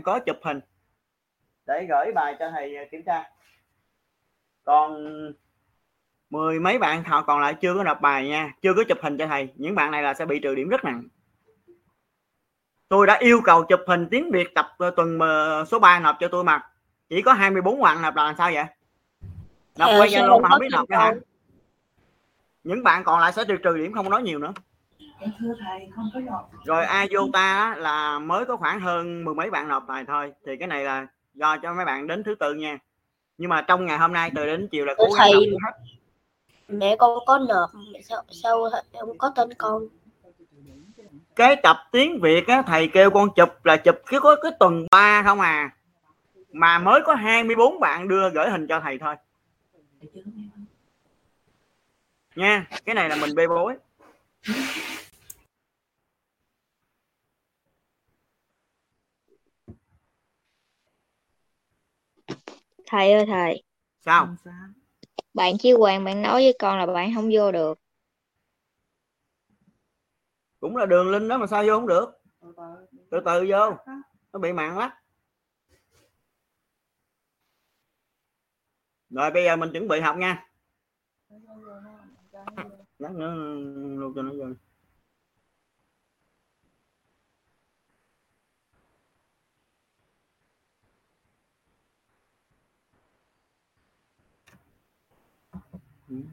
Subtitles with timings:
[0.00, 0.60] có chụp hình.
[1.66, 3.24] Để gửi bài cho thầy kiểm tra.
[4.64, 5.06] Còn
[6.30, 8.54] mười mấy bạn họ còn lại chưa có nộp bài nha.
[8.62, 9.48] Chưa có chụp hình cho thầy.
[9.56, 11.02] Những bạn này là sẽ bị trừ điểm rất nặng.
[12.88, 15.18] Tôi đã yêu cầu chụp hình tiếng Việt tập ờ, tuần
[15.66, 16.68] số 3 nộp cho tôi mà.
[17.08, 18.64] Chỉ có 24 bạn nộp là làm sao vậy?
[19.78, 21.14] Nộp Ờ, qua Zalo mà không biết nộp cái hả?
[22.64, 24.52] những bạn còn lại sẽ trừ trừ điểm không nói nhiều nữa
[25.40, 29.50] thưa thầy không có nộp rồi Iota á, là mới có khoảng hơn mười mấy
[29.50, 30.32] bạn nộp bài thôi.
[30.46, 32.78] Thì cái này là do cho mấy bạn đến thứ tự nha.
[33.38, 35.72] Nhưng mà trong ngày hôm nay từ đến chiều là cố gắng Thầy- nộp hết.
[36.68, 37.70] mẹ con có nộp
[38.02, 38.70] sao sao
[39.00, 39.82] không có tên con?
[41.36, 44.86] Cái tập tiếng Việt á, thầy kêu con chụp là chụp cái có cái tuần
[44.90, 45.70] 3 không à.
[46.52, 49.14] Mà mới có 24 bạn đưa gửi hình cho thầy thôi.
[52.36, 53.74] Nha cái này là mình bê bối
[62.92, 63.62] thầy ơi thầy.
[64.00, 64.36] Sao?
[65.34, 67.78] Bạn chi hoàng bạn nói với con là bạn không vô được.
[70.60, 72.22] Cũng là đường link đó mà sao vô không được?
[73.10, 73.76] Từ từ vô.
[74.32, 74.90] nó bị mạng lắm.
[79.10, 80.46] Rồi bây giờ mình chuẩn bị học nha.
[82.98, 83.34] Lát nữa
[84.00, 84.54] lưu cho nó vô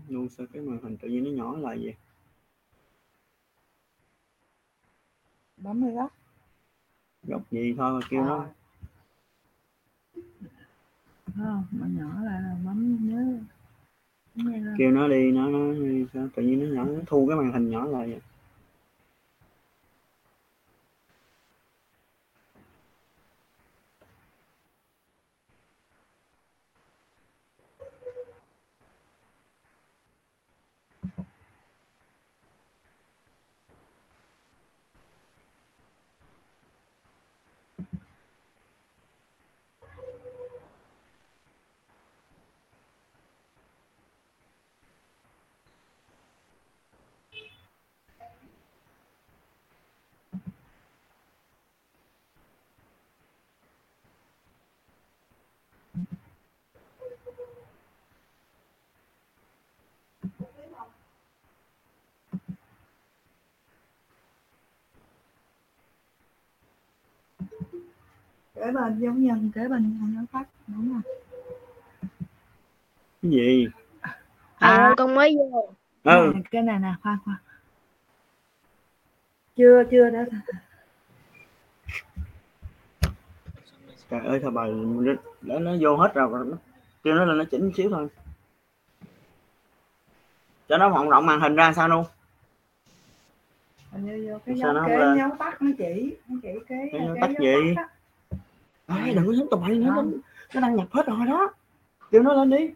[0.09, 1.95] luôn sao cái màn hình tự nhiên nó nhỏ lại vậy?
[5.57, 6.13] Bấm vào góc
[7.23, 8.47] góc gì thôi mà kêu nó.
[11.35, 13.39] Không mà nhỏ lại là bấm nhớ.
[14.77, 17.51] Kêu nó đi nó nó đi, sao tự nhiên nó nhỏ nó thu cái màn
[17.51, 18.21] hình nhỏ lại vậy
[68.69, 71.01] kế bên giống nhân kế bên không nhớ phát đúng rồi
[73.21, 73.67] cái gì?
[74.57, 74.75] À.
[74.75, 75.69] ơi con mới vô.
[76.03, 76.33] Ừ.
[76.51, 77.37] Cái này nè khoan khoan
[79.55, 80.19] chưa chưa đó
[84.09, 84.65] trời ơi thôi bà
[85.41, 86.57] để nó vô hết rồi nó
[87.03, 88.07] kêu nó lên nó chỉnh xíu thôi.
[90.69, 92.05] Cho nó vọng rộng màn hình ra sao luôn?
[93.91, 95.17] Hình như vô cái Sao dấu nó lên?
[95.17, 97.73] dấu tắt nó chỉ nó chỉ cái Cái cái tắt gì?
[97.75, 97.89] tắt
[98.89, 100.03] Ê, đừng có nhấn tụi bay nữa nó,
[100.53, 101.53] nó đang nhập hết rồi đó.
[102.11, 102.73] Kêu nó lên đi.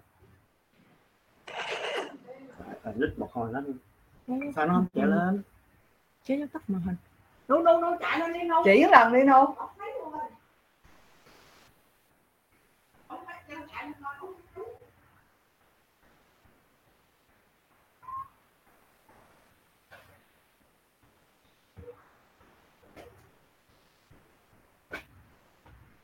[2.95, 3.77] Lít một hồi lên.
[4.55, 5.41] Sao nó không chạy lên?
[6.27, 6.95] Cái dấu tắt màn hình.
[7.47, 8.61] Đâu đâu đâu chạy lên đi đâu.
[8.65, 9.55] Chỉ lần đi đâu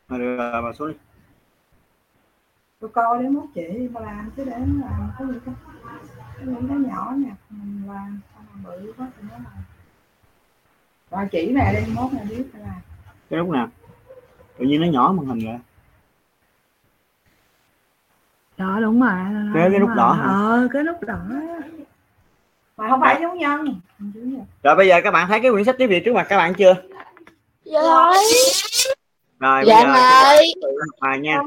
[0.10, 0.94] mà được rồi, bà xuống đi.
[2.80, 5.56] Tôi coi để mốt chị mà làm chứ để nó làm có gì cái
[6.46, 9.64] những cái nhỏ nè mình làm xong rồi bự quá thì nó làm.
[11.12, 12.80] Rồi chỉ nè đi mốt này biết phải làm.
[13.30, 13.68] Cái lúc nào?
[14.58, 15.60] Tự nhiên nó nhỏ màn hình ra
[18.58, 19.12] đó đúng rồi
[19.54, 20.26] Cái- cái nút đỏ hả?
[20.28, 21.18] ờ cái nút đỏ
[22.78, 23.66] mà không phải dấu nhân
[24.00, 24.46] Dấu nhân.
[24.64, 26.54] rồi bây giờ các bạn thấy cái quyển sách tiếng việt trước mặt các bạn
[26.54, 26.74] chưa?
[27.64, 27.80] Dạ.
[27.82, 28.16] thôi
[29.40, 31.42] rồi dạ bây giờ thầy tự học bài nha.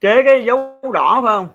[0.00, 1.48] Chế cái dấu đỏ phải không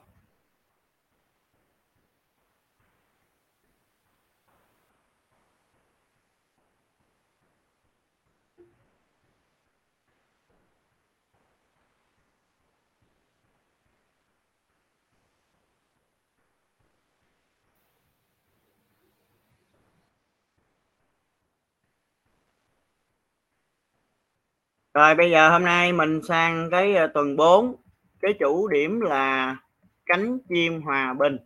[24.93, 27.75] rồi bây giờ hôm nay mình sang cái ờ, tuần 4
[28.21, 29.57] cái chủ điểm là
[30.05, 31.37] cánh chim hòa bình.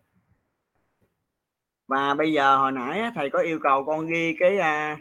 [1.87, 4.97] Và bây giờ hồi nãy thầy có yêu cầu con ghi cái à,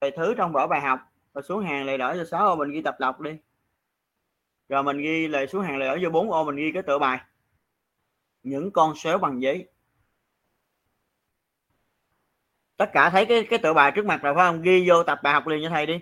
[0.00, 1.00] bài thứ trong vở bài học.
[1.34, 3.30] Rồi xuống hàng lời đỡ cho 6 ô mình ghi tập đọc đi.
[4.68, 6.98] Rồi mình ghi lời xuống hàng lời đỡ vô 4 ô mình ghi cái tựa
[6.98, 7.20] bài.
[8.42, 9.68] Những con xéo bằng giấy.
[12.76, 14.62] Tất cả thấy cái cái tựa bài trước mặt rồi phải không?
[14.62, 15.98] Ghi vô tập bài học liền cho thầy đi.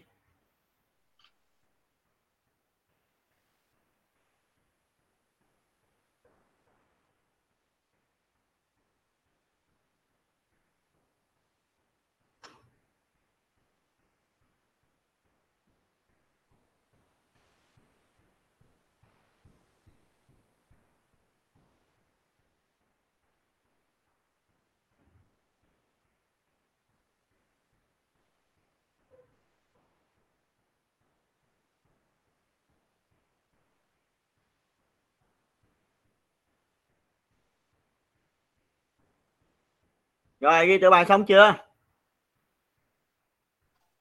[40.44, 41.55] Rồi ghi tựa bài xong chưa?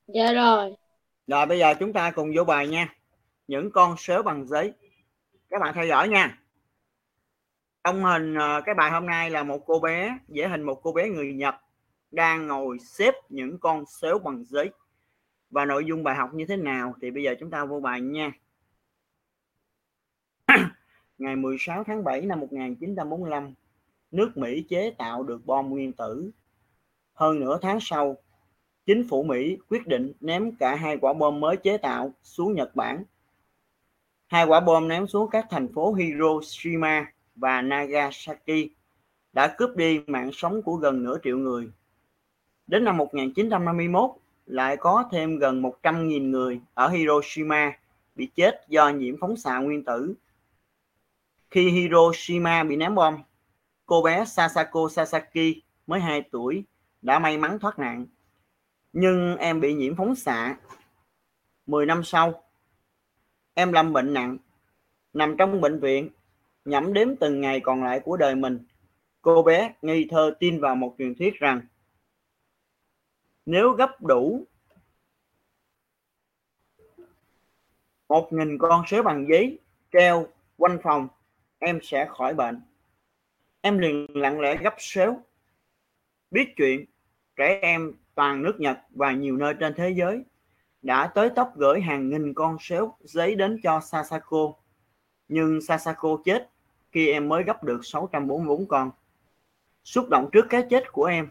[0.07, 0.75] Dạ rồi.
[1.27, 2.95] rồi bây giờ chúng ta cùng vô bài nha.
[3.47, 4.73] Những con số bằng giấy.
[5.49, 6.37] Các bạn theo dõi nha.
[7.83, 10.91] Trong hình ờ, cái bài hôm nay là một cô bé vẽ hình một cô
[10.91, 11.55] bé người Nhật
[12.11, 14.69] đang ngồi xếp những con số bằng giấy.
[15.49, 18.01] Và nội dung bài học như thế nào thì bây giờ chúng ta vô bài
[18.01, 18.31] nha.
[21.17, 23.53] Ngày 16 tháng 7 năm 1945
[24.13, 26.31] nước Mỹ chế tạo được bom nguyên tử
[27.13, 28.17] hơn nửa tháng sau
[28.85, 32.75] chính phủ Mỹ quyết định ném cả hai quả bom mới chế tạo xuống Nhật
[32.75, 33.03] Bản
[34.27, 37.05] hai quả bom ném xuống các thành phố Hiroshima
[37.35, 38.69] và Nagasaki
[39.33, 41.69] đã cướp đi mạng sống của gần nửa triệu người.
[42.67, 44.11] Đến năm 1951,
[44.45, 47.77] lại có thêm gần 100.000 người ở Hiroshima
[48.15, 50.13] bị chết do nhiễm phóng xạ nguyên tử.
[51.51, 53.15] Khi Hiroshima bị ném bom,
[53.85, 56.63] cô bé Sasako Sasaki mới 2 tuổi
[57.01, 58.05] đã may mắn thoát nạn.
[58.93, 60.57] Nhưng em bị nhiễm phóng xạ.
[61.65, 62.43] 10 năm sau,
[63.53, 64.37] em lâm bệnh nặng,
[65.13, 66.09] nằm trong bệnh viện
[66.65, 68.65] nhẩm đếm từng ngày còn lại của đời mình
[69.21, 71.61] cô bé ngây thơ tin vào một truyền thuyết rằng
[73.45, 74.45] nếu gấp đủ
[78.09, 79.59] một nghìn con số bằng giấy
[79.91, 80.27] treo
[80.57, 81.07] quanh phòng
[81.59, 82.61] em sẽ khỏi bệnh
[83.65, 85.17] em liền lặng lẽ gấp xéo
[86.31, 86.85] biết chuyện
[87.35, 90.23] trẻ em toàn nước Nhật và nhiều nơi trên thế giới
[90.81, 94.53] đã tới tóc gửi hàng nghìn con xéo giấy đến cho Sasako
[95.27, 96.49] nhưng Sasako chết
[96.91, 98.91] khi em mới gấp được 644 con.
[99.83, 101.27] Xúc động trước cái chết của em,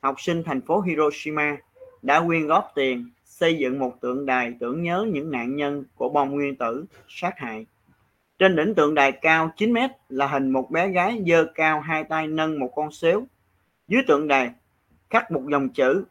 [0.00, 1.56] học sinh thành phố Hiroshima
[2.02, 6.08] đã quyên góp tiền xây dựng một tượng đài tưởng nhớ những nạn nhân của
[6.08, 7.66] bom nguyên tử sát hại.
[8.42, 12.04] Trên đỉnh tượng đài cao 9 mét là hình một bé gái dơ cao hai
[12.04, 13.26] tay nâng một con xéo.
[13.88, 14.50] Dưới tượng đài
[15.10, 16.04] khắc một dòng chữ,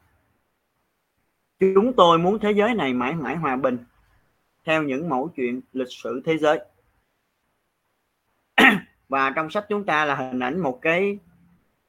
[1.60, 3.78] Chúng tôi muốn thế giới này mãi mãi hòa bình,
[4.66, 6.60] theo những mẫu chuyện lịch sử thế giới
[9.10, 11.20] và trong sách chúng ta là hình ảnh một cái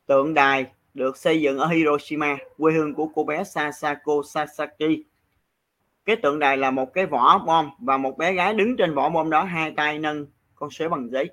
[0.06, 5.02] tượng đài được xây dựng ở Hiroshima, quê hương của cô bé Sasako Sasaki
[6.04, 9.10] cái tượng đài là một cái vỏ bom và một bé gái đứng trên vỏ
[9.10, 10.26] bom đó hai tay nâng
[10.62, 11.30] con số bằng giấy.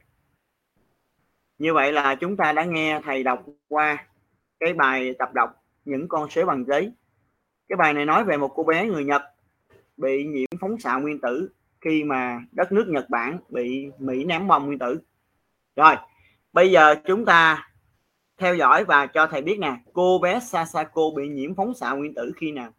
[1.57, 4.07] Như vậy là chúng ta đã nghe thầy đọc qua
[4.59, 6.91] cái bài tập đọc những con số bằng giấy.
[7.67, 9.21] Cái bài này nói về một cô bé người Nhật
[9.98, 11.50] bị nhiễm phóng xạ nguyên tử
[11.81, 15.00] khi mà đất nước Nhật Bản bị Mỹ ném bom nguyên tử.
[15.75, 15.95] Rồi,
[16.53, 17.69] bây giờ chúng ta
[18.38, 22.13] theo dõi và cho thầy biết nè, cô bé Sasako bị nhiễm phóng xạ nguyên
[22.13, 22.71] tử khi nào?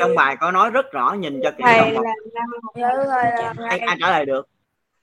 [0.00, 2.04] Trong bài có nói rất rõ nhìn cho kỹ thầy đồng
[3.06, 4.48] là ai, ai trả lời được?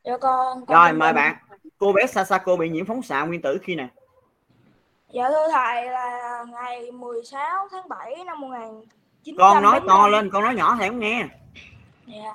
[0.04, 1.36] Dạ con, con rồi mời bạn.
[1.78, 3.88] cô bé Sasako bị nhiễm phóng xạ nguyên tử khi nào?
[5.14, 10.44] Dạ thưa thầy là ngày 16 tháng 7 năm 1945 con nói to lên con
[10.44, 11.26] nói nhỏ thầy không nghe.
[12.08, 12.34] Dạ.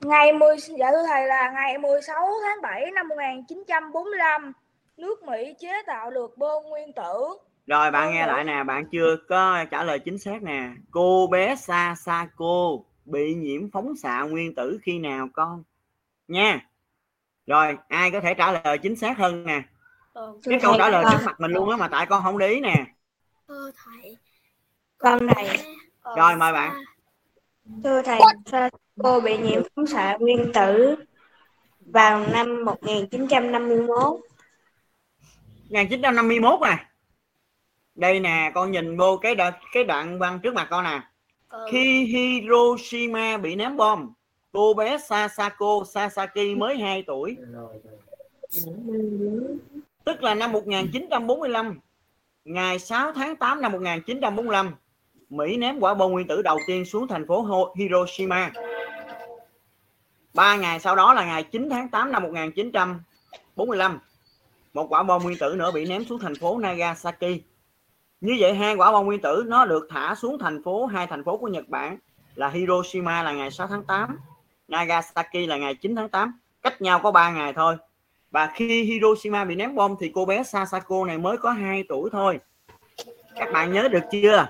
[0.00, 4.52] Ngày 10 dạ thưa thầy là ngày 16 tháng 7 năm 1945
[4.96, 7.36] nước Mỹ chế tạo được bom nguyên tử.
[7.66, 10.70] Rồi bạn nghe lại nè bạn chưa có trả lời chính xác nè.
[10.90, 15.62] Cô bé Sasako bị nhiễm phóng xạ nguyên tử khi nào con?
[16.28, 16.68] Nha.
[17.46, 19.62] Rồi ai có thể trả lời chính xác hơn nè?
[20.44, 22.60] Cái câu trả lời trước mặt mình luôn á mà tại con không để ý
[22.60, 22.84] nè.
[23.48, 24.16] Thưa thầy.
[24.98, 25.58] Con thầy.
[26.16, 26.84] Rồi, mời bạn.
[27.84, 28.20] thưa thầy
[29.02, 30.94] cô bị nhiễm phóng xạ nguyên tử
[31.80, 34.20] vào năm 1951
[35.70, 36.91] 1951 à
[37.94, 41.00] đây nè con nhìn vô cái đoạn cái đoạn văn trước mặt con nè.
[41.48, 41.66] Ừ.
[41.70, 44.12] khi Hiroshima bị ném bom
[44.52, 47.36] cô bé Sasako Sasaki mới 2 tuổi.
[50.04, 51.80] Tức là năm 1945
[52.44, 54.74] ngày 6 tháng 8 năm 1945
[55.30, 58.52] Mỹ ném quả bom nguyên tử đầu tiên xuống thành phố Hiroshima.
[60.34, 63.98] Ba ngày sau đó là ngày 9 tháng 8 năm 1945
[64.72, 67.40] một quả bom nguyên tử nữa bị ném xuống thành phố Nagasaki
[68.22, 71.24] như vậy hai quả bom nguyên tử nó được thả xuống thành phố hai thành
[71.24, 71.98] phố của Nhật Bản
[72.34, 74.18] là Hiroshima là ngày 6 tháng 8
[74.68, 77.76] Nagasaki là ngày 9 tháng 8 cách nhau có 3 ngày thôi.
[78.30, 82.10] Và khi Hiroshima bị ném bom thì cô bé Sasako này mới có 2 tuổi
[82.12, 82.38] thôi.
[83.34, 84.46] Các bạn nhớ được chưa?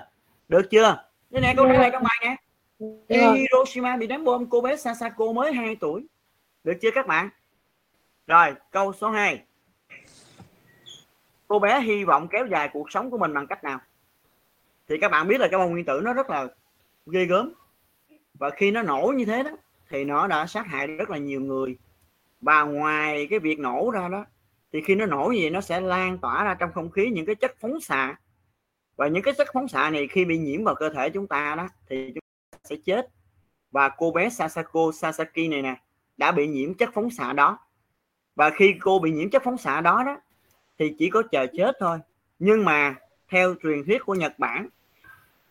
[0.47, 1.03] Được chưa?
[1.29, 2.35] Đây nè câu trả lời trong bài nè.
[3.09, 6.07] Khi Hiroshima bị ném bom cô bé Sasako mới 2 tuổi.
[6.63, 7.29] Được chưa các bạn?
[8.27, 9.41] Rồi câu số 2
[11.53, 13.79] cô bé hy vọng kéo dài cuộc sống của mình bằng cách nào?
[14.89, 16.47] Thì các bạn biết là cái bom nguyên tử nó rất là
[17.05, 17.53] ghê gớm.
[18.33, 19.51] Và khi nó nổ như thế đó,
[19.89, 21.77] thì nó đã sát hại rất là nhiều người.
[22.41, 24.25] Và ngoài cái việc nổ ra đó,
[24.71, 27.35] thì khi nó nổ gì nó sẽ lan tỏa ra trong không khí những cái
[27.35, 28.15] chất phóng xạ.
[28.95, 31.55] Và những cái chất phóng xạ này khi bị nhiễm vào cơ thể chúng ta
[31.57, 33.07] đó, thì chúng ta sẽ chết.
[33.71, 35.75] Và cô bé Sasako Sasaki này nè,
[36.17, 37.57] đã bị nhiễm chất phóng xạ đó.
[38.35, 40.17] Và khi cô bị nhiễm chất phóng xạ đó đó
[40.79, 41.99] thì chỉ có chờ chết thôi.
[42.39, 42.95] Nhưng mà
[43.29, 44.67] theo truyền thuyết của Nhật Bản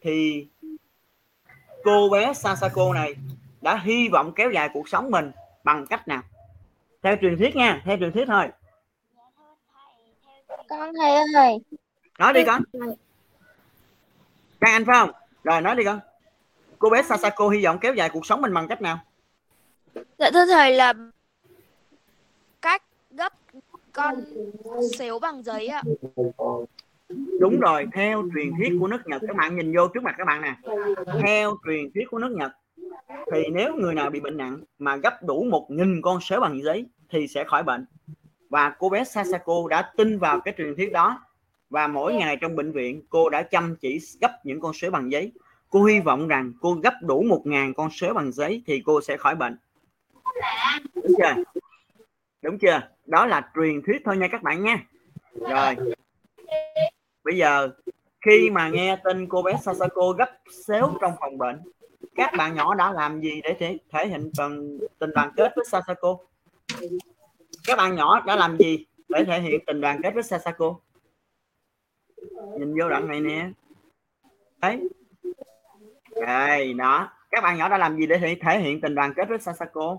[0.01, 0.47] thì
[1.85, 3.15] cô bé Sasako này
[3.61, 5.33] đã hy vọng kéo dài cuộc sống mình
[5.65, 6.23] bằng cách nào?
[7.03, 8.49] Theo truyền thuyết nha theo truyền thuyết thôi.
[10.69, 11.59] Con thầy ơi,
[12.19, 12.63] nói đi con.
[14.61, 15.11] các anh phải không?
[15.45, 16.01] Rồi nói đi con.
[16.79, 18.99] Cô bé Sasako hy vọng kéo dài cuộc sống mình bằng cách nào?
[19.95, 20.95] Dạ thưa thầy là
[23.93, 24.15] con
[24.99, 25.83] xéo bằng giấy ạ.
[27.41, 30.25] đúng rồi, theo truyền thuyết của nước Nhật, các bạn nhìn vô trước mặt các
[30.25, 30.57] bạn nè.
[31.23, 32.53] Theo truyền thuyết của nước Nhật,
[33.33, 36.63] thì nếu người nào bị bệnh nặng mà gấp đủ một nghìn con sếu bằng
[36.63, 37.87] giấy thì sẽ khỏi bệnh.
[38.49, 41.21] Và cô bé Sasako đã tin vào cái truyền thuyết đó.
[41.71, 45.13] Và mỗi ngày trong bệnh viện, cô đã chăm chỉ gấp những con sếu bằng
[45.13, 45.33] giấy.
[45.69, 49.01] Cô hy vọng rằng cô gấp đủ một ngàn con sếu bằng giấy thì cô
[49.01, 49.57] sẽ khỏi bệnh.
[50.95, 51.43] Đúng chưa?
[52.43, 52.81] Đúng chưa?
[53.13, 54.85] Đó là truyền thuyết thôi nha các bạn nha.
[55.35, 55.77] Rồi.
[57.25, 57.69] Bây giờ
[58.21, 60.31] khi mà nghe tin cô bé Sasako gấp
[60.67, 61.63] xéo trong phòng bệnh
[62.15, 65.65] các bạn nhỏ đã làm gì để thể, thể hiện tình, tình đoàn kết với
[65.65, 66.17] Sasako?
[67.67, 70.75] Các bạn nhỏ đã làm gì để thể hiện tình đoàn kết với Sasako?
[72.59, 73.51] Nhìn vô đoạn này nè.
[74.61, 74.89] Thấy?
[76.27, 77.13] Đây đó.
[77.31, 79.99] Các bạn nhỏ đã làm gì để thể, thể hiện tình đoàn kết với Sasako?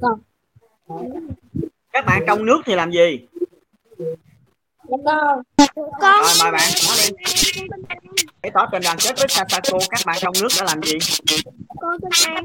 [0.00, 0.20] Con.
[1.92, 3.26] các bạn trong nước thì làm gì?
[4.88, 5.42] Con.
[6.00, 6.20] Con.
[6.22, 6.70] Rồi mời bạn.
[6.86, 7.62] Nói đi
[8.42, 10.98] để tỏ tình đoàn kết với Sasako các bạn trong nước đã làm gì?
[11.80, 12.44] Con tên An.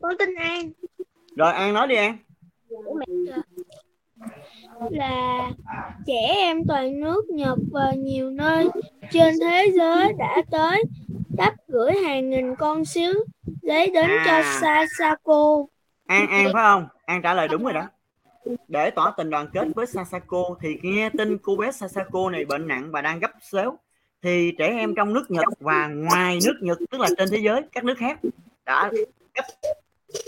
[0.00, 0.70] Con tên An.
[1.36, 2.18] Rồi an nói đi an.
[4.90, 5.50] Là
[6.06, 8.68] trẻ em toàn nước Nhật và nhiều nơi
[9.12, 10.84] trên thế giới đã tới
[11.36, 13.12] đắp gửi hàng nghìn con xíu
[13.68, 14.58] giấy đến cho À.
[14.60, 15.66] Sasako.
[16.06, 16.88] An An phải không?
[17.06, 17.88] An trả lời đúng rồi đó.
[18.68, 22.68] Để tỏ tình đoàn kết với Sasako thì nghe tin cô bé Sasako này bệnh
[22.68, 23.78] nặng và đang gấp xéo
[24.22, 27.62] thì trẻ em trong nước Nhật và ngoài nước Nhật tức là trên thế giới
[27.72, 28.20] các nước khác
[28.66, 28.90] đã
[29.34, 29.44] gấp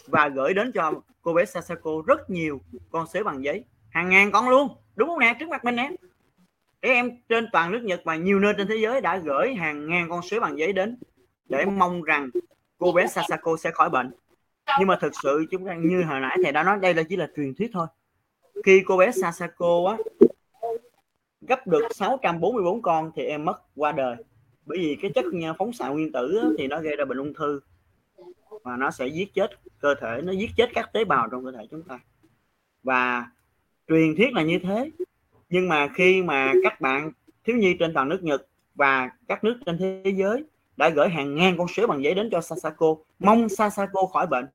[0.07, 0.93] và gửi đến cho
[1.23, 5.19] cô bé Sasako rất nhiều con xéo bằng giấy hàng ngàn con luôn đúng không
[5.19, 5.91] nè trước mặt mình nè
[6.83, 9.87] trẻ em trên toàn nước Nhật và nhiều nơi trên thế giới đã gửi hàng
[9.89, 10.99] ngàn con xéo bằng giấy đến
[11.49, 12.31] để mong rằng
[12.81, 14.11] cô bé Sasako sẽ khỏi bệnh.
[14.79, 17.17] Nhưng mà thực sự chúng ta như hồi nãy thầy đã nói đây là chỉ
[17.17, 17.87] là truyền thuyết thôi.
[18.65, 19.97] Khi cô bé Sasako á
[21.41, 24.17] gấp được 644 con thì em mất qua đời.
[24.67, 25.25] Bởi vì cái chất
[25.59, 27.61] phóng xạ nguyên tử á, thì nó gây ra bệnh ung thư.
[28.63, 31.53] Và nó sẽ giết chết cơ thể nó giết chết các tế bào trong cơ
[31.53, 32.01] thể chúng ta.
[32.83, 33.27] Và
[33.89, 34.91] truyền thuyết là như thế.
[35.49, 37.13] Nhưng mà khi mà các bạn
[37.45, 40.45] thiếu nhi trên toàn nước Nhật và các nước trên thế giới
[40.81, 42.97] đã gửi hàng ngàn con sếu bằng giấy đến cho Sasako.
[43.19, 44.47] Mong Sasako khỏi bệnh.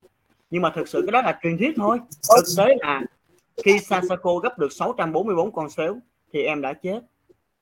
[0.50, 2.00] Nhưng mà thực sự cái đó là truyền thuyết thôi.
[2.38, 3.02] Thực tế là
[3.64, 5.98] khi Sasako gấp được 644 con sếu
[6.34, 7.02] thì em đã chết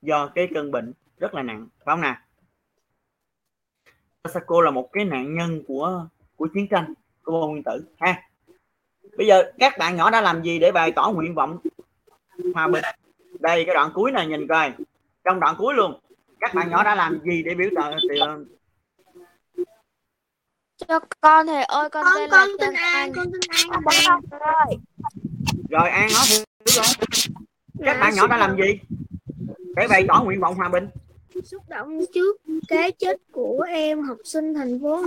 [0.01, 1.67] do cái cơn bệnh rất là nặng.
[1.85, 2.15] Phải không nào?
[4.23, 6.93] Sasako là một cái nạn nhân của của chiến tranh,
[7.23, 8.29] của bom nguyên tử, ha.
[9.17, 11.57] Bây giờ các bạn nhỏ đã làm gì để bày tỏ nguyện vọng
[12.53, 12.83] hòa bình?
[13.39, 14.73] Đây, cái đoạn cuối này nhìn coi.
[15.23, 15.99] Trong đoạn cuối luôn
[16.45, 18.37] các bạn nhỏ đã làm gì để biểu tỏ thì, cho
[20.87, 23.13] cho con thầy ơi con, Con tên con là tên An, An.
[23.15, 23.81] con tên An.
[24.31, 24.75] Con ơi.
[25.69, 26.43] Rồi an nói thử
[26.77, 26.85] coi
[27.85, 28.79] các bạn nhỏ xúc đã làm động- gì?
[29.75, 30.87] Để bày tỏ nguyện vọng hòa bình.
[31.43, 35.01] Xúc động trước cái chết của em học sinh thành phố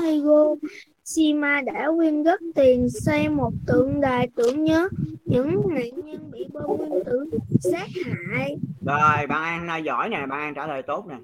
[1.06, 4.88] Hiroshima đã quyên góp tiền xây một tượng đài tưởng nhớ.
[5.24, 8.56] Những nạn nhân bị bom nguyên tử sát hại.
[8.86, 11.16] Rồi bạn an à, giỏi nè bạn an trả lời tốt nè.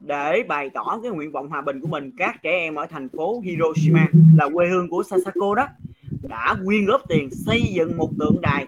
[0.00, 3.08] Để bày tỏ cái nguyện vọng hòa bình của mình các trẻ em ở thành
[3.08, 5.68] phố Hiroshima là quê hương của Sasako đó
[6.28, 8.66] đã quyên góp tiền xây dựng một tượng đài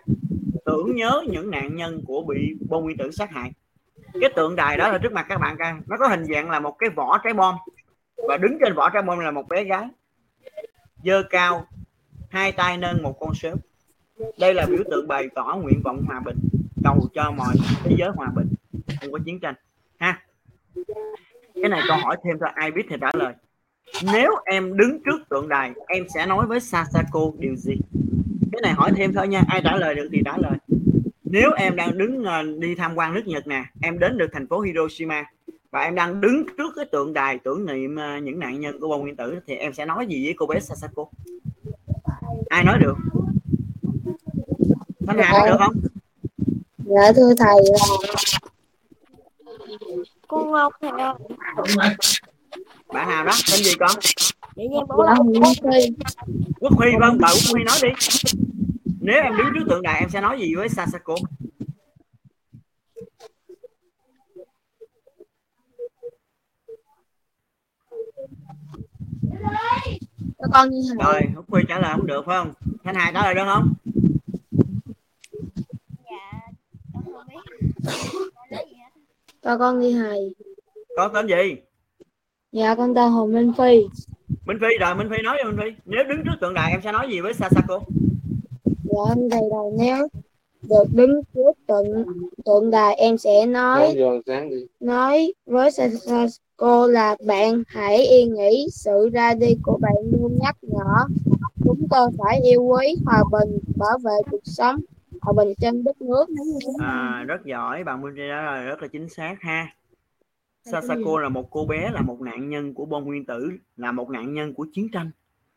[0.64, 3.52] tưởng nhớ những nạn nhân của bị bom nguyên tử sát hại.
[4.20, 6.60] Cái tượng đài đó là trước mặt các bạn coi nó có hình dạng là
[6.60, 7.54] một cái vỏ trái bom.
[8.28, 9.88] Và đứng trên vỏ trái bom là một bé gái
[11.04, 11.66] dơ cao,
[12.30, 13.56] hai tay nâng một con sếu
[14.38, 16.36] đây là biểu tượng bày tỏ nguyện vọng hòa bình,
[16.84, 18.46] cầu cho mọi thế giới hòa bình.
[19.00, 19.54] Không có chiến tranh.
[19.98, 20.22] Ha.
[21.54, 23.34] Cái này câu hỏi thêm thôi ai biết thì trả lời.
[24.12, 27.74] Nếu em đứng trước tượng đài, em sẽ nói với Sasako điều gì?
[28.52, 30.52] Cái này hỏi thêm thôi nha, ai trả lời được thì trả lời.
[31.24, 34.46] Nếu em đang đứng ờ, đi tham quan nước Nhật nè, em đến được thành
[34.46, 35.24] phố Hiroshima
[35.74, 38.88] và em đang đứng trước cái tượng đài tưởng niệm ờ, những nạn nhân của
[38.88, 41.06] bom nguyên tử thì em sẽ nói gì với cô bé Sasako
[42.48, 42.94] ai nói được?
[45.06, 45.74] Thanh Hà nói được không?
[46.78, 47.78] Dạ thưa thầy là
[50.28, 51.14] con Ngọc thầy ơi
[52.92, 53.90] bạn nào đó tên gì con?
[54.56, 56.04] Để em bảo dạ Nguyễn Phi
[56.60, 57.88] Quốc Huy vâng bà Quốc Huy nói đi.
[59.00, 61.14] Nếu em đứng trước tượng đài em sẽ nói gì với Sasako
[70.38, 72.52] cho con như thầy rồi Quốc Huy trả lời không được phải không?
[72.84, 73.74] Thanh Hà trả lời được không?
[76.10, 76.40] Dạ
[76.94, 78.58] con không biết.
[79.42, 80.34] Cho con như thầy
[80.96, 81.56] con tên gì?
[82.52, 83.80] Dạ con tên Hồ Minh Phi.
[84.46, 85.82] Minh Phi rồi Minh Phi nói cho Minh Phi.
[85.84, 87.80] Nếu đứng trước tượng đài em sẽ nói gì với Sasako
[88.84, 90.08] dạ thầy là nếu
[90.68, 92.04] được đứng trước tượng
[92.44, 93.96] tượng đài em sẽ nói
[94.80, 95.70] nói với
[96.56, 101.06] cô là bạn hãy yên nghĩ sự ra đi của bạn luôn nhắc nhở.
[101.64, 104.80] Chúng tôi phải yêu quý hòa bình bảo vệ cuộc sống
[105.20, 106.26] hòa bình trên đất nước.
[106.78, 109.66] À, rất giỏi bạn Minh Phi trả lời rất là chính xác ha.
[110.64, 114.10] Sasako là một cô bé là một nạn nhân của bom nguyên tử là một
[114.10, 115.10] nạn nhân của chiến tranh.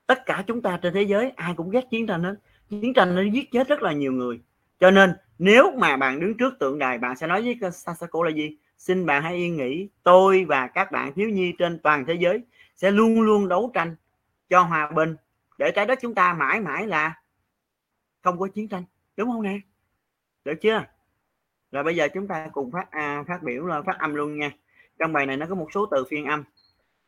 [0.07, 2.36] Tất cả chúng ta trên thế giới ai cũng ghét chiến tranh hết.
[2.69, 4.39] Chiến tranh nó giết chết rất là nhiều người.
[4.79, 8.31] Cho nên nếu mà bạn đứng trước tượng đài bạn sẽ nói với Sasako là
[8.31, 8.57] gì?
[8.78, 12.42] Xin bạn hãy yên nghĩ tôi và các bạn thiếu nhi trên toàn thế giới
[12.76, 13.96] sẽ luôn luôn đấu tranh
[14.50, 15.16] cho hòa bình.
[15.58, 17.22] Để trái đất chúng ta mãi mãi là
[18.22, 18.84] không có chiến tranh.
[19.18, 19.60] Đúng không nè?
[20.46, 20.84] Được chưa?
[21.72, 24.52] Rồi bây giờ chúng ta cùng phát à, phát biểu là phát âm luôn nha.
[25.00, 26.44] Trong bài này nó có một số từ phiên âm.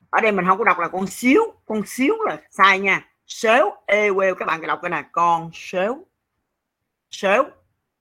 [0.10, 3.10] Ở đây mình không có đọc là con xíu con xíu là sai nha.
[3.28, 6.06] Xéo ê quêu các bạn đọc cái này con xéo
[7.12, 7.44] xéo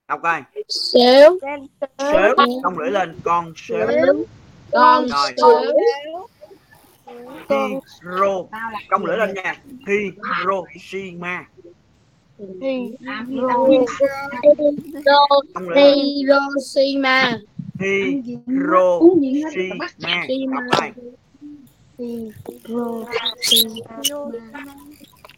[0.08, 0.42] đọc coi.
[0.68, 1.38] Xéo
[1.98, 3.16] xếu không lưỡi lên.
[3.24, 3.86] Con xếu.
[4.72, 5.62] Con rồi.
[7.48, 8.44] hiro
[8.88, 9.62] công lưỡi lên nha.
[9.86, 11.44] Hiroshima.
[12.38, 12.96] Lên.
[16.16, 17.38] Hiroshima.
[17.80, 18.38] Hiroshima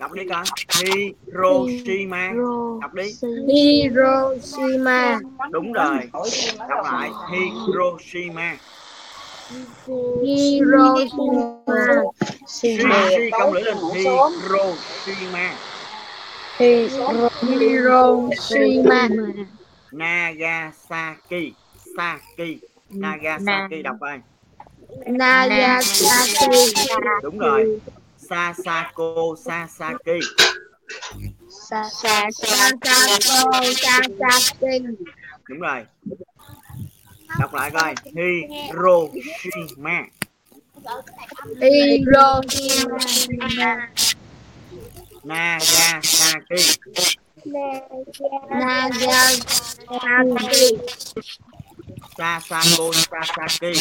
[0.01, 2.33] đọc coi đi con hiroshima.
[2.81, 3.15] Đọc đi.
[3.49, 5.19] Hiroshima.
[5.51, 5.99] Đúng rồi.
[6.59, 7.11] Đọc lại.
[7.31, 8.57] Hiroshima.
[10.23, 12.03] Hiroshima.
[12.49, 13.77] Shi Shi công lưỡi lên.
[13.95, 15.55] Hiroshima.
[17.59, 19.09] Hiroshima.
[19.93, 21.53] Nagasaki.
[21.97, 22.59] Saki.
[22.91, 24.21] Nagasaki đọc coi.
[25.07, 26.51] Nagasaki.
[27.23, 27.81] Đúng rồi
[28.31, 30.21] Sasako Sasaki
[31.49, 32.63] Sasako
[33.83, 34.79] Sasaki
[35.49, 35.85] đúng rồi.
[37.39, 37.95] Đọc lại coi.
[38.15, 40.05] Hiroshima.
[41.61, 42.99] Hiroshima.
[45.25, 46.63] Nagasaki.
[48.51, 49.49] Nagasaki.
[52.19, 53.73] Sasako Sasaki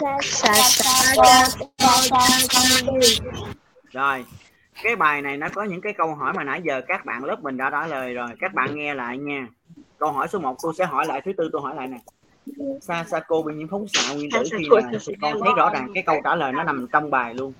[0.00, 1.32] Sasako
[1.78, 3.20] Sasaki
[3.94, 4.24] rồi
[4.82, 7.42] cái bài này nó có những cái câu hỏi mà nãy giờ các bạn lớp
[7.42, 8.28] mình đã trả lời rồi.
[8.40, 9.46] Các bạn nghe lại nha.
[9.98, 11.20] Câu hỏi số 1 tôi sẽ hỏi lại.
[11.24, 11.98] Thứ tư tôi hỏi lại nè.
[12.80, 16.02] Sasako bị nhiễm phóng xạ nguyên tử khi nào thì con thấy rõ ràng cái
[16.02, 17.52] câu trả lời nó nằm trong bài luôn.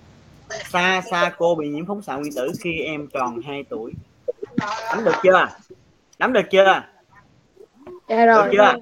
[0.64, 3.92] Sasako bị nhiễm phóng xạ nguyên tử khi em tròn 2 tuổi.
[4.90, 5.49] Nắm được chưa?
[6.18, 6.83] Nắm được chưa?
[8.09, 8.75] Dạ được rồi chưa?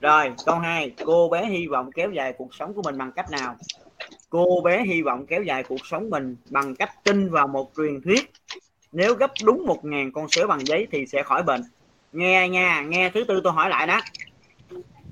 [0.00, 3.30] Rồi câu 2 cô bé hy vọng kéo dài cuộc sống của mình bằng cách
[3.30, 3.56] nào
[4.32, 8.00] cô bé hy vọng kéo dài cuộc sống mình bằng cách tin vào một truyền
[8.00, 8.30] thuyết.
[8.92, 11.62] Nếu gấp đúng một ngàn con sếu bằng giấy thì sẽ khỏi bệnh.
[12.12, 14.00] Nghe nha nghe thứ tư tôi hỏi lại đó.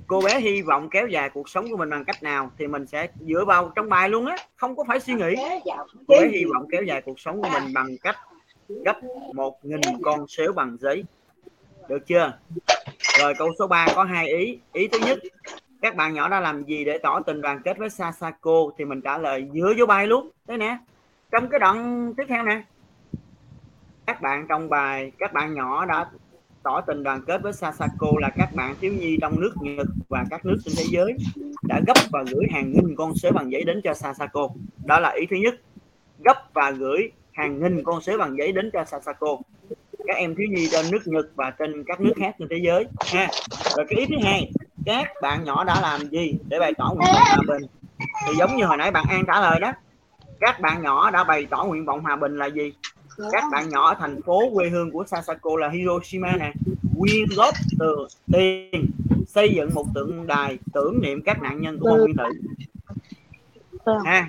[0.06, 2.87] Cô bé hy vọng kéo dài cuộc sống của mình bằng cách nào thì mình
[2.87, 5.35] sẽ dựa vào trong bài luôn á không có phải suy nghĩ.
[6.09, 8.16] Cô bé hy vọng kéo dài cuộc sống của mình bằng cách
[8.85, 8.96] gấp
[9.35, 11.04] một nghìn con sếu bằng giấy.
[11.88, 12.38] Được chưa?
[13.20, 14.59] Rồi câu số 3 có hai ý.
[14.72, 15.18] Ý thứ nhất
[15.83, 19.01] các bạn nhỏ đã làm gì để tỏ tình đoàn kết với Sasako thì mình
[19.01, 20.31] trả lời dựa vô bài luôn.
[20.49, 20.79] Thế nè,
[21.31, 22.62] trong cái đoạn tiếp theo nè.
[24.07, 26.07] Các bạn trong bài, các bạn nhỏ đã
[26.62, 30.25] tỏ tình đoàn kết với Sasako là các bạn thiếu nhi trong nước Nhật và
[30.31, 31.14] các nước trên thế giới
[31.62, 34.49] đã gấp và gửi hàng nghìn con sếu bằng giấy đến cho Sasako.
[34.85, 35.55] Đó là ý thứ nhất,
[36.25, 39.37] gấp và gửi hàng nghìn con sếu bằng giấy đến cho Sasako.
[40.07, 42.87] Các em thiếu nhi trên nước Nhật và trên các nước khác trên thế giới.
[43.12, 43.29] Ha,
[43.77, 44.51] rồi cái ý thứ hai
[44.87, 47.62] các bạn nhỏ đã làm gì để bày tỏ nguyện vọng hòa bình?
[47.99, 49.73] Thì giống như hồi nãy bạn An trả lời đó,
[50.40, 52.73] các bạn nhỏ đã bày tỏ nguyện vọng hòa bình là gì?
[53.33, 56.53] Các bạn nhỏ ở thành phố quê hương của Sasako là Hiroshima nè.
[56.99, 58.90] Quyên góp từ tiền,
[59.29, 62.25] xây dựng một tượng đài tưởng niệm các nạn nhân của bom nguyên tử.
[64.05, 64.29] Ha.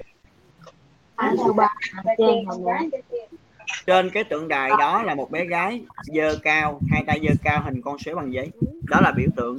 [3.86, 7.62] Trên cái tượng đài đó là một bé gái dơ cao, hai tay dơ cao,
[7.66, 8.52] hình con sếu bằng giấy.
[8.90, 9.58] Đó là biểu tượng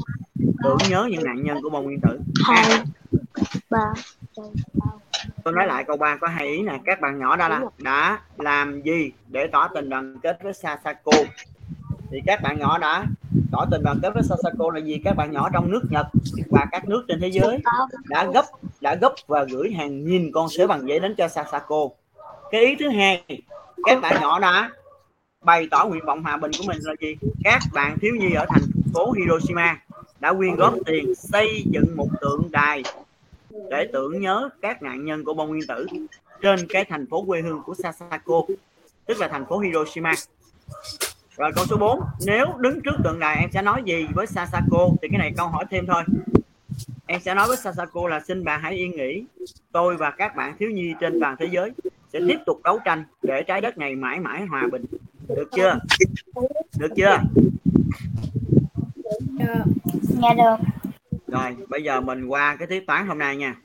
[0.64, 2.20] tưởng nhớ những nạn nhân của bom nguyên tử.
[2.46, 2.64] Hai.
[3.70, 3.92] Ba.
[5.44, 6.81] Tôi nói lại câu 3 có hai ý nè.
[6.85, 11.12] Các bạn nhỏ đã làm đã làm gì để tỏ tình đoàn kết với Sasako?
[12.11, 13.05] Thì các bạn nhỏ đã
[13.52, 16.07] tỏ tình đoàn kết với Sasako là gì các bạn nhỏ trong nước Nhật
[16.50, 17.59] và các nước trên thế giới
[18.09, 18.44] đã gấp
[18.81, 21.88] đã gấp và gửi hàng nghìn con sếu bằng giấy đến cho Sasako.
[22.50, 23.24] Cái ý thứ hai
[23.85, 24.70] các bạn nhỏ đã
[25.44, 27.16] bày tỏ nguyện vọng hòa bình của mình là gì?
[27.44, 28.62] Các bạn thiếu nhi ở thành
[28.94, 29.76] phố Hiroshima
[30.22, 32.82] đã quyên góp tiền xây dựng một tượng đài
[33.70, 35.87] để tưởng nhớ các nạn nhân của bom nguyên tử
[36.42, 38.42] trên cái thành phố quê hương của Sasako
[39.06, 40.12] tức là thành phố Hiroshima.
[41.37, 44.88] Rồi câu số 4 nếu đứng trước tượng đài em sẽ nói gì với Sasako?
[45.02, 46.02] Thì cái này câu hỏi thêm thôi.
[47.06, 49.24] Em sẽ nói với Sasako là xin bà hãy yên nghỉ.
[49.72, 51.70] Tôi và các bạn thiếu nhi trên toàn thế giới
[52.12, 54.85] sẽ tiếp tục đấu tranh để trái đất này mãi mãi hòa bình.
[55.28, 55.78] Được chưa?
[56.78, 57.18] Được chưa
[60.09, 60.57] nghe được.
[61.27, 63.57] Rồi bây giờ mình qua cái tiết toán hôm nay nha.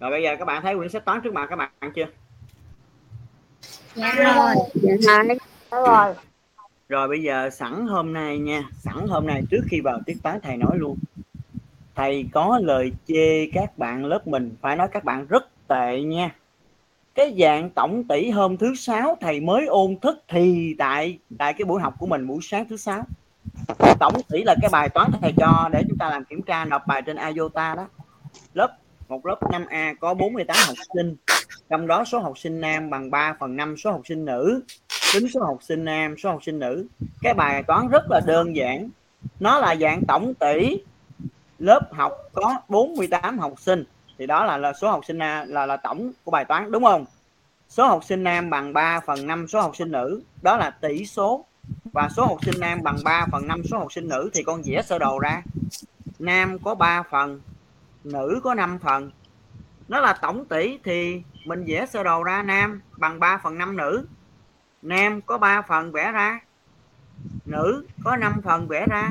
[0.00, 2.06] Rồi bây giờ các bạn thấy quyển sách toán trước mặt các bạn chưa?
[3.94, 4.54] Dạ rồi.
[4.74, 5.22] Dạ
[5.70, 6.14] rồi.
[6.88, 7.08] Rồi.
[7.08, 8.62] Bây giờ sẵn hôm nay nha.
[8.78, 10.98] Sẵn hôm nay trước khi vào tiết toán thầy nói luôn.
[11.94, 14.56] Thầy có lời chê các bạn lớp mình.
[14.60, 16.34] Phải nói các bạn rất tệ nha.
[17.14, 21.64] Cái dạng tổng tỷ hôm thứ sáu thầy mới ôn thức thì tại tại cái
[21.64, 23.02] buổi học của mình buổi sáng thứ sáu.
[24.00, 26.86] Tổng tỷ là cái bài toán thầy cho để chúng ta làm kiểm tra nộp
[26.86, 27.88] bài trên IOTA đó.
[28.54, 28.76] Lớp
[29.10, 31.16] một lớp 5A có 48 học sinh
[31.68, 34.62] trong đó số học sinh nam bằng 3 phần 5 số học sinh nữ.
[35.12, 36.86] Tính số học sinh nam số học sinh nữ.
[37.22, 38.90] Cái bài toán rất là đơn giản.
[39.40, 40.82] Nó là dạng tổng tỷ.
[41.58, 43.84] Lớp học có 48 học sinh.
[44.18, 46.84] Thì đó là, là số học sinh là, là là tổng của bài toán đúng
[46.84, 47.04] không?
[47.68, 50.22] Số học sinh nam bằng 3 phần 5 số học sinh nữ.
[50.42, 51.44] Đó là tỷ số.
[51.92, 54.30] Và số học sinh nam bằng 3 phần 5 số học sinh nữ.
[54.34, 55.42] Thì con vẽ sơ đồ ra.
[56.18, 57.40] Nam có 3 phần
[58.04, 59.10] nữ có 5 phần.
[59.88, 63.76] Nó là tổng tỷ thì mình vẽ sơ đồ ra nam bằng 3 phần 5
[63.76, 64.06] nữ.
[64.82, 66.40] Nam có 3 phần vẽ ra.
[67.46, 69.10] Nữ có 5 phần vẽ ra.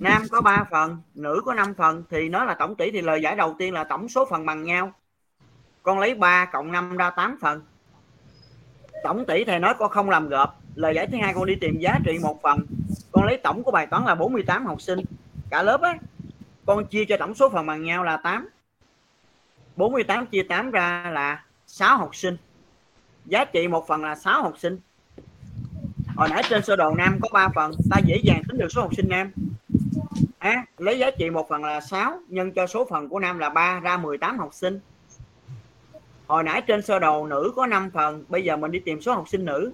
[0.00, 3.22] Nam có 3 phần, nữ có 5 phần thì nó là tổng tỷ thì lời
[3.22, 4.92] giải đầu tiên là tổng số phần bằng nhau.
[5.82, 7.62] Con lấy 3 cộng 5 ra 8 phần.
[9.02, 10.60] Tổng tỷ thầy nói con không làm gộp.
[10.74, 12.66] Lời giải thứ hai con đi tìm giá trị một phần.
[13.12, 14.98] Con lấy tổng của bài toán là 48 học sinh.
[15.50, 15.98] Cả lớp á
[16.66, 18.48] con chia cho tổng số phần bằng nhau là 8
[19.76, 22.36] 48 chia 8 ra là 6 học sinh.
[23.26, 24.78] Giá trị một phần là 6 học sinh.
[26.16, 28.82] Hồi nãy trên sơ đồ nam có 3 phần ta dễ dàng tính được số
[28.82, 29.32] học sinh nam.
[30.38, 33.48] À, lấy giá trị một phần là 6 nhân cho số phần của nam là
[33.48, 34.80] 3 ra 18 học sinh.
[36.26, 39.14] Hồi nãy trên sơ đồ nữ có 5 phần bây giờ mình đi tìm số
[39.14, 39.72] học sinh nữ.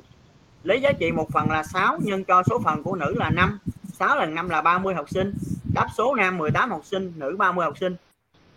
[0.64, 3.58] Lấy giá trị một phần là 6 nhân cho số phần của nữ là 5
[3.98, 5.34] 6 lần 5 là 30 học sinh.
[5.74, 7.96] Đáp số nam 18 học sinh nữ 30 học sinh.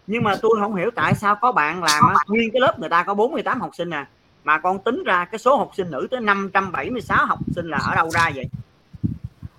[0.08, 3.04] Nhưng mà tôi không hiểu tại sao có bạn làm nguyên cái lớp người ta
[3.04, 4.08] có 48 học sinh nè à,
[4.44, 7.96] mà con tính ra cái số học sinh nữ tới 576 học sinh là ở
[7.96, 8.46] đâu ra vậy?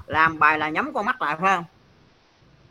[0.06, 1.64] Làm bài là nhắm con mắt lại phải không?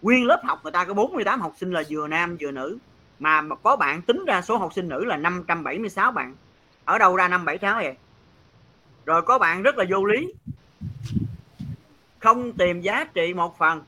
[0.02, 2.78] Nguyên lớp học người ta có 48 học sinh là vừa nam vừa nữ
[3.20, 6.36] mà có bạn tính ra số học sinh nữ là 576 bạn.
[6.86, 7.96] Ở đâu ra 576 vậy?
[9.06, 10.34] Rồi có bạn rất là vô lý
[12.20, 13.82] không tìm giá trị một phần.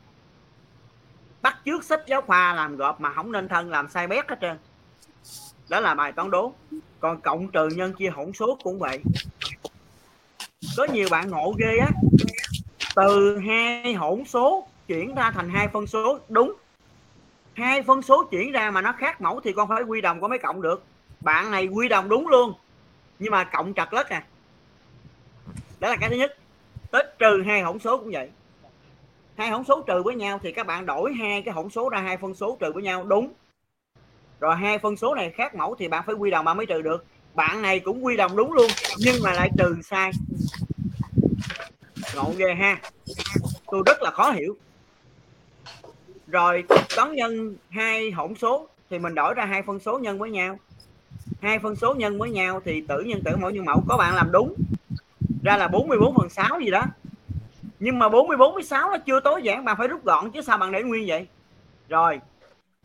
[1.41, 4.37] Bắt trước sách giáo khoa làm gộp mà không nên thân làm sai bét hết
[4.41, 4.57] trơn.
[5.69, 6.53] Đó là bài toán đố.
[6.99, 8.99] Còn cộng trừ nhân chia hỗn số cũng vậy.
[10.77, 11.89] Có nhiều bạn ngộ ghê á.
[12.95, 16.19] Từ hai hỗn số chuyển ra thành hai phân số.
[16.29, 16.53] Đúng.
[17.53, 20.27] Hai phân số chuyển ra mà nó khác mẫu thì con phải quy đồng có
[20.27, 20.83] mấy cộng được.
[21.19, 22.53] Bạn này quy đồng đúng luôn.
[23.19, 24.23] Nhưng mà cộng trật lất à.
[25.79, 26.37] Đó là cái thứ nhất
[26.91, 28.29] tích trừ hai hỗn số cũng vậy.
[29.37, 31.99] Hai hỗn số trừ với nhau thì các bạn đổi hai cái hỗn số ra
[31.99, 33.33] hai phân số trừ với nhau, đúng.
[34.39, 36.81] Rồi hai phân số này khác mẫu thì bạn phải quy đồng bạn mới trừ
[36.81, 37.05] được.
[37.33, 40.11] Bạn này cũng quy đồng đúng luôn, nhưng mà lại trừ sai.
[42.15, 42.81] Ngộ ghê ha.
[43.71, 44.57] Tôi rất là khó hiểu.
[46.27, 46.63] Rồi
[46.95, 50.59] toán nhân hai hỗn số thì mình đổi ra hai phân số nhân với nhau.
[51.41, 54.15] Hai phân số nhân với nhau thì tử nhân tử mẫu nhân mẫu, có bạn
[54.15, 54.53] làm đúng
[55.43, 56.85] ra là 44 phần 6 gì đó.
[57.79, 60.57] Nhưng mà 44 với 6 nó chưa tối giản, bạn phải rút gọn, chứ sao
[60.57, 61.27] bạn để nguyên vậy?
[61.89, 62.19] Rồi,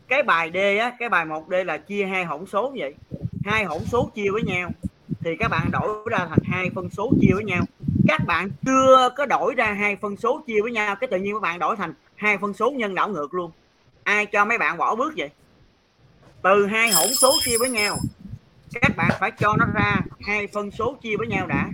[0.07, 2.95] cái bài D á, cái bài 1D là chia hai hỗn số vậy.
[3.45, 4.69] Hai hỗn số chia với nhau,
[5.19, 7.63] thì các bạn đổi ra thành hai phân số chia với nhau.
[8.07, 11.33] Các bạn chưa có đổi ra hai phân số chia với nhau, cái tự nhiên
[11.33, 13.51] các bạn đổi thành hai phân số nhân đảo ngược luôn.
[14.03, 15.29] Ai cho mấy bạn bỏ bước vậy?
[16.41, 17.97] Từ hai hỗn số chia với nhau,
[18.81, 21.69] các bạn phải cho nó ra hai phân số chia với nhau đã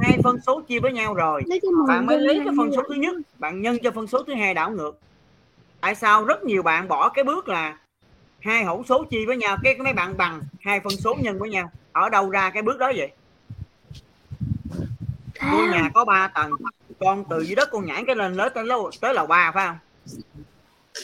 [0.00, 1.42] hai phân số chia với nhau rồi.
[1.88, 3.16] Bạn mới lấy cái phân số thứ nhất.
[3.38, 4.98] Bạn nhân cho phân số thứ hai đảo ngược.
[5.80, 7.78] Tại sao rất nhiều bạn bỏ cái bước là
[8.40, 11.50] hai hỗn số chia với nhau cái mấy bạn bằng hai phân số nhân với
[11.50, 11.70] nhau?
[11.92, 13.12] Ở đâu ra cái bước đó vậy?
[15.50, 16.50] Ngôi nhà có 3 tầng
[17.00, 19.66] con từ dưới đất con nhảy cái lên lớn tới lầu tới lầu ba phải
[19.66, 19.76] không?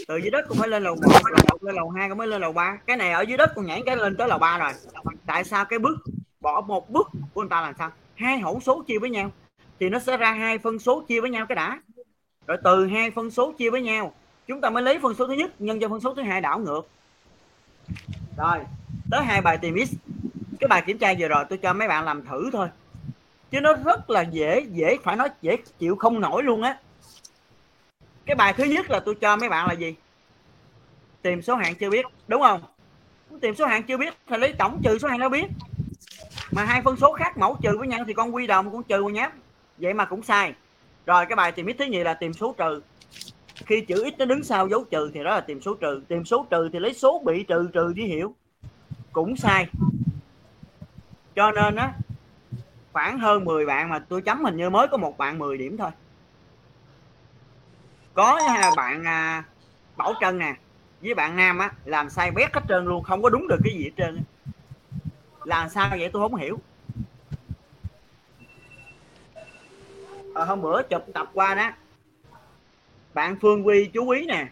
[0.09, 2.26] Từ dưới đất con phải lên lầu một lầu một lên lầu hai con mới
[2.26, 2.79] lên lầu ba.
[2.87, 4.72] Cái này ở dưới đất con nhảy cái lên tới lầu ba rồi.
[5.26, 5.98] Tại sao cái bước
[6.40, 9.30] bỏ một bước của người ta làm sao hai hỗn số chia với nhau,
[9.80, 11.80] thì nó sẽ ra hai phân số chia với nhau cái đã.
[12.46, 14.14] Rồi từ hai phân số chia với nhau,
[14.46, 16.59] chúng ta mới lấy phân số thứ nhất nhân cho phân số thứ hai đảo
[16.59, 16.88] ngược.
[18.37, 18.59] Rồi,
[19.11, 19.94] tới hai bài tìm x.
[20.61, 22.68] Cái bài kiểm tra vừa rồi tôi cho mấy bạn làm thử thôi.
[23.50, 26.78] Chứ nó rất là dễ dễ, phải nói dễ chịu không nổi luôn á.
[28.26, 29.94] Cái bài thứ nhất là tôi cho mấy bạn là gì?
[31.22, 32.62] Tìm số hạng chưa biết, đúng không?
[33.40, 35.46] Tìm số hạng chưa biết thì lấy tổng trừ số hạng nó biết
[36.50, 39.02] mà hai phân số khác mẫu trừ với nhau thì con quy đồng cũng trừ
[39.02, 39.32] nháp
[39.78, 40.54] vậy mà cũng sai.
[41.06, 42.82] Rồi cái bài tìm x thứ nhì là tìm số trừ.
[43.66, 46.02] Khi chữ x nó đứng sau dấu trừ thì đó là tìm số trừ.
[46.08, 48.34] Tìm số trừ thì lấy số bị trừ trừ đi hiểu.
[49.12, 49.66] Cũng sai.
[51.36, 51.92] Cho nên á
[52.92, 55.76] khoảng hơn 10 bạn mà tôi chấm hình như mới có một bạn 10 điểm
[55.76, 55.90] thôi.
[58.14, 58.40] Có
[58.76, 59.44] bạn à,
[59.96, 60.54] Bảo Trân nè
[61.02, 63.74] với bạn Nam á làm sai bét hết trơn luôn không có đúng được cái
[63.74, 64.22] gì hết trơn
[65.44, 66.11] làm sao vậy?
[66.12, 66.59] Tôi không hiểu.
[70.35, 71.70] À, hôm bữa chụp tập qua đó.
[73.14, 74.48] Bạn Phương Quy chú ý nè.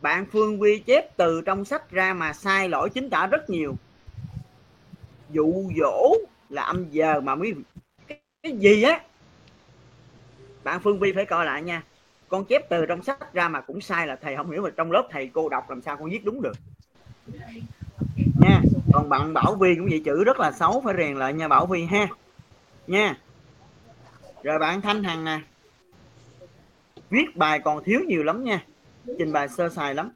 [0.00, 3.76] Bạn Phương Quy chép từ trong sách ra mà sai lỗi chính tả rất nhiều.
[5.30, 6.14] Dụ dỗ
[6.48, 7.54] là âm giờ mà mới
[8.08, 9.00] cái, gì á?
[10.64, 11.82] Bạn Phương Vi phải coi lại nha.
[12.28, 14.92] Con chép từ trong sách ra mà cũng sai là thầy không hiểu mà trong
[14.92, 16.56] lớp thầy cô đọc làm sao con viết đúng được
[18.94, 21.66] còn bạn Bảo Vi cũng vậy chữ rất là xấu, phải rèn lại nha Bảo
[21.66, 22.06] Vi ha.
[22.86, 23.16] Nha.
[24.42, 25.40] Rồi bạn Thanh Hằng nè.
[27.10, 28.64] Viết bài còn thiếu nhiều lắm nha.
[29.18, 30.10] Trình bày sơ sài lắm.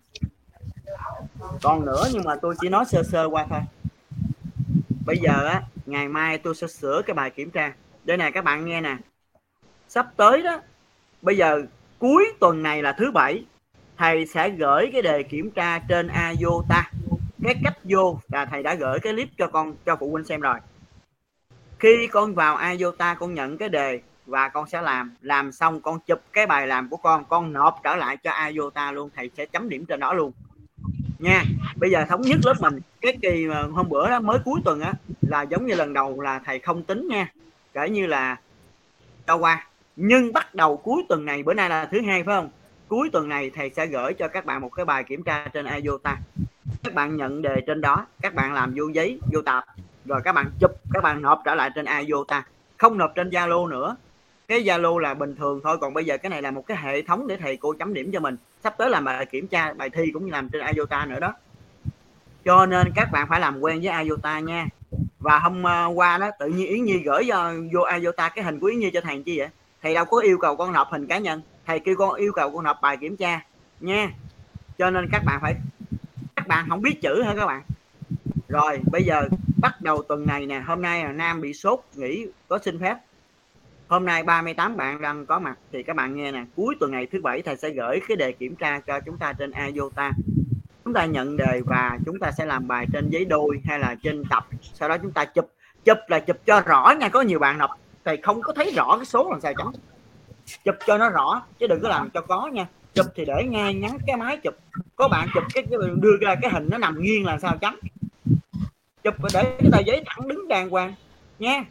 [1.62, 3.60] Còn nữa, nhưng mà tôi chỉ nói sơ sơ qua thôi.
[5.06, 7.72] Bây giờ á, ngày mai tôi sẽ sửa cái bài kiểm tra.
[8.04, 8.96] Đây này các bạn nghe nè.
[9.88, 10.60] Sắp tới đó,
[11.22, 11.62] bây giờ
[11.98, 13.44] cuối tuần này là thứ bảy,
[13.96, 16.90] thầy sẽ gửi cái đề kiểm tra trên Ayota
[17.48, 20.40] cái cách vô là thầy đã gửi cái clip cho con, cho phụ huynh xem
[20.40, 20.58] rồi.
[21.78, 25.14] Khi con vào IOTA, con nhận cái đề và con sẽ làm.
[25.20, 28.92] Làm xong, con chụp cái bài làm của con con nộp trở lại cho IOTA
[28.92, 29.10] luôn.
[29.16, 30.32] Thầy sẽ chấm điểm trên đó luôn.
[31.18, 31.42] Nha,
[31.76, 32.80] bây giờ thống nhất lớp mình.
[33.00, 36.40] Cái kỳ hôm bữa đó, mới cuối tuần á, là giống như lần đầu là
[36.44, 37.32] thầy không tính nha.
[37.74, 38.36] Kể như là,
[39.26, 39.66] cho qua.
[39.96, 42.50] Nhưng bắt đầu cuối tuần này, bữa nay là thứ hai, phải không?
[42.88, 45.66] Cuối tuần này thầy sẽ gửi cho các bạn một cái bài kiểm tra trên
[45.66, 46.16] IOTA
[46.82, 49.64] các bạn nhận đề trên đó các bạn làm vô giấy vô tập
[50.04, 52.44] rồi các bạn chụp các bạn nộp trở lại trên iota
[52.78, 53.96] không nộp trên zalo nữa.
[54.48, 57.02] Cái zalo là bình thường thôi còn bây giờ cái này là một cái hệ
[57.02, 58.36] thống để thầy cô chấm điểm cho mình.
[58.64, 61.34] Sắp tới làm bài kiểm tra bài thi cũng như làm trên iota nữa đó.
[62.44, 64.66] Cho nên các bạn phải làm quen với iota nha.
[65.18, 67.36] Và hôm à, qua đó tự nhiên yến nhi gửi vô,
[67.72, 69.48] vô iota cái hình của yến nhi cho thầy chi vậy?
[69.82, 71.42] Thầy đâu có yêu cầu con nộp hình cá nhân.
[71.66, 73.40] Thầy kêu con yêu cầu con nộp bài kiểm tra
[73.80, 74.10] nha.
[74.78, 75.54] Cho nên các bạn phải
[76.48, 77.62] các bạn không biết chữ hả các bạn?
[78.48, 79.28] Rồi, bây giờ
[79.60, 80.60] bắt đầu tuần này nè.
[80.60, 82.96] Hôm nay là nam bị sốt, nghỉ, có xin phép.
[83.88, 86.44] Hôm nay 38 bạn đang có mặt thì các bạn nghe nè.
[86.56, 89.32] Cuối tuần này thứ bảy, thầy sẽ gửi cái đề kiểm tra cho chúng ta
[89.32, 90.12] trên iota
[90.84, 93.96] chúng ta nhận đề và chúng ta sẽ làm bài trên giấy đôi hay là
[94.02, 94.46] trên tập.
[94.74, 95.50] Sau đó chúng ta chụp
[95.84, 97.70] chụp là chụp cho rõ nha, có nhiều bạn đọc.
[98.04, 99.72] Thầy không có thấy rõ cái số làm sao chẳng
[100.64, 102.66] chụp cho nó rõ, chứ đừng có làm cho có nha
[102.98, 104.54] chụp thì để ngay nhắn cái máy chụp.
[104.96, 105.64] Có bạn chụp cái,
[106.00, 107.80] đưa ra cái hình nó nằm nghiêng là sao chấm?
[109.04, 110.94] Chụp và để cái tờ giấy thẳng đứng đàng hoàng
[111.38, 111.64] nha.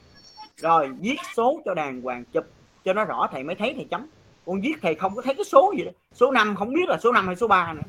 [0.58, 2.46] Rồi viết số cho đàng hoàng chụp
[2.86, 4.08] cho nó rõ thầy mới thấy thầy chấm.
[4.46, 5.92] Con viết thầy không có thấy cái số gì đó.
[6.14, 7.82] Số 5 không biết là số 5 hay số 3 nữa.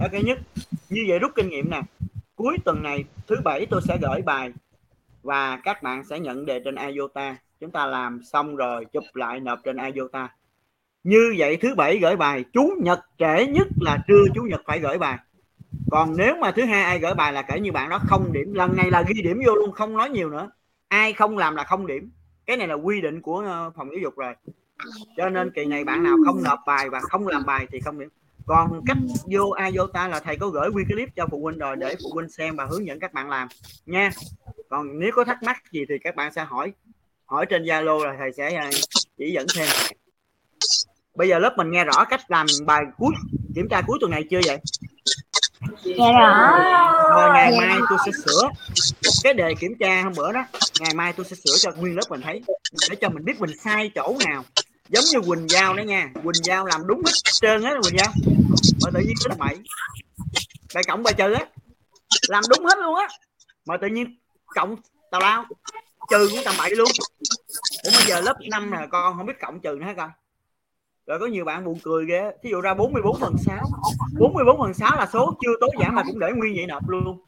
[0.00, 0.38] Ok nhất.
[0.88, 1.82] Như vậy rút kinh nghiệm nè.
[2.36, 4.52] Cuối tuần này thứ bảy tôi sẽ gửi bài
[5.22, 9.40] và các bạn sẽ nhận đề trên iota chúng ta làm xong rồi chụp lại
[9.40, 10.28] nộp trên iota
[11.06, 14.78] như vậy thứ bảy gửi bài, chủ nhật trễ nhất là trưa chủ nhật phải
[14.78, 15.18] gửi bài.
[15.90, 18.54] Còn nếu mà thứ hai ai gửi bài là kể như bạn đó, không điểm.
[18.54, 20.50] Lần này là ghi điểm vô luôn, không nói nhiều nữa.
[20.88, 22.10] Ai không làm là không điểm.
[22.46, 24.34] Cái này là quy định của ờ, phòng giáo dục rồi.
[25.16, 27.98] Cho nên kỳ này bạn nào không nộp bài và không làm bài thì không
[27.98, 28.08] điểm.
[28.46, 31.58] Còn cách vô ai vô ta là thầy có gửi quy clip cho phụ huynh
[31.58, 33.48] rồi để phụ huynh xem và hướng dẫn các bạn làm,
[33.86, 34.10] nha.
[34.68, 36.72] Còn nếu có thắc mắc gì thì các bạn sẽ hỏi.
[37.26, 38.70] Hỏi trên zalo là thầy sẽ ờ,
[39.18, 39.68] chỉ dẫn thêm
[41.16, 43.14] bây giờ lớp mình nghe rõ cách làm bài cuối
[43.54, 44.58] kiểm tra cuối tuần này chưa vậy?
[45.84, 46.58] Dạ rõ.
[47.10, 48.48] rồi ngày mai tôi sẽ sửa.
[49.22, 50.44] Cái đề kiểm tra hôm bữa đó
[50.80, 52.42] ngày mai tôi sẽ sửa cho nguyên lớp mình thấy
[52.90, 54.44] để cho mình biết mình sai chỗ nào.
[54.88, 58.12] Giống như quỳnh giao đó nha quỳnh giao làm đúng hết trơn á quỳnh giao.
[58.84, 59.56] Mà tự nhiên tính bậy
[60.74, 61.44] bài cộng bài trừ á
[62.28, 63.08] làm đúng hết luôn á.
[63.66, 64.18] Mà tự nhiên
[64.54, 64.76] cộng
[65.10, 65.44] tào lao
[66.10, 66.88] trừ cũng tầm bậy luôn.
[67.84, 70.10] Ủa bây giờ lớp 5 là con không biết cộng trừ nữa hả con
[71.06, 72.32] rồi có nhiều bạn buồn cười ghê.
[72.42, 73.58] Thí dụ ra 44 phần 6
[74.18, 77.20] 44 phần 6 là số chưa tối giản mà cũng để nguyên vậy nộp luôn.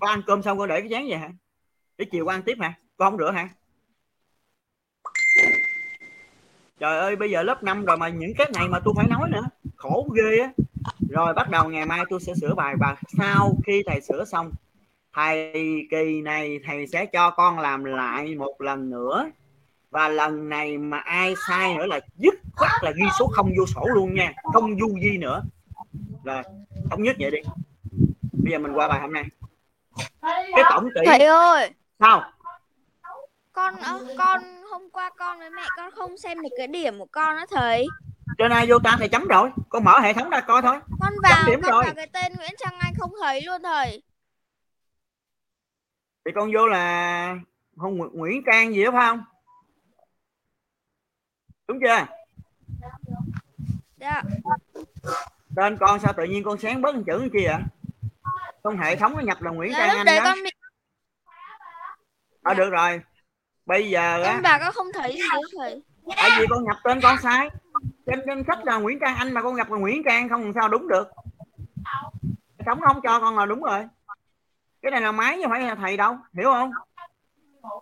[0.00, 1.30] Con ăn cơm xong con để cái chén vậy hả?
[1.98, 2.74] Để chiều con ăn tiếp hả?
[2.96, 3.48] Con không rửa hả?
[6.78, 9.30] Trời ơi, bây giờ lớp 5 rồi mà những cái này mà tôi phải nói
[9.30, 9.42] nữa.
[9.76, 10.52] Khổ ghê á.
[11.10, 14.52] Rồi bắt đầu ngày mai tôi sẽ sửa bài và sau khi thầy sửa xong,
[15.12, 15.52] thầy
[15.90, 19.30] kỳ này thầy sẽ cho con làm lại một lần nữa
[19.96, 23.66] và lần này mà ai sai nữa là dứt khoát là ghi số không vô
[23.66, 25.42] sổ luôn nha không du di nữa.
[26.24, 26.42] Rồi
[26.90, 27.38] thống nhất vậy đi.
[28.32, 29.24] Bây giờ mình qua bài hôm nay.
[30.22, 32.32] Cái tổng tỷ Thầy ơi, sao?
[33.52, 37.06] Con ờ, con hôm qua con với mẹ con không xem được cái điểm của
[37.12, 37.86] con đó thầy.
[38.38, 39.50] trên iota thầy chấm rồi.
[39.68, 40.76] Con mở hệ thống ra coi thôi.
[41.00, 41.84] Con vào điểm con rồi.
[41.84, 44.02] vào cái tên Nguyễn Trang Anh không thấy luôn thầy.
[46.24, 47.36] thì con vô là
[47.76, 49.22] không Nguyễn- Nguyễn Trang gì đó phải không
[51.68, 52.06] đúng chưa?
[53.96, 54.22] Dạ.
[55.56, 57.62] tên con sao tự nhiên con sáng bớt chữ chi vậy?
[58.62, 60.38] Con hệ thống nó nhập là Nguyễn Là Trang Anh đó con
[62.42, 63.00] à, được rồi.
[63.66, 65.22] Bây giờ á con vào con không thấy gì
[65.58, 65.82] thầy.
[66.16, 67.50] tại vì con nhập tên con sai.
[68.06, 70.52] Trên danh sách là Nguyễn Trang Anh mà con nhập là Nguyễn Trang không làm
[70.54, 71.08] sao đúng được.
[72.66, 73.86] Nó không cho con là đúng rồi.
[74.82, 76.16] Cái này là máy chứ không phải là thầy đâu.
[76.34, 76.70] Hiểu không?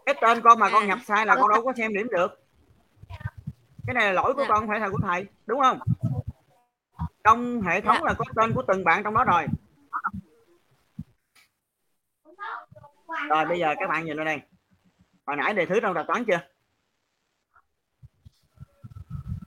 [0.07, 2.44] Cái tên con mà con nhập sai là con đâu có xem điểm được
[3.87, 4.49] cái này là lỗi của Dạ.
[4.49, 5.79] con không phải là của thầy đúng không?
[7.25, 8.05] Trong hệ thống Dạ.
[8.07, 9.47] là có tên của từng bạn trong đó rồi.
[13.29, 14.40] Rồi bây giờ các bạn nhìn ở đây.
[15.27, 16.40] Hồi nãy đề thứ trong tập toán chưa?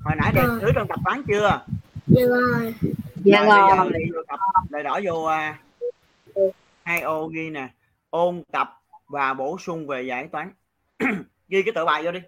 [0.03, 1.65] Hồi nãy đề thứ trong tập toán chưa?
[2.07, 2.75] Dạ rồi.
[3.15, 4.39] Dạ rồi, bây giờ tập.
[4.69, 5.59] Đề đỏ vô à,
[6.83, 7.69] hai ô ghi nè.
[8.09, 10.51] Ôn tập và bổ sung về giải toán.
[11.49, 12.19] Ghi cái tự bài vô đi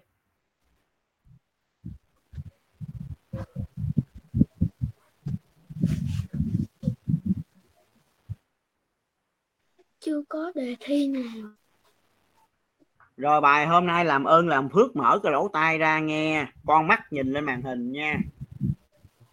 [10.10, 11.50] Chưa có đề thi nào.
[13.16, 16.46] rồi bài hôm nay làm ơn, làm phước, mở cái lỗ tai ra nghe.
[16.66, 18.18] Con mắt nhìn lên màn hình nha.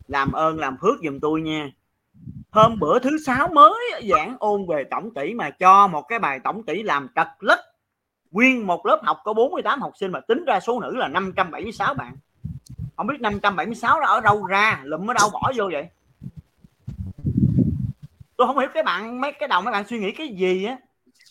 [0.08, 1.72] Làm ơn, làm phước giùm tôi nha.
[2.52, 6.40] Hôm bữa thứ sáu mới giảng ôn về tổng tỷ mà cho một cái bài
[6.44, 7.60] tổng tỷ làm trật lất
[8.32, 11.94] nguyên một lớp học có 48 học sinh mà tính ra số nữ là 576
[11.94, 12.18] bạn.
[12.98, 15.90] Không biết 576 đó ở đâu ra lụm ở đâu bỏ vô vậy?
[18.38, 20.78] Tôi không hiểu cái bạn mấy cái đầu mấy bạn suy nghĩ cái gì á.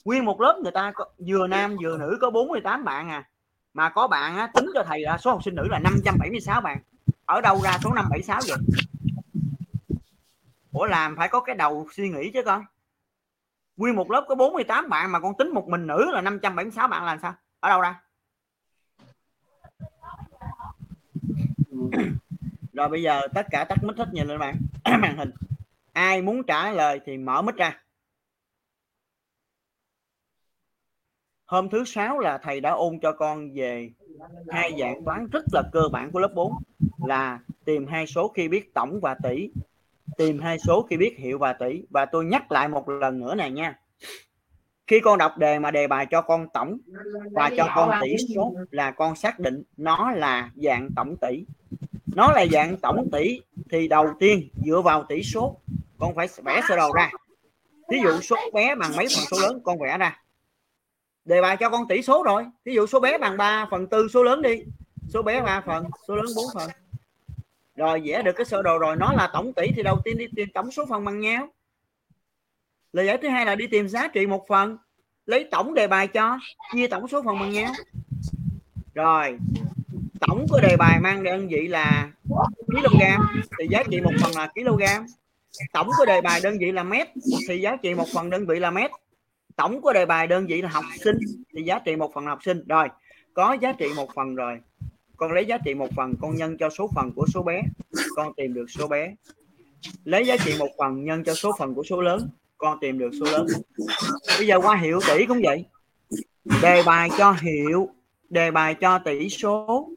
[0.05, 3.29] Nguyên một lớp người ta có, vừa nam vừa nữ có 48 bạn à.
[3.75, 6.79] Mà có bạn á, tính cho thầy ra số học sinh nữ là 576 bạn.
[7.25, 8.59] Ở đâu ra số 576 vậy?
[10.73, 12.65] Ủa làm phải có cái đầu suy nghĩ chứ con.
[13.77, 17.05] Nguyên một lớp có 48 bạn mà con tính một mình nữ là 576 bạn
[17.05, 17.35] là sao?
[17.61, 18.01] Ở đâu ra?
[22.73, 24.57] Rồi bây giờ tất cả tắt mic hết nhìn lên bạn.
[25.01, 25.31] Màn hình
[25.97, 27.83] ai muốn trả lời thì mở mic ra.
[31.47, 33.91] Hôm thứ sáu là thầy đã ôn cho con về
[34.49, 36.53] hai dạng toán rất là cơ bản của lớp 4
[37.07, 39.51] là tìm hai số khi biết tổng và tỷ,
[40.17, 41.83] tìm hai số khi biết hiệu và tỷ.
[41.91, 43.79] Và tôi nhắc lại một lần nữa này nha.
[44.87, 46.79] Khi con đọc đề mà đề bài cho con tổng
[47.33, 51.45] và cho con tỷ số là con xác định nó là dạng tổng tỷ.
[52.17, 53.41] Nó là dạng tổng tỷ
[53.71, 55.61] thì đầu tiên dựa vào tỷ số
[55.99, 57.11] con phải vẽ sơ đồ ra.
[57.89, 60.23] Ví dụ số bé bằng mấy phần số lớn, con vẽ ra.
[61.25, 62.45] Đề bài cho con tỷ số rồi.
[62.65, 64.63] Ví dụ số bé bằng 3 phần tư số lớn đi.
[65.09, 66.71] Số bé 3 phần, số lớn 4 phần.
[67.77, 68.97] Rồi, vẽ được cái sơ đồ rồi.
[68.97, 71.49] Nó là tổng tỷ thì đầu tiên đi tìm tổng số phần bằng nhau.
[72.93, 74.77] Lời giải thứ hai là đi tìm giá trị một phần.
[75.27, 76.39] Lấy tổng đề bài cho,
[76.73, 77.73] chia tổng số phần bằng nhau.
[78.95, 79.39] Rồi,
[80.21, 82.11] tổng của đề bài mang đơn vị là
[82.67, 83.03] kg
[83.59, 84.83] thì giá trị một phần là kg
[85.73, 87.09] tổng của đề bài đơn vị là mét,
[87.49, 88.91] thì giá trị một phần đơn vị là mét.
[89.57, 91.17] Tổng của đề bài đơn vị là học sinh,
[91.55, 92.65] thì giá trị một phần là học sinh.
[92.69, 92.89] Rồi,
[93.35, 94.59] có giá trị một phần rồi.
[95.17, 97.63] Con lấy giá trị một phần, con nhân cho số phần của số bé.
[98.17, 99.15] Con tìm được số bé.
[100.05, 102.29] Lấy giá trị một phần, nhân cho số phần của số lớn.
[102.59, 103.47] Con tìm được số lớn.
[104.39, 105.65] Bây giờ qua hiệu tỷ cũng vậy.
[106.63, 107.89] Đề bài cho hiệu,
[108.29, 109.91] đề bài cho tỷ số.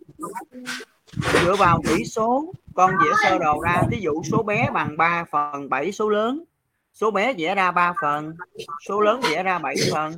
[1.33, 5.25] Dựa vào tỷ số con vẽ sơ đồ ra ví dụ số bé bằng 3
[5.31, 6.43] phần 7 số lớn.
[6.93, 8.33] Số bé vẽ ra 3 phần
[8.87, 10.13] số lớn vẽ ra 7 phần.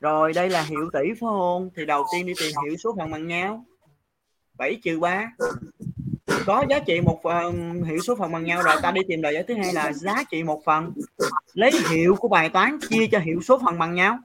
[0.00, 1.70] Rồi đây là hiệu tỷ phải không?
[1.76, 3.64] Thì đầu tiên đi tìm hiệu số phần bằng nhau.
[4.58, 5.30] 7 trừ 3
[6.46, 9.34] có giá trị một phần hiệu số phần bằng nhau rồi ta đi tìm lời
[9.34, 10.92] giải thứ hai là giá trị một phần.
[11.52, 14.18] Lấy hiệu của bài toán chia cho hiệu số phần bằng nhau.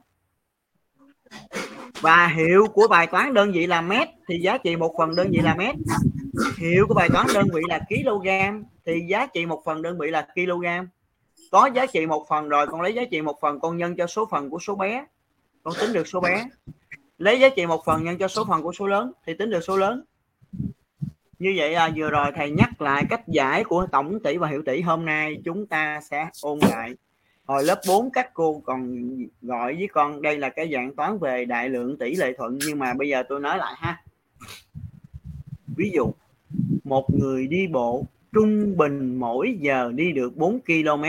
[2.00, 5.30] Và hiệu của bài toán đơn vị là mét thì giá trị một phần đơn
[5.30, 5.74] vị là mét
[6.58, 8.28] hiệu của bài toán đơn vị là kg
[8.86, 10.66] thì giá trị một phần đơn vị là kg
[11.50, 14.06] có giá trị một phần rồi con lấy giá trị một phần con nhân cho
[14.06, 15.06] số phần của số bé.
[15.62, 16.48] Con tính được số bé.
[17.18, 19.60] Lấy giá trị một phần nhân cho số phần của số lớn thì tính được
[19.60, 20.04] số lớn.
[21.38, 24.62] Như vậy à, vừa rồi thầy nhắc lại cách giải của tổng tỷ và hiệu
[24.66, 24.80] tỷ.
[24.80, 26.94] Hôm nay chúng ta sẽ ôn lại.
[27.44, 29.06] Hồi lớp 4 các cô còn
[29.42, 32.58] gọi với con đây là cái dạng toán về đại lượng tỷ lệ thuận.
[32.66, 34.02] Nhưng mà bây giờ tôi nói lại ha.
[35.76, 36.12] Ví dụ
[36.84, 41.04] một người đi bộ trung bình mỗi giờ đi được 4 km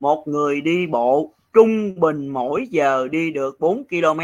[0.00, 4.20] một người đi bộ trung bình mỗi giờ đi được 4 km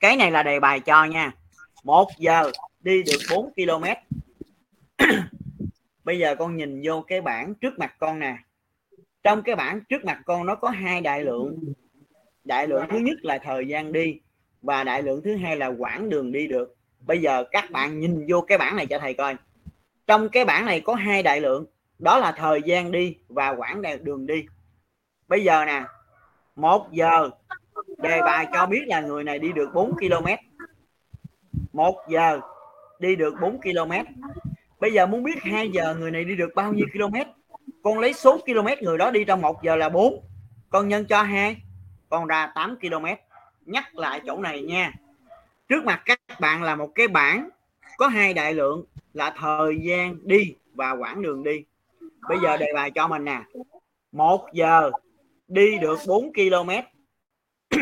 [0.00, 1.32] cái này là đề bài cho nha.
[1.84, 3.84] Một giờ đi được 4 km
[6.04, 8.36] bây giờ con nhìn vô cái bảng trước mặt con nè.
[9.22, 11.58] Trong cái bảng trước mặt con nó có hai đại lượng.
[12.44, 14.20] Đại lượng thứ nhất là thời gian đi
[14.62, 16.75] và đại lượng thứ hai là quãng đường đi được
[17.06, 19.36] bây giờ các bạn nhìn vô cái bảng này cho thầy coi.
[20.06, 21.66] Trong cái bảng này có hai đại lượng,
[21.98, 24.46] đó là thời gian đi và quãng đường đi.
[25.28, 25.84] Bây giờ nè,
[26.56, 27.30] một giờ
[27.98, 30.26] đề bài cho biết là người này đi được 4 km.
[31.72, 32.40] Một giờ
[32.98, 33.92] đi được 4 km.
[34.80, 37.16] Bây giờ muốn biết 2 giờ người này đi được bao nhiêu km?
[37.82, 40.22] Con lấy số km người đó đi trong một giờ là 4
[40.68, 41.56] con nhân cho hai,
[42.08, 43.06] con ra 8 km.
[43.66, 44.92] Nhắc lại chỗ này nha
[45.68, 47.48] trước mặt các bạn là một cái bảng,
[47.98, 51.64] có hai đại lượng là thời gian đi và quãng đường đi.
[52.28, 53.42] Bây giờ đề bài cho mình nè.
[54.12, 54.90] Một giờ
[55.48, 56.70] đi được 4 km.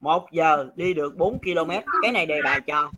[0.00, 1.70] Một giờ đi được 4 km.
[2.02, 2.90] Cái này đề bài cho.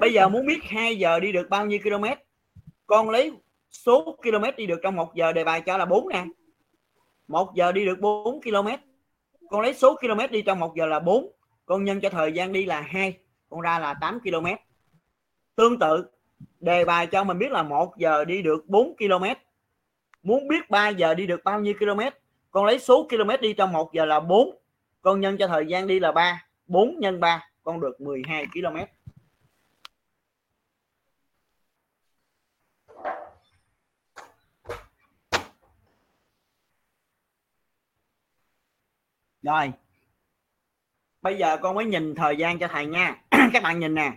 [0.00, 2.04] Bây giờ muốn biết 2 giờ đi được bao nhiêu km,
[2.86, 3.32] con lấy
[3.70, 6.24] số km đi được trong một giờ, đề bài cho là 4 nè.
[7.28, 8.68] Một giờ đi được 4 km,
[9.50, 11.32] con lấy số km đi trong một giờ là 4
[11.66, 13.18] con nhân cho thời gian đi là 2
[13.50, 14.46] con ra là 8 km.
[15.56, 16.10] Tương tự,
[16.60, 19.24] đề bài cho mình biết là một giờ đi được 4 km.
[20.22, 22.00] Muốn biết 3 giờ đi được bao nhiêu km,
[22.50, 24.56] con lấy số km đi trong một giờ là 4
[25.02, 28.76] con nhân cho thời gian đi là 3 4 nhân 3 con được 12 km.
[39.42, 39.72] Rồi
[41.22, 43.16] bây giờ con mới nhìn thời gian cho thầy nha.
[43.52, 44.12] Các bạn nhìn nè.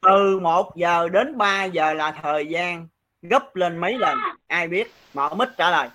[0.00, 2.88] Từ 1 giờ đến 3 giờ là thời gian
[3.22, 4.18] gấp lên mấy lần?
[4.46, 4.92] Ai biết?
[5.14, 5.88] Mở mít trả lời.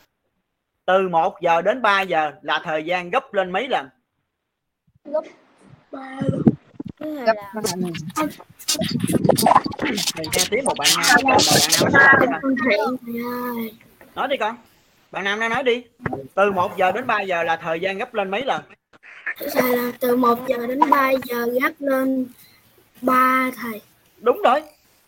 [0.85, 3.89] Từ 1 giờ đến 3 giờ là thời gian gấp lên mấy lần?
[5.05, 5.21] Gấp
[5.91, 6.19] ba
[6.99, 7.81] Thứ hai Gấp là ba lần.
[10.15, 11.35] mình nghe tiếng một bạn nam.
[11.83, 12.27] Bạn nam đi
[12.77, 12.95] con.
[14.15, 14.57] nói đi con.
[15.11, 15.83] Bạn nam đang nói đi.
[16.33, 18.61] Từ 1 giờ đến 3 giờ là thời gian gấp lên mấy lần
[19.55, 22.27] Hai là từ 1 giờ đến 3 giờ gấp lên
[23.01, 23.81] 3 thầy.
[24.17, 24.61] Đúng rồi.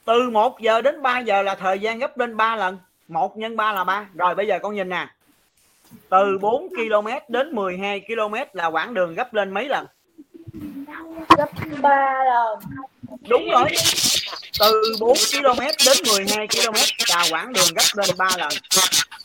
[0.06, 2.78] Từ 1 giờ đến 3 giờ là thời gian gấp lên 3 lần.
[3.08, 5.08] 1 nhân 3 là 3 rồi bây giờ con nhìn nè.
[6.10, 9.86] Từ 4 km đến 12 km là quãng đường gấp lên mấy lần?
[11.38, 11.50] Gấp
[11.82, 12.60] ba lần.
[13.30, 13.70] Đúng rồi.
[14.60, 16.76] Từ 4 km đến 12 km
[17.10, 18.50] là quãng đường gấp lên 3 lần.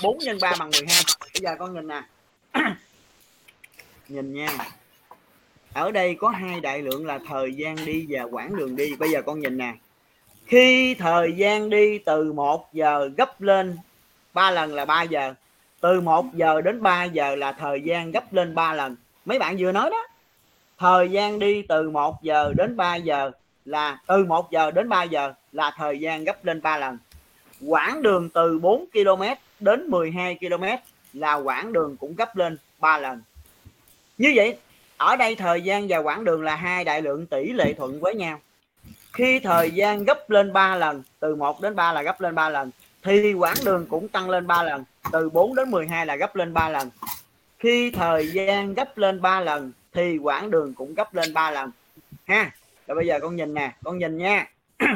[0.02, 1.02] 4 nhân 3 bằng 12
[1.34, 2.02] bây giờ con nhìn nè
[4.08, 4.48] nhìn nha.
[5.72, 8.96] Ở đây có hai đại lượng là thời gian đi và quãng đường đi.
[8.96, 9.74] Bây giờ con nhìn nè.
[10.46, 13.78] Khi thời gian đi từ 1 giờ gấp lên
[14.34, 15.34] 3 lần là 3 giờ.
[15.80, 18.96] Từ 1 giờ đến 3 giờ là thời gian gấp lên 3 lần.
[19.24, 20.06] Mấy bạn vừa nói đó.
[20.78, 23.30] Thời gian đi từ 1 giờ đến 3 giờ
[23.64, 26.98] là, từ 1 giờ đến 3 giờ là thời gian gấp lên 3 lần.
[27.66, 29.22] Quãng đường từ 4 km
[29.60, 30.64] đến 12 km
[31.12, 33.22] là quãng đường cũng gấp lên 3 lần
[34.18, 34.56] như vậy,
[34.96, 38.14] ở đây thời gian và quãng đường là hai đại lượng tỷ lệ thuận với
[38.14, 38.40] nhau.
[39.12, 42.48] Khi thời gian gấp lên 3 lần, từ 1 đến 3 là gấp lên 3
[42.48, 42.70] lần,
[43.02, 46.54] thì quãng đường cũng tăng lên 3 lần, từ 4 đến 12 là gấp lên
[46.54, 46.90] 3 lần.
[47.58, 51.70] Khi thời gian gấp lên 3 lần, thì quãng đường cũng gấp lên 3 lần.
[52.24, 52.50] Ha,
[52.86, 54.50] rồi bây giờ con nhìn nè, con nhìn nha.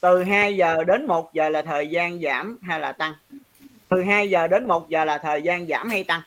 [0.00, 3.14] Từ 2 giờ đến 1 giờ là thời gian giảm hay là tăng?
[3.88, 6.20] Từ 2 giờ đến 1 giờ là thời gian giảm hay tăng?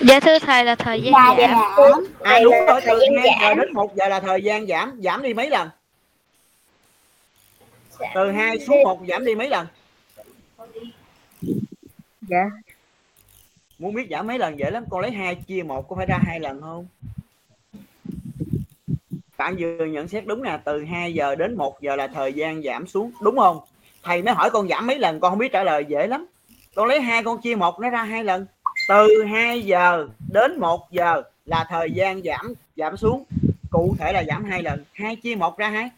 [0.00, 1.50] Dạ thưa thầy là thời gian Ba giảm.
[1.76, 2.04] giảm.
[2.22, 3.58] à đúng rồi từ thời gian 2 giờ giảm.
[3.58, 5.68] đến 1 giờ là thời gian giảm giảm đi mấy lần
[8.14, 9.66] từ 2 xuống 1 giảm đi mấy lần
[12.28, 12.44] Dạ.
[13.78, 16.18] muốn biết giảm mấy lần dễ lắm con lấy 2 chia 1 có phải ra
[16.26, 16.86] hai lần không
[19.38, 22.62] bạn vừa nhận xét đúng nè từ 2 giờ đến 1 giờ là thời gian
[22.62, 23.60] giảm xuống đúng không
[24.02, 26.26] thầy mới hỏi con giảm mấy lần con không biết trả lời dễ lắm
[26.74, 28.46] con lấy hai con chia một nó ra hai lần
[28.90, 33.24] từ 2 giờ đến 1 giờ là thời gian giảm giảm xuống.
[33.70, 35.90] Cụ thể là giảm hai lần hai chia một ra hai.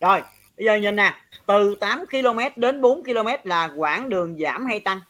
[0.00, 0.22] Rồi
[0.56, 1.14] bây giờ nhìn nè
[1.46, 5.00] từ 8 km đến 4 km là quãng đường giảm hay tăng?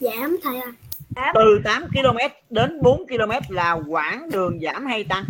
[0.00, 0.60] Giảm thầy
[1.16, 2.18] à từ 8 km
[2.50, 5.24] đến 4 km là quãng đường giảm hay tăng?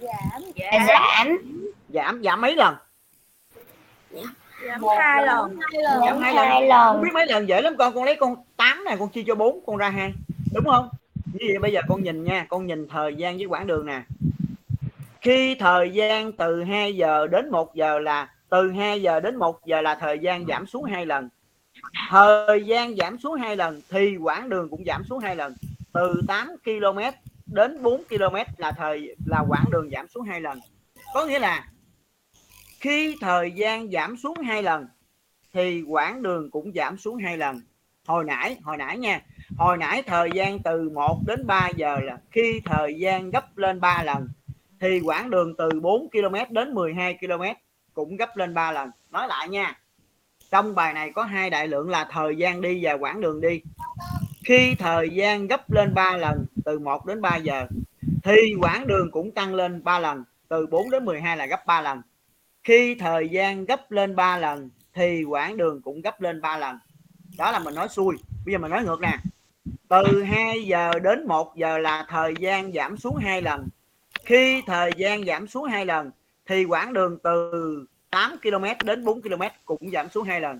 [0.00, 0.86] Giảm Giảm.
[0.86, 1.38] giảm.
[1.88, 2.74] Giảm giảm mấy lần
[4.66, 5.58] giảm hai lần.
[6.06, 6.46] giảm hai lần.
[6.46, 7.02] Hai không lần.
[7.02, 9.60] biết mấy lần dễ lắm con con lấy con 8 này con chia cho 4
[9.66, 10.12] con ra hai.
[10.54, 10.88] Đúng không?
[11.32, 14.02] Như vậy bây giờ con nhìn nha con nhìn thời gian với quãng đường nè.
[15.20, 19.66] Khi thời gian từ 2 giờ đến 1 giờ là từ 2 giờ đến 1
[19.66, 21.28] giờ là thời gian giảm xuống hai lần.
[22.10, 25.54] Thời gian giảm xuống hai lần thì quãng đường cũng giảm xuống hai lần.
[25.92, 26.98] Từ 8 km
[27.46, 30.60] đến 4 km là thời là quãng đường giảm xuống hai lần.
[31.14, 31.66] Có nghĩa là
[32.80, 34.86] khi thời gian giảm xuống hai lần,
[35.52, 37.60] thì quãng đường cũng giảm xuống hai lần.
[38.06, 39.20] Hồi nãy hồi nãy nha,
[39.56, 43.80] hồi nãy thời gian từ 1 đến 3 giờ là khi thời gian gấp lên
[43.80, 44.28] 3 lần,
[44.80, 47.42] thì quãng đường từ 4 km đến 12 km
[47.94, 48.90] cũng gấp lên 3 lần.
[49.10, 49.78] Nói lại nha,
[50.50, 53.60] trong bài này có hai đại lượng là thời gian đi và quãng đường đi.
[54.44, 57.66] Khi thời gian gấp lên 3 lần từ 1 đến 3 giờ,
[58.24, 61.80] thì quãng đường cũng tăng lên 3 lần, từ 4 đến 12 là gấp 3
[61.80, 62.02] lần
[62.64, 66.76] khi thời gian gấp lên 3 lần, thì quãng đường cũng gấp lên 3 lần.
[67.38, 69.18] Đó là mình nói xuôi bây giờ mình nói ngược nè.
[69.88, 73.68] Từ 2 giờ đến 1 giờ là thời gian giảm xuống hai lần.
[74.24, 76.10] Khi thời gian giảm xuống hai lần,
[76.46, 80.58] thì quãng đường từ 8 km đến 4 km cũng giảm xuống hai lần.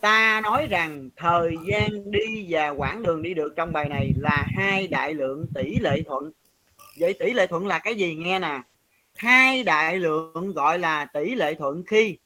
[0.00, 4.46] Ta nói rằng thời gian đi và quãng đường đi được trong bài này là
[4.56, 6.30] hai đại lượng tỷ lệ thuận.
[6.98, 8.14] Vậy tỷ lệ thuận là cái gì?
[8.14, 8.60] Nghe nè
[9.16, 12.16] hai đại lượng gọi là tỷ lệ thuận khi.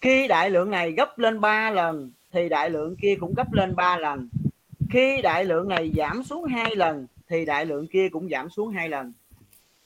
[0.00, 3.76] Khi đại lượng này gấp lên 3 lần, thì đại lượng kia cũng gấp lên
[3.76, 4.28] 3 lần.
[4.90, 8.70] Khi đại lượng này giảm xuống hai lần, thì đại lượng kia cũng giảm xuống
[8.70, 9.12] hai lần.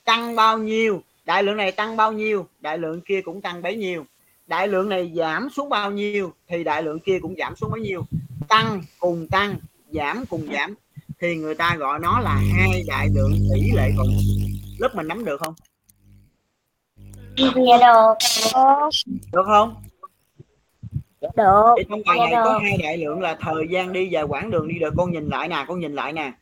[0.04, 1.02] Tăng bao nhiêu?
[1.24, 2.46] Đại lượng này tăng bao nhiêu?
[2.60, 4.04] Đại lượng kia cũng tăng bấy nhiêu.
[4.46, 6.32] Đại lượng này giảm xuống bao nhiêu?
[6.48, 8.02] Thì đại lượng kia cũng giảm xuống bấy nhiêu.
[8.48, 9.56] Tăng cùng tăng,
[9.90, 10.74] giảm cùng giảm.
[11.20, 14.08] Thì người ta gọi nó là hai đại lượng tỷ lệ thuận
[14.78, 15.54] lớp mình nắm được không?
[17.38, 18.14] Dạ được.
[19.32, 19.74] được không
[21.20, 21.74] Được.
[21.78, 22.58] thì trong bài này Dạ có được.
[22.62, 25.48] hai đại lượng là thời gian đi và quãng đường đi được con nhìn lại
[25.48, 26.32] nè con nhìn lại nè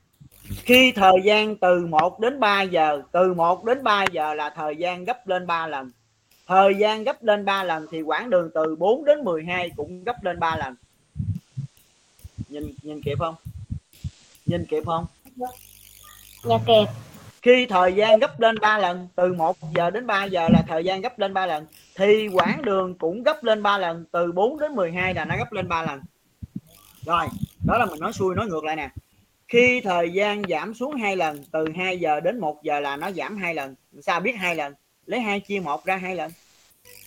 [0.65, 4.77] khi thời gian từ 1 đến 3 giờ từ 1 đến 3 giờ là thời
[4.77, 5.91] gian gấp lên 3 lần
[6.47, 10.25] thời gian gấp lên 3 lần thì quãng đường từ 4 đến 12 cũng gấp
[10.25, 10.75] lên 3 lần
[12.49, 13.35] nhìn nhìn kịp không
[14.47, 15.07] nhìn kịp không
[16.45, 16.89] Dạ kẹp
[17.47, 20.85] khi thời gian gấp lên 3 lần, từ 1 giờ đến 3 giờ là thời
[20.85, 21.67] gian gấp lên 3 lần.
[21.97, 25.53] Thì quãng đường cũng gấp lên 3 lần, từ 4 đến 12 là nó gấp
[25.53, 26.01] lên 3 lần.
[27.07, 27.27] Rồi,
[27.67, 28.91] đó là mình nói xuôi, nói ngược lại nè.
[29.49, 33.11] Khi thời gian giảm xuống hai lần, từ 2 giờ đến 1 giờ là nó
[33.11, 33.75] giảm hai lần.
[34.03, 34.75] Sao biết hai lần?
[35.07, 36.31] Lấy hai chia một ra hai lần.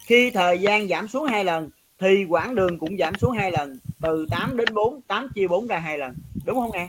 [0.06, 1.70] Khi thời gian giảm xuống hai lần,
[2.00, 5.68] thì quãng đường cũng giảm xuống hai lần, từ 8 đến 4 8 chia 4
[5.68, 6.14] ra hai lần.
[6.46, 6.88] Đúng không em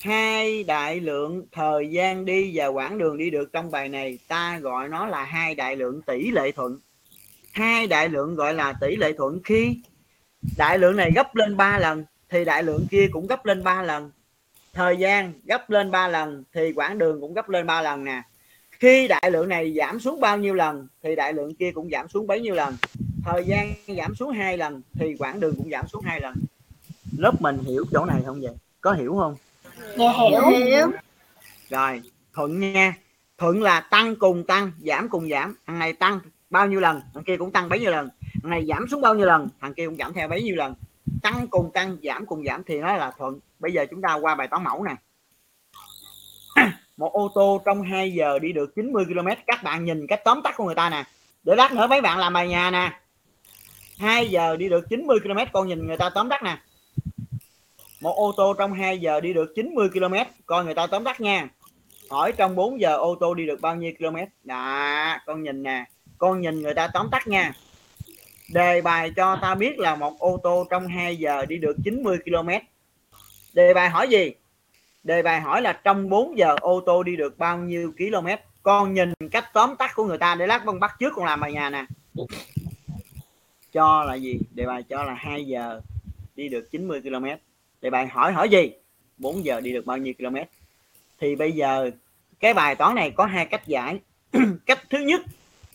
[0.00, 4.58] hai đại lượng thời gian đi và quãng đường đi được trong bài này, ta
[4.58, 6.78] gọi nó là hai đại lượng tỷ lệ thuận.
[7.52, 9.76] Hai đại lượng gọi là tỷ lệ thuận khi
[10.56, 13.82] đại lượng này gấp lên 3 lần, thì đại lượng kia cũng gấp lên 3
[13.82, 14.10] lần.
[14.72, 18.22] Thời gian gấp lên 3 lần, thì quãng đường cũng gấp lên 3 lần nè.
[18.70, 22.08] Khi đại lượng này giảm xuống bao nhiêu lần, thì đại lượng kia cũng giảm
[22.08, 22.76] xuống bấy nhiêu lần.
[23.24, 26.34] Thời gian giảm xuống hai lần, thì quãng đường cũng giảm xuống hai lần.
[27.18, 28.52] Lớp mình hiểu chỗ này không vậy?
[28.80, 29.36] Có hiểu không?
[29.76, 30.66] Dạ hiểu.
[30.66, 30.90] Hiểu.
[31.70, 32.02] rồi
[32.34, 32.94] thuận nha.
[33.38, 35.54] Thuận là tăng cùng tăng giảm cùng giảm.
[35.66, 36.20] Thằng này tăng
[36.50, 37.00] bao nhiêu lần?
[37.14, 38.08] Thằng kia cũng tăng bấy nhiêu lần.
[38.42, 39.48] Thằng này giảm xuống bao nhiêu lần?
[39.60, 40.74] Thằng kia cũng giảm theo bấy nhiêu lần.
[41.22, 43.38] Tăng cùng tăng giảm cùng giảm thì nó là thuận.
[43.58, 44.96] Bây giờ chúng ta qua bài toán mẫu nè.
[46.96, 50.42] Một ô tô trong 2 giờ đi được 90 km các bạn nhìn cách tóm
[50.42, 51.04] tắt của người ta nè.
[51.42, 53.00] Để lát nữa mấy bạn làm bài nhà nè.
[53.98, 56.58] 2 giờ đi được 90 km con nhìn người ta tóm tắt nè
[58.00, 60.14] một ô tô trong 2 giờ đi được 90 km
[60.46, 61.48] coi người ta tóm tắt nha.
[62.10, 65.84] Hỏi trong 4 giờ ô tô đi được bao nhiêu km đó, con nhìn nè,
[66.18, 67.52] con nhìn người ta tóm tắt nha.
[68.52, 72.18] Đề bài cho ta biết là một ô tô trong 2 giờ đi được 90
[72.24, 72.48] km
[73.56, 74.32] đề bài hỏi gì?
[75.04, 78.28] Đề bài hỏi là trong 4 giờ ô tô đi được bao nhiêu km
[78.62, 81.40] con nhìn cách tóm tắt của người ta để lát con bắt trước con làm
[81.40, 81.84] bài nhà nè.
[83.72, 84.38] Cho là gì?
[84.54, 85.80] Đề bài cho là 2 giờ
[86.34, 87.26] đi được 90 km
[87.86, 88.70] thì bài hỏi hỏi gì?
[89.18, 90.36] 4 giờ đi được bao nhiêu km?
[91.20, 91.90] Thì bây giờ,
[92.40, 93.98] cái bài toán này có hai cách giải
[94.66, 95.20] cách thứ nhất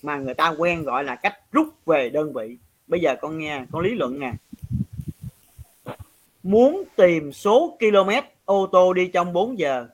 [0.01, 2.57] mà người ta quen gọi là cách rút về đơn vị.
[2.87, 4.33] Bây giờ con nghe, con lý luận nè.
[6.43, 8.09] Muốn tìm số km
[8.45, 9.87] ô tô đi trong 4 giờ.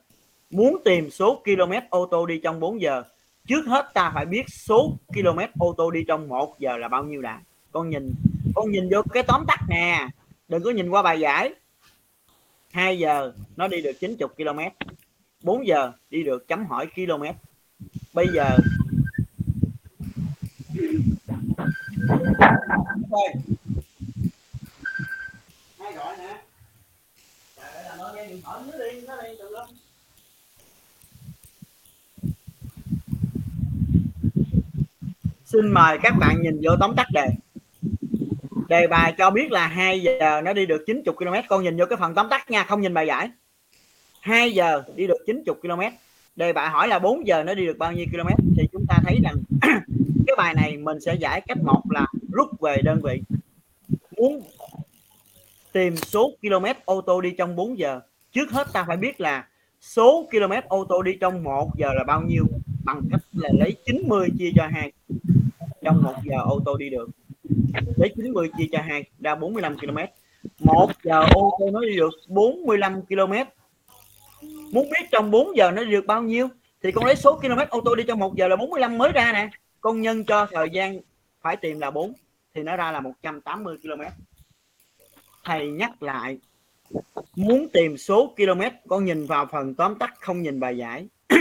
[0.50, 3.02] Muốn tìm số km ô tô đi trong 4 giờ.
[3.46, 7.04] Trước hết ta phải biết số km ô tô đi trong 1 giờ là bao
[7.04, 7.40] nhiêu đã.
[7.72, 8.14] Con nhìn
[8.54, 10.08] con nhìn vô cái tóm tắt nè.
[10.48, 11.54] Đừng có nhìn qua bài giải.
[12.72, 14.60] 2 giờ nó đi được 90 km
[15.42, 17.22] 4 giờ đi được chấm hỏi km
[18.12, 18.56] bây giờ
[23.10, 23.28] thôi
[25.96, 26.42] gọi nè
[27.56, 29.66] Trời nghe điện thoại nó đi nó đi từ lắm
[35.44, 37.28] xin mời các bạn nhìn vô tóm tắt đề
[38.68, 41.86] đề bài cho biết là 2 giờ nó đi được 90 km con nhìn vô
[41.90, 43.30] cái phần tóm tắt nha, không nhìn bài giải.
[44.20, 45.80] 2 giờ đi được 90 km
[46.36, 48.96] đề bài hỏi là 4 giờ nó đi được bao nhiêu km thì chúng ta
[49.04, 49.34] thấy rằng
[50.26, 53.22] cái bài này mình sẽ giải cách một là rút về đơn vị.
[54.16, 54.42] Muốn
[55.72, 58.00] tìm số km ô tô đi trong 4 giờ.
[58.32, 59.46] Trước hết ta phải biết là
[59.80, 62.44] số km ô tô đi trong 1 giờ là bao nhiêu?
[62.84, 64.92] Bằng cách là lấy 90 chia cho 2
[65.84, 67.08] trong 1 giờ ô tô đi được
[67.96, 69.98] lấy 90 chia cho 2 ra 45 km
[70.58, 73.32] 1 giờ ô tô nó đi được 45 km
[74.72, 76.48] muốn biết trong 4 giờ nó đi được bao nhiêu,
[76.82, 79.32] thì con lấy số km ô tô đi trong 1 giờ là 45 mới ra
[79.32, 79.48] nè.
[79.80, 81.00] Con nhân cho thời gian
[81.40, 82.12] phải tìm là 4
[82.54, 84.02] thì nó ra là 180 km
[85.44, 86.38] thầy nhắc lại,
[87.36, 91.08] muốn tìm số km con nhìn vào phần tóm tắt, không nhìn bài giải.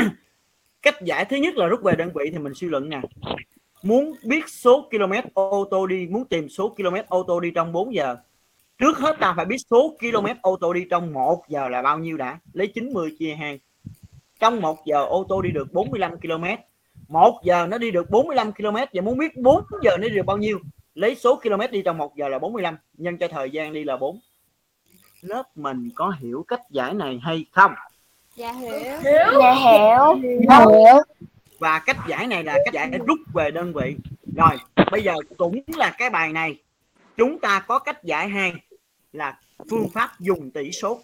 [0.82, 3.01] Cách giải thứ nhất là rút về đơn vị thì mình suy luận nè
[3.84, 7.71] muốn biết số km ô tô đi muốn tìm số km ô tô đi trong
[7.71, 8.15] 4 giờ.
[8.78, 11.99] Trước hết ta phải biết số km ô tô đi trong 1 giờ là bao
[11.99, 12.39] nhiêu đã?
[12.53, 13.59] Lấy 90 chia 2
[14.39, 16.45] trong 1 giờ ô tô đi được 45 km.
[17.07, 20.25] 1 giờ nó đi được 45 km và muốn biết 4 giờ nó đi được
[20.25, 20.59] bao nhiêu
[20.95, 23.97] lấy số km đi trong 1 giờ là 45 nhân cho thời gian đi là
[23.97, 24.19] 4
[25.21, 27.71] lớp mình có hiểu cách giải này hay không?
[28.36, 28.71] Dạ hiểu.
[29.03, 30.34] Dạ hiểu.
[30.49, 31.03] Dạ hiểu
[31.60, 33.95] và cách giải này là cách giải để rút về đơn vị.
[34.38, 34.58] Rồi,
[34.91, 36.58] bây giờ cũng là cái bài này.
[37.18, 38.53] Chúng ta có cách giải hai
[39.14, 39.39] là
[39.70, 41.01] phương pháp dùng tỷ số.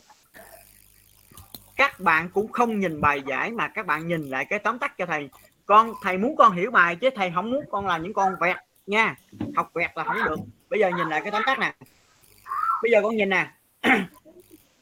[1.75, 4.97] Các bạn cũng không nhìn bài giải mà các bạn nhìn lại cái tóm tắt
[4.97, 5.29] cho thầy.
[5.65, 8.55] Con, thầy muốn con hiểu bài chứ thầy không muốn con là những con vẹt
[8.87, 9.15] nha.
[9.55, 10.39] Học vẹt là không được.
[10.69, 11.73] Bây giờ nhìn lại cái tóm tắt nè.
[12.81, 13.51] Bây giờ con nhìn nè.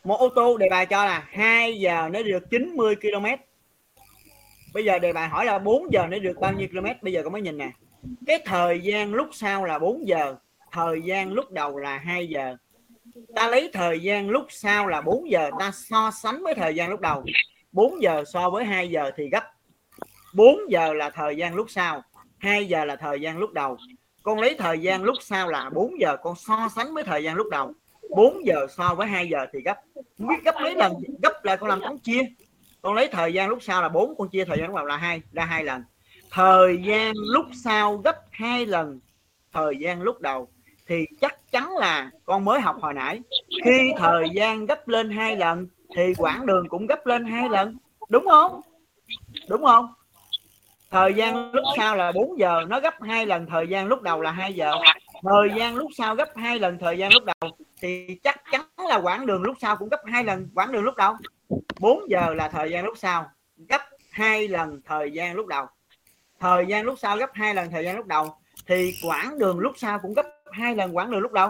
[0.03, 3.25] Một ô tô đề bài cho là 2 giờ nó được 90 km
[4.73, 6.87] bây giờ đề bài hỏi là 4 giờ nó được bao nhiêu km?
[7.01, 7.71] Bây giờ con mới nhìn nè.
[8.27, 10.35] Cái thời gian lúc sau là 4 giờ,
[10.71, 12.55] thời gian lúc đầu là 2 giờ.
[13.35, 16.89] Ta lấy thời gian lúc sau là 4 giờ, ta so sánh với thời gian
[16.89, 17.23] lúc đầu.
[17.71, 19.43] 4 giờ so với 2 giờ thì gấp.
[20.33, 22.01] 4 giờ là thời gian lúc sau
[22.37, 23.77] 2 giờ là thời gian lúc đầu.
[24.23, 27.35] Con lấy thời gian lúc sau là 4 giờ, con so sánh với thời gian
[27.35, 27.73] lúc đầu.
[28.09, 29.77] 4 giờ so với 2 giờ thì gấp.
[30.17, 30.93] Không biết gấp mấy lần,
[31.23, 32.21] gấp lại con làm toán chia
[32.81, 34.97] con lấy thời gian lúc sau là 4 con chia thời gian lúc đầu là
[34.97, 35.83] hai, ra hai lần.
[36.31, 38.99] Thời gian lúc sau gấp hai lần
[39.53, 40.47] thời gian lúc đầu.
[40.87, 43.19] Thì chắc chắn là con mới học hồi nãy.
[43.65, 47.77] Khi thời gian gấp lên hai lần, thì quãng đường cũng gấp lên hai lần.
[48.09, 48.61] Đúng không?
[49.49, 49.93] Đúng không?
[50.91, 54.21] Thời gian lúc sau là 4 giờ, nó gấp hai lần thời gian lúc đầu
[54.21, 54.71] là 2 giờ.
[55.23, 57.51] Thời gian lúc sau gấp hai lần thời gian lúc đầu,
[57.81, 60.95] thì chắc chắn là quãng đường lúc sau cũng gấp hai lần quãng đường lúc
[60.95, 61.15] đầu.
[61.79, 63.25] 4 giờ là thời gian lúc sau
[63.69, 63.81] gấp
[64.11, 65.65] hai lần thời gian lúc đầu
[66.39, 68.35] thời gian lúc sau gấp hai lần thời gian lúc đầu
[68.67, 71.49] thì quãng đường lúc sau cũng gấp hai lần quãng đường lúc đầu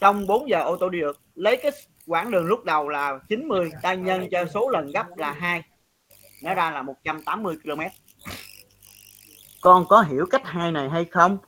[0.00, 1.72] trong 4 giờ ô tô đi được lấy cái
[2.06, 5.62] quãng đường lúc đầu là 90 ta nhân cho số lần gấp là hai
[6.42, 7.80] nó ra là 180 km
[9.60, 11.38] con có hiểu cách hai này hay không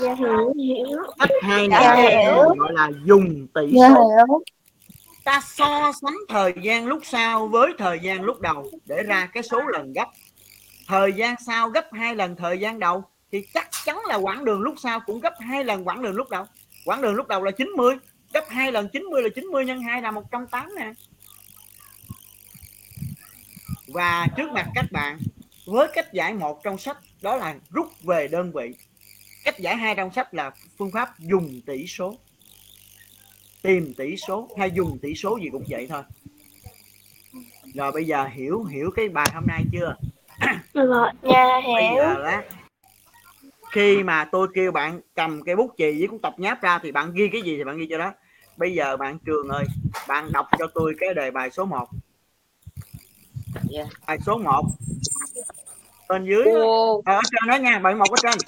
[0.00, 0.98] Dạ hiểu, hiểu.
[1.18, 2.34] cách hai Dạ này hiểu.
[2.58, 4.42] gọi là dùng tỷ Dạ số hiểu
[5.24, 9.42] ta so sánh thời gian lúc sau với thời gian lúc đầu, để ra cái
[9.42, 10.08] số lần gấp.
[10.86, 14.60] Thời gian sau gấp hai lần thời gian đầu, thì chắc chắn là quãng đường
[14.60, 16.44] lúc sau cũng gấp hai lần quãng đường lúc đầu.
[16.84, 17.96] Quãng đường lúc đầu là 90
[18.32, 20.92] gấp hai lần 90 là 90 nhân 2 là 180 nè.
[23.86, 25.18] Và trước mặt các bạn,
[25.66, 28.74] với cách giải một trong sách, đó là rút về đơn vị.
[29.44, 32.16] Cách giải hai trong sách là phương pháp dùng tỷ số
[33.64, 36.02] tìm tỷ số hay dùng tỷ số gì cũng vậy thôi.
[37.74, 39.94] Rồi bây giờ hiểu hiểu cái bài hôm nay chưa?
[40.74, 41.96] Rồi, dạ bây hiểu.
[41.96, 42.42] giờ đó
[43.72, 46.92] khi mà tôi kêu bạn cầm cái bút chì với cuốn tập nháp ra thì
[46.92, 48.12] bạn ghi cái gì thì bạn ghi cho đó.
[48.56, 49.64] Bây giờ bạn trường ơi
[50.08, 51.88] bạn đọc cho tôi cái đề bài số 1
[53.70, 53.84] Dạ.
[54.06, 54.62] bài số 1
[56.08, 58.38] bên dưới mua ờ, ở trên đó nha bài một ở trên.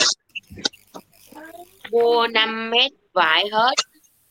[1.91, 3.75] Mua 5 mét vải hết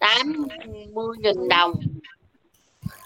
[0.06, 1.74] 80 nghìn đồng.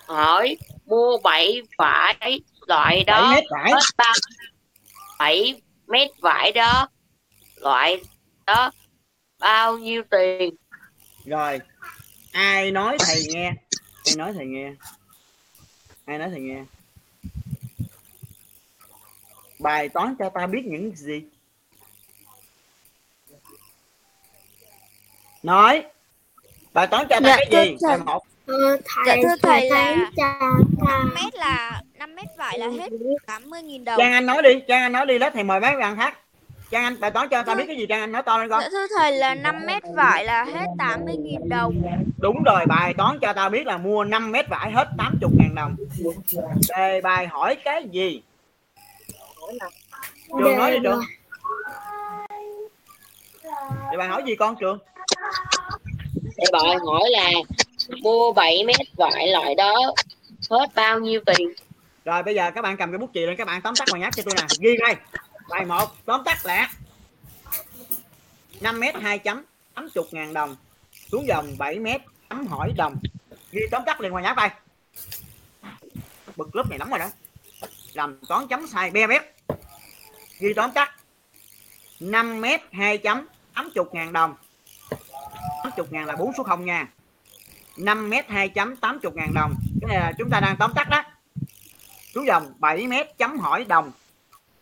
[0.07, 3.71] Hỏi mua 7 vải loại 7 đó mét vải.
[3.71, 4.13] hết bao
[5.19, 6.89] 7 mét vải đó
[7.55, 8.03] loại
[8.45, 8.71] đó
[9.39, 10.55] bao nhiêu tiền?
[11.25, 11.59] Rồi
[12.31, 13.53] ai nói thầy nghe?
[14.05, 14.73] Ai nói thầy nghe?
[16.05, 16.63] Ai nói thầy nghe?
[19.59, 21.23] Bài toán cho ta biết những gì?
[25.43, 25.83] Nói
[26.79, 27.77] bài toán cho ta Dạ, cái gì?
[27.87, 27.97] Thầy.
[27.97, 28.23] một.
[28.47, 28.77] Ờ,
[29.07, 30.49] Dạ thầy, thưa thầy thấy là
[30.87, 32.89] 5 mét là 5 mét vải là hết
[33.27, 33.97] 80.000 đồng.
[33.97, 36.17] trang anh nói đi trang anh nói đi lớp thầy mời mấy bạn khác
[36.71, 38.61] trang anh bài toán cho ta biết cái gì trang anh nói to lên con
[38.61, 41.81] Dạ thưa thầy là 5 mét vải là hết 80.000 đồng.
[42.17, 45.55] đúng rồi bài toán cho ta biết là mua 5 mét vải hết 80 ngàn
[45.55, 45.75] đồng.
[46.77, 48.21] Đề bài hỏi cái gì?
[50.39, 51.01] Trường nói đi trường.
[53.91, 54.77] Đề bài hỏi gì con trường
[56.39, 57.31] để bài hỏi là
[58.01, 59.93] mua 7 mét vải loại đó
[60.49, 61.53] hết bao nhiêu tiền?
[62.05, 64.01] Rồi bây giờ các bạn cầm cái bút chì lên các bạn tóm tắt bài
[64.01, 64.47] nháp cho tôi nè.
[64.59, 64.95] Ghi đây.
[65.49, 66.69] Bài một tóm tắt là
[68.61, 70.55] 5 mét 2 chấm 80 ngàn đồng.
[71.11, 72.95] Xuống dòng 7 mét chấm hỏi đồng.
[73.51, 74.49] Ghi tóm tắt liền ngoài nháp đây.
[76.35, 77.09] Bực lớp này lắm rồi đó.
[77.93, 79.21] Làm toán chấm sai be bét.
[80.39, 80.95] Ghi tóm tắt.
[81.99, 84.35] 5 mét 2 chấm 80 ngàn đồng
[85.79, 86.87] 80 ngàn là 4 số 0 nha.
[87.77, 89.55] 5 mét 2 chấm 80 ngàn đồng.
[89.81, 91.03] Cái này là chúng ta đang tóm tắt đó.
[92.13, 93.91] Xuống dòng 7 mét chấm hỏi đồng.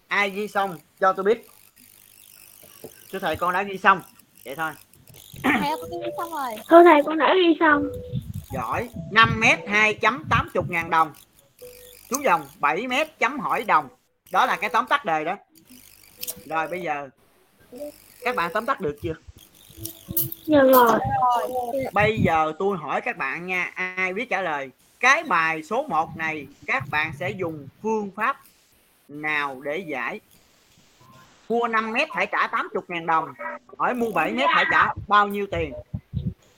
[0.08, 1.48] Ai ghi xong cho tôi biết.
[3.12, 4.02] Thưa thầy con đã ghi xong.
[4.46, 4.72] Vậy thôi.
[5.44, 6.52] Thầy ơi, con ghi xong rồi.
[6.70, 7.84] Thưa thầy con đã ghi xong.
[8.54, 8.90] giỏi.
[9.12, 11.14] 5 mét 2 chấm 80 ngàn đồng.
[12.10, 13.88] Xuống dòng 7 mét chấm hỏi đồng.
[14.32, 15.36] Đó là cái tóm tắt đề đó.
[16.46, 17.10] Rồi bây giờ
[18.22, 19.14] các bạn tóm tắt được chưa
[20.46, 21.00] Dạ rồi.
[21.94, 24.70] bây giờ tôi hỏi các bạn nha ai biết trả lời?
[25.00, 28.38] Cái bài số 1 này các bạn sẽ dùng phương pháp
[29.08, 30.20] nào để giải?
[31.50, 33.34] Mua 5 mét phải trả 80 ngàn đồng
[33.78, 35.74] hỏi mua 7 mét phải trả bao nhiêu tiền?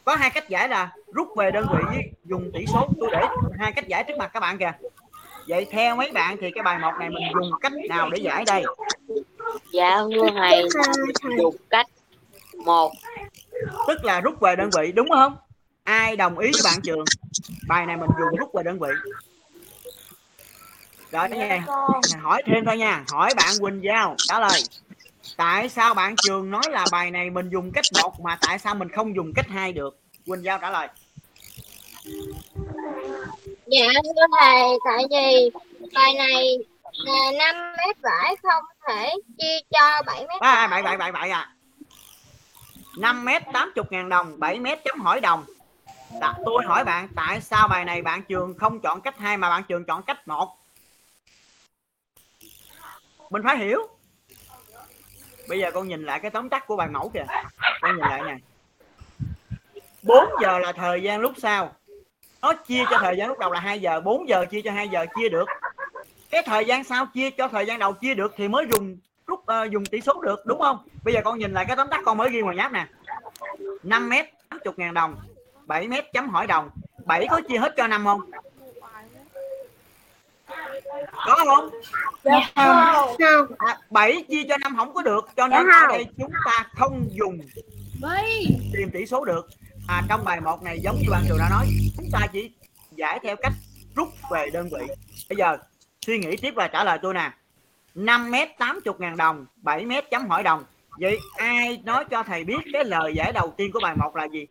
[0.05, 2.87] Có hai cách giải là rút về đơn vị với dùng tỷ số.
[2.99, 3.21] Tôi để
[3.59, 4.71] hai cách giải trước mặt các bạn kìa.
[5.47, 8.43] Vậy theo mấy bạn thì cái bài một này mình dùng cách nào để giải
[8.47, 8.63] đây?
[9.73, 10.67] Dạ thưa thầy.
[11.37, 11.87] dùng cách
[12.65, 12.91] một.
[13.87, 15.37] Tức là rút về đơn vị đúng không?
[15.83, 17.05] Ai đồng ý với bạn trường?
[17.67, 18.89] Bài này mình dùng rút về đơn vị.
[21.11, 21.65] Rồi nha.
[22.21, 23.03] Hỏi thêm thôi nha.
[23.11, 24.63] Hỏi bạn quỳnh giao trả lời.
[25.37, 28.75] Tại sao bạn trường nói là bài này mình dùng cách một mà tại sao
[28.75, 29.99] mình không dùng cách hai được?
[30.25, 30.87] Quỳnh giao trả lời.
[33.67, 35.49] Dạ thưa thầy, tại vì
[35.93, 36.57] bài này
[36.91, 41.29] là 5 mét vải không thể chia cho 7 mét à, bảy bảy bảy bảy
[41.29, 41.53] à
[42.97, 45.45] 5 mét 80 ngàn đồng 7 mét chấm hỏi đồng.
[46.21, 49.49] Đã, tôi hỏi bạn tại sao bài này bạn trường không chọn cách hai mà
[49.49, 50.55] bạn trường chọn cách một?
[53.29, 53.87] Mình phải hiểu.
[55.49, 57.25] Bây giờ con nhìn lại cái tóm tắt của bài mẫu kìa.
[57.81, 58.37] Con nhìn lại nè.
[60.01, 61.75] 4 giờ là thời gian lúc sau.
[62.41, 64.01] Nó chia cho thời gian lúc đầu là 2 giờ.
[64.01, 65.45] 4 giờ chia cho 2 giờ chia được.
[66.29, 68.97] Cái thời gian sau chia cho thời gian đầu chia được thì mới dùng
[69.49, 70.77] uh, dùng tỷ số được đúng không?
[71.03, 72.87] Bây giờ con nhìn lại cái tóm tắt con mới ghi ngoài nháp nè.
[73.83, 75.15] 5 mét 80 ngàn đồng
[75.65, 76.69] 7 mét chấm hỏi đồng.
[77.05, 78.21] 7 có chia hết cho 5 không?
[81.25, 81.69] Có không?
[82.23, 83.51] Dạ không.
[83.57, 85.89] à, 7 chia cho 5 không có được cho nên Dạ ở không.
[85.89, 87.39] đây chúng ta không dùng.
[88.73, 89.49] Tìm tỷ số được.
[89.87, 91.65] À, trong bài 1 này giống như bạn trường đã nói
[91.97, 92.51] chúng ta chỉ
[92.91, 93.53] giải theo cách
[93.95, 94.93] rút về đơn vị.
[95.29, 95.57] Bây giờ
[96.05, 97.31] suy nghĩ tiếp và trả lời tôi nè
[97.95, 100.63] 5 mét 80 ngàn đồng 7 mét chấm hỏi đồng.
[100.99, 104.25] Vậy ai nói cho thầy biết cái lời giải đầu tiên của bài 1 là
[104.25, 104.47] gì?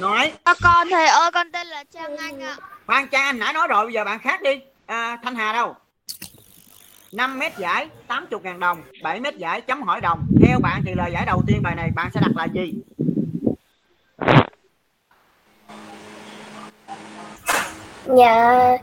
[0.00, 0.32] Nói.
[0.44, 2.56] Con con thầy ơi con tên là Trang Anh ạ.
[2.86, 4.60] khoan cha anh nãy nói rồi bây giờ bạn khác đi.
[4.86, 5.74] À, thanh hà đâu?
[7.12, 10.26] 5 mét giải 80 ngàn đồng 7 mét giải chấm hỏi đồng.
[10.42, 12.74] Theo bạn thì lời giải đầu tiên bài này bạn sẽ đặt là gì?
[18.16, 18.76] Dạ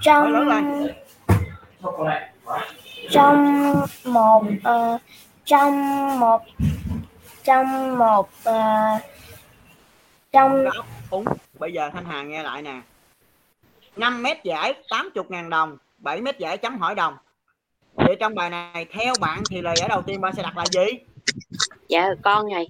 [0.00, 0.48] trong
[3.10, 3.74] trong
[4.04, 4.98] một ờ,
[5.44, 5.74] trong
[6.20, 6.42] một
[7.44, 8.62] trong một ờ,
[10.32, 10.64] trong
[11.10, 11.24] Đúng.
[11.58, 12.80] Bây giờ Thanh Hà nghe lại nè.
[13.96, 17.16] 5 mét giải 80 ngàn đồng 7 mét giải chấm hỏi đồng.
[17.94, 20.64] Vậy trong bài này theo bạn thì lời giải đầu tiên bạn sẽ đặt là
[20.70, 20.86] gì?
[21.88, 22.68] Dạ con này.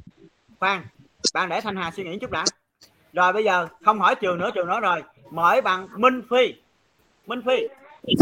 [0.59, 0.87] Khoan
[1.35, 2.45] Bạn để Thanh Hà suy nghĩ chút đã.
[3.13, 5.03] Rồi bây giờ không hỏi trường nữa trường nói rồi.
[5.31, 6.55] Mời bạn Minh Phi.
[7.27, 7.69] Minh Phi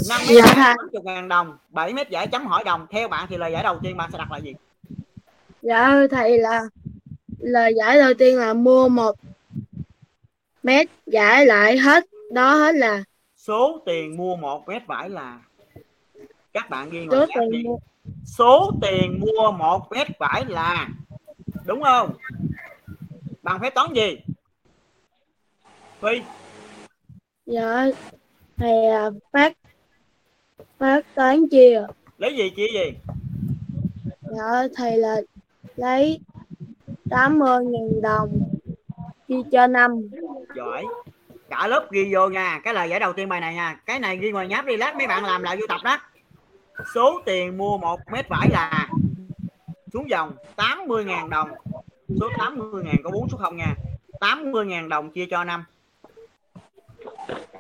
[0.09, 0.75] 5 mét Dạ.
[0.77, 2.87] 80 ngàn đồng 7 mét giải chấm hỏi đồng.
[2.91, 4.55] Theo bạn thì lời giải đầu tiên bạn sẽ đặt là gì?
[5.63, 6.63] Dạ thầy là
[7.39, 9.17] lời giải đầu tiên là mua một
[10.63, 12.05] mét giải lại hết.
[12.33, 13.05] Đó hết là
[13.37, 15.41] Số tiền mua một mét vải là
[16.53, 17.49] Các bạn ghi số chat đi.
[17.51, 17.77] tiền mua.
[18.25, 20.89] Số tiền mua một mét vải là
[21.67, 22.11] đúng không?
[23.43, 24.17] Bằng phép toán gì?
[26.01, 26.23] Phi
[27.47, 27.87] dạ
[28.57, 29.53] thầy à, phát
[30.79, 31.87] phát toán chia
[32.19, 32.99] lấy gì chia gì?
[34.21, 35.17] Dạ thầy là
[35.77, 36.21] lấy
[37.11, 38.41] 80.000 đồng
[39.29, 40.09] chia cho năm.
[40.57, 40.85] Giỏi.
[41.51, 42.61] Cả lớp ghi vô nha.
[42.65, 43.81] Cái lời giải đầu tiên bài này nha.
[43.87, 45.99] Cái này ghi ngoài nháp đi lát mấy bạn làm lại vô tập đó.
[46.95, 48.89] Số tiền mua một mét vải là
[49.93, 51.49] xuống dòng 80.000 đồng.
[52.21, 53.75] Số 80.000 có 4 số 0 nha.
[54.21, 55.65] 80.000 đồng chia cho năm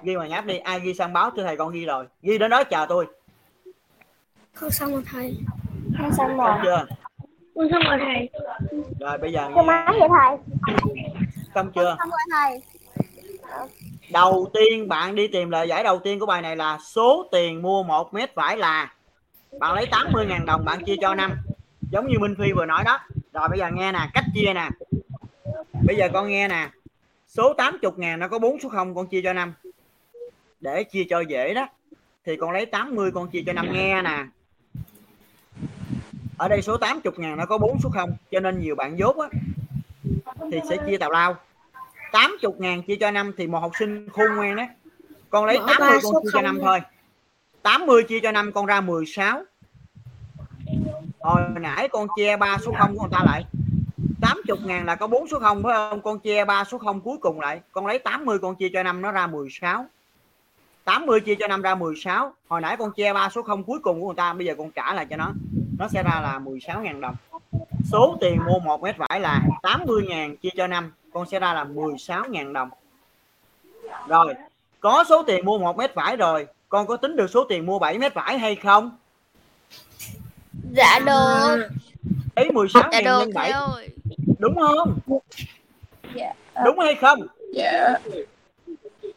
[0.02, 2.06] ghi ngoài nháp đi ai ghi sang báo cho thầy con ghi rồi.
[2.22, 3.06] Ghi đến đó chờ tôi.
[4.60, 5.36] Con xong rồi thầy.
[5.98, 6.48] Con xong rồi.
[6.48, 6.86] Xong chưa?
[7.54, 8.28] Con xong rồi thầy.
[9.00, 9.62] rồi bây giờ nghe.
[9.62, 10.36] máy vậy thầy.
[11.54, 11.96] Xong chưa?
[11.98, 12.62] Xong rồi thầy.
[14.12, 17.62] Đầu tiên bạn đi tìm lời giải đầu tiên của bài này là số tiền
[17.62, 18.94] mua một mét vải là
[19.58, 21.36] bạn lấy 80.000 đồng bạn chia cho năm.
[21.92, 22.98] Giống như Minh Phi vừa nói đó.
[23.32, 24.68] Rồi bây giờ nghe nè cách chia nè.
[25.86, 26.68] Bây giờ con nghe nè.
[27.28, 29.54] Số 80 ngàn nó có 4 số 0 con chia cho năm
[30.60, 31.68] để chia cho dễ đó.
[32.24, 34.24] Thì con lấy 80 con chia cho năm nghe nè.
[36.36, 39.16] Ở đây số 80 ngàn nó có 4 số 0 cho nên nhiều bạn dốt
[39.16, 39.28] á
[40.52, 41.36] thì sẽ chia tào lao.
[42.12, 44.64] 80 ngàn chia cho năm thì một học sinh khôn ngoan đó
[45.30, 46.64] con lấy Bỏ 80 ba con chia cho không năm nha.
[46.66, 46.80] thôi.
[47.62, 49.42] 80 chia cho năm con ra 16
[51.20, 53.44] hồi nãy con che 3 số 0 của người ta lại.
[54.20, 56.02] 80 ngàn là có 4 số 0 phải không?
[56.02, 57.60] Con che 3 số 0 cuối cùng lại.
[57.72, 59.86] Con lấy 80 con chia cho năm nó ra 16
[60.88, 64.00] 80 chia cho năm ra 16 hồi nãy con che 3 số 0 cuối cùng
[64.00, 65.32] của người ta bây giờ con trả lại cho nó.
[65.78, 67.14] Nó sẽ ra là 16 ngàn đồng.
[67.92, 70.92] Số tiền mua một mét vải là 80 ngàn chia cho năm.
[71.12, 72.70] Con sẽ ra là 16 ngàn đồng.
[74.08, 74.34] Rồi
[74.80, 76.46] có số tiền mua một mét vải rồi.
[76.68, 78.90] Con có tính được số tiền mua 7 mét vải hay không?
[80.72, 81.68] Dạ được.
[82.34, 83.88] ấy 16 Dạ được nhân 7 thầy ơi.
[84.38, 84.98] đúng không?
[86.14, 86.34] Dạ.
[86.64, 87.20] đúng hay không?
[87.54, 87.94] Dạ.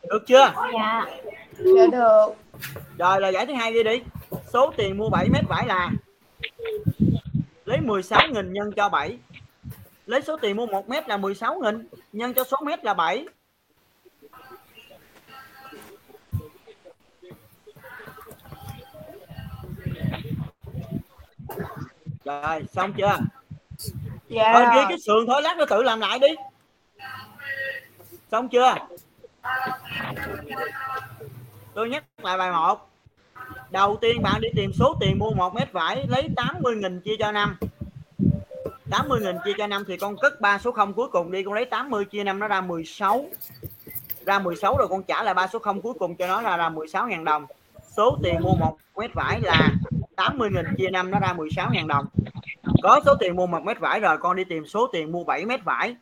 [0.10, 0.54] được chưa?
[0.74, 1.06] Dạ
[1.64, 2.34] Dạ được.
[2.98, 4.02] rồi là giải thứ hai đi đi.
[4.54, 5.92] Số tiền mua 7 mét vải là
[7.66, 9.18] lấy 16 nghìn nhân cho 7
[10.06, 13.26] lấy số tiền mua 1 mét là 16 nghìn nhân cho số mét là 7
[22.26, 23.18] rồi xong chưa?
[24.28, 24.54] Dạ.
[24.54, 26.28] Thôi ghi cái sườn thôi lát nó tự làm lại đi.
[28.32, 28.76] Xong chưa
[31.74, 32.90] tôi nhắc lại bài 1
[33.72, 37.32] đầu tiên bạn đi tìm số tiền mua một mét vải, lấy 80.000 chia cho
[37.32, 37.58] 5
[38.92, 41.44] 80.000 chia cho 5 thì con cất ba số 0 cuối cùng đi.
[41.44, 43.26] Con lấy 80 chia 5 nó ra 16
[44.26, 46.70] ra 16 rồi con trả lại ba số 0 cuối cùng cho nó là là
[46.70, 47.46] 16.000 đồng.
[47.98, 49.70] Số tiền mua một mét vải là
[50.18, 52.06] 80.000 chia 5 nó ra 16.000 đồng.
[52.84, 55.46] Có số tiền mua một mét vải rồi, con đi tìm số tiền mua 7
[55.46, 55.96] mét vải,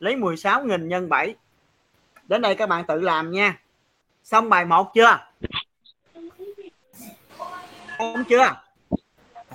[0.00, 1.34] lấy 16.000 nhân 7
[2.28, 3.58] đến đây các bạn tự làm nha
[4.26, 5.18] xong bài 1 chưa?
[7.98, 8.54] Không chưa?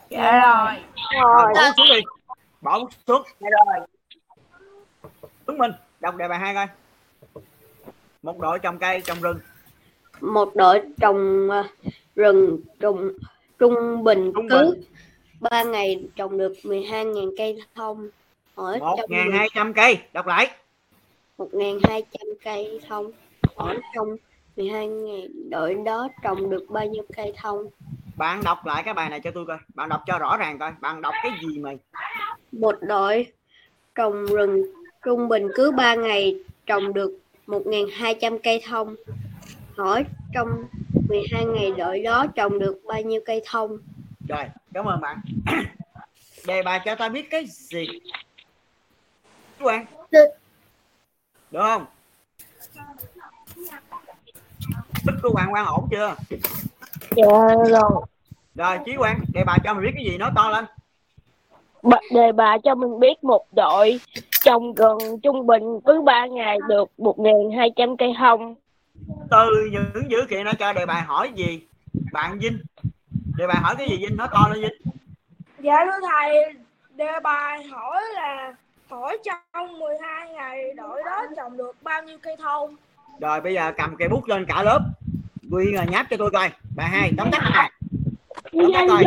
[0.09, 0.75] Dạ rồi.
[1.53, 1.71] rồi.
[1.77, 2.01] Xuống đi.
[2.61, 3.23] Bỏ xuống.
[3.39, 3.87] Rồi.
[5.45, 6.67] Tuấn Minh đọc đề bài hai coi.
[8.23, 9.39] Một đội trồng cây trồng rừng.
[10.21, 11.63] Một đội trồng ờ,
[12.15, 13.09] rừng trồng
[13.59, 14.83] trung bình Trung cứ bình.
[15.39, 18.09] 3 ngày trồng được 12.000 cây thông
[19.33, 19.99] hai trăm cây.
[20.13, 20.51] Đọc lại.
[21.37, 22.03] 1.200
[22.43, 23.11] cây thông
[23.55, 24.17] hỏi trong
[24.55, 27.65] 12 ngày đội đó trồng được bao nhiêu cây thông?
[28.15, 29.57] Bạn đọc lại cái bài này cho tôi coi.
[29.75, 30.71] Bạn đọc cho rõ ràng coi.
[30.79, 31.71] Bạn đọc cái gì mà
[32.51, 33.27] một đội
[33.95, 34.63] trồng rừng
[35.05, 36.35] trung bình cứ 3 ngày
[36.65, 38.95] trồng được 1.200 cây thông.
[39.77, 40.47] Hỏi trong
[41.09, 43.77] 12 ngày đội đó trồng được bao nhiêu cây thông?
[44.29, 44.43] Rồi
[44.73, 45.21] cảm ơn bạn.
[46.47, 47.87] Đề bài cho ta biết cái gì?
[49.59, 49.65] Chú
[50.11, 50.27] Được.
[51.51, 51.85] được không
[55.05, 56.15] tích của Quang Quang ổn chưa
[57.15, 57.25] Dạ
[57.69, 58.01] rồi.
[58.55, 60.65] rồi Chí Quang đề bài cho mình biết cái gì nói to lên
[62.13, 63.99] đề bà cho mình biết một đội
[64.43, 68.55] trồng gần trung bình cứ 3 ngày được 1.200 cây thông.
[69.31, 71.61] từ những dữ kiện nó cho đề bài hỏi gì
[72.13, 72.59] bạn Vinh
[73.37, 74.93] đề bài hỏi cái gì Vinh nói to lên Vinh
[75.59, 76.53] Dạ thưa thầy,
[76.95, 78.53] đề bài hỏi là
[78.89, 82.75] hỏi trong 12 ngày đội đó trồng được bao nhiêu cây thông?
[83.19, 84.81] Rồi bây giờ cầm cây bút lên cả lớp.
[85.41, 86.51] Ghi rồi nháp cho tôi coi.
[86.75, 87.69] Bài hai tóm tắt nè
[88.51, 89.03] tóm tắt coi.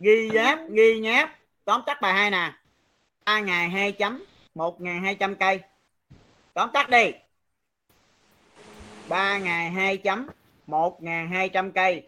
[0.00, 1.30] ghi nháp ghi nháp.
[1.64, 2.52] Tóm tắt bài hai nè.
[3.24, 4.24] ba ngày hai chấm
[4.54, 5.60] một ngày hai trăm cây.
[6.54, 7.12] Tóm tắt đi.
[9.08, 10.26] ba ngày hai chấm
[10.66, 12.02] một ngàn hai trăm cây.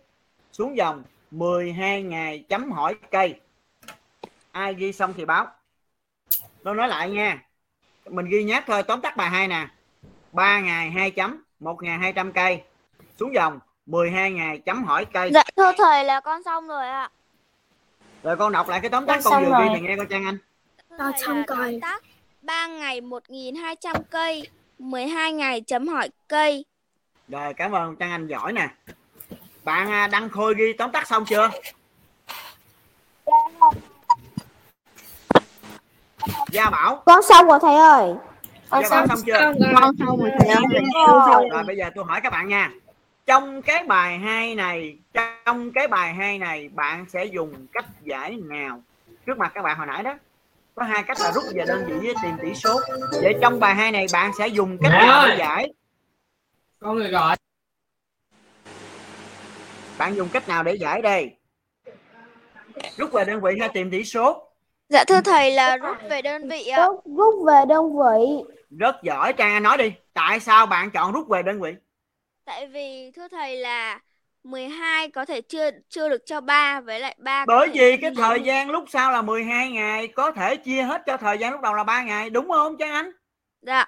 [0.52, 3.40] Xuống dòng 12 ngày chấm hỏi cây.
[4.52, 5.46] Ai ghi xong thì báo.
[6.64, 7.42] Tôi nói lại nha.
[8.10, 9.68] Mình ghi nháp thôi tóm tắt bài hai nè
[10.32, 12.62] 3 ngày 2 chấm 1.200 cây
[13.20, 17.10] xuống dòng 12 ngày chấm hỏi cây Dạ thưa thầy là con xong rồi ạ.
[18.22, 20.38] rồi con đọc lại cái tóm tắt Con vừa ghi thì nghe con Trang Anh
[20.98, 21.44] Con xong rồi.
[21.72, 22.02] tóm tắt
[22.42, 26.64] 3 ngày 1.200 cây, 12 ngày chấm hỏi cây.
[27.28, 28.68] rồi cảm ơn Trang Anh giỏi nè
[29.64, 31.50] bạn à, Đăng Khôi ghi tóm tắt xong chưa
[36.52, 38.14] Gia Bảo Con xong rồi thầy ơi.
[38.70, 39.52] Gia Bảo xong chưa?
[39.80, 40.64] Con xong rồi thầy ơi.
[41.50, 41.62] rồi.
[41.66, 42.70] Bây giờ tôi hỏi các bạn nha.
[43.26, 44.98] Trong cái bài 2 này
[45.44, 48.82] trong cái bài 2 này bạn sẽ dùng cách giải nào
[49.26, 50.18] trước mặt các bạn hồi nãy đó?
[50.74, 52.80] Có hai cách là rút về đơn vị với tìm tỷ số.
[53.22, 55.72] Vậy trong bài 2 này bạn sẽ dùng cách nào để giải?
[56.80, 57.36] Có người gọi.
[59.98, 61.36] Bạn dùng cách nào để giải đây?
[62.96, 64.49] Rút về đơn vị hay tìm tỷ số
[64.90, 66.86] Dạ thưa thầy là rút về đơn vị ạ.
[66.86, 68.54] Rút, rút về đơn vị.
[68.78, 71.74] rất giỏi Trang Anh nói đi tại sao bạn chọn rút về đơn vị
[72.44, 74.00] Tại vì thưa thầy là
[74.44, 78.40] 12 có thể chưa chưa được cho 3 với lại 3 bởi vì cái thời
[78.40, 81.74] gian lúc sau là 12 ngày có thể chia hết cho thời gian lúc đầu
[81.74, 83.10] là 3 ngày đúng không Trang Anh
[83.62, 83.86] Dạ.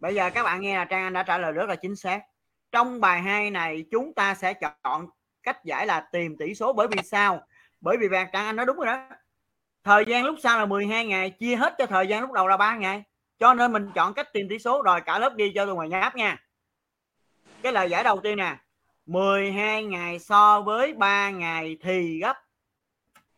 [0.00, 2.20] Bây giờ các bạn nghe là Trang Anh đã trả lời rất là chính xác.
[2.72, 5.06] Trong bài 2 này chúng ta sẽ chọn
[5.42, 7.42] cách giải là tìm tỷ số bởi vì sao?
[7.80, 9.08] Bởi vì bạn Trang Anh nói đúng rồi đó.
[9.86, 12.56] Thời gian lúc sau là 12 ngày, chia hết cho thời gian lúc đầu là
[12.56, 13.02] 3 ngày.
[13.38, 15.88] Cho nên mình chọn cách tìm tỷ số rồi, cả lớp ghi cho tôi ngoài
[15.88, 16.36] nháp nha.
[17.62, 18.56] Cái lời giải đầu tiên nè.
[19.06, 22.36] 12 ngày so với 3 ngày thì gấp.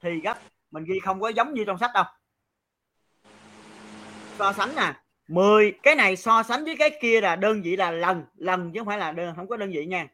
[0.02, 0.38] Thì gấp.
[0.70, 2.04] Mình ghi không có giống như trong sách đâu.
[4.38, 4.94] So sánh nè
[5.28, 8.80] 10 cái này so sánh với cái kia là đơn vị là lần lần chứ
[8.80, 10.06] không phải là đơn, không có đơn vị nha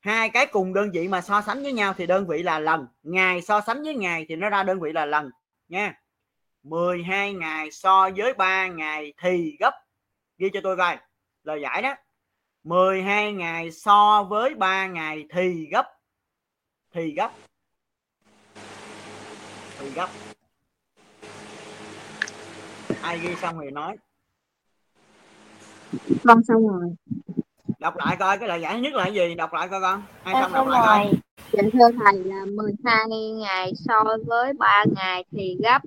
[0.00, 2.86] hai cái cùng đơn vị mà so sánh với nhau thì đơn vị là lần,
[3.02, 5.30] ngày so sánh với ngày thì nó ra đơn vị là lần
[5.68, 5.94] nha.
[6.62, 9.74] 12 ngày so với 3 ngày thì gấp.
[10.38, 10.98] Ghi cho tôi coi
[11.42, 11.94] lời giải đó.
[12.64, 15.86] 12 ngày so với 3 ngày thì gấp.
[16.92, 17.32] Thì gấp.
[19.78, 20.08] Thì gấp.
[23.02, 23.96] Ai ghi xong thì nói.
[26.24, 26.94] Con xong rồi.
[27.78, 29.34] đọc lại coi cái lời giải nhất là cái gì?
[29.34, 30.02] Đọc lại coi con.
[30.24, 31.27] Ai Con xong đọc lại coi.
[31.52, 35.82] Dạ thưa thầy là 12 ngày so với 3 ngày thì gấp.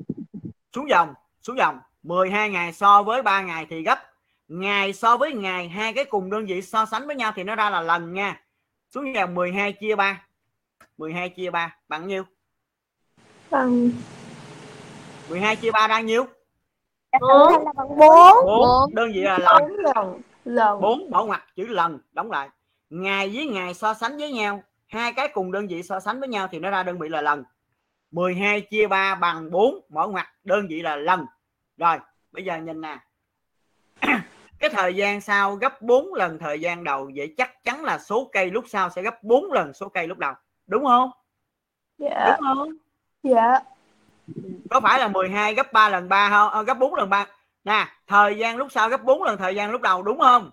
[0.76, 1.80] xuống dòng xuống dòng.
[2.03, 3.99] 12 ngày so với 3 ngày thì gấp.
[4.47, 7.55] Ngày so với ngày hai cái cùng đơn vị so sánh với nhau thì nó
[7.55, 8.41] ra là lần nha.
[8.93, 10.26] Xuống dòng 12 chia 3
[10.97, 12.24] 12 chia 3 bằng nhiêu?
[13.49, 13.91] Bằng
[15.30, 16.26] 12 chia 3 ra nhiêu?
[17.22, 17.53] Bốn.
[17.53, 18.45] là bằng bốn.
[18.45, 20.22] 4 đơn vị là lần Bốn lần.
[20.45, 20.82] Lần.
[20.82, 22.49] 4 bỏ ngoặc chữ lần đóng lại.
[22.89, 26.29] Ngày với ngày so sánh với nhau hai cái cùng đơn vị so sánh với
[26.29, 27.43] nhau thì nó ra đơn vị là lần.
[28.11, 31.25] 12 chia 3 bằng 4 mở ngoặc đơn vị là lần.
[31.77, 31.97] Rồi
[32.31, 32.97] bây giờ nhìn nè.
[34.59, 38.29] Cái thời gian sau gấp 4 lần thời gian đầu vậy chắc chắn là số
[38.31, 40.33] cây lúc sau sẽ gấp 4 lần số cây lúc đầu.
[40.67, 41.11] Đúng không?
[41.97, 42.25] Dạ.
[42.27, 42.69] đúng không?
[43.23, 43.59] Dạ.
[44.69, 46.49] có phải là 12 gấp 3 lần 3 không?
[46.49, 47.27] Ờ, gấp 4 lần 3
[47.63, 50.51] nè thời gian lúc sau gấp 4 lần thời gian lúc đầu đúng không?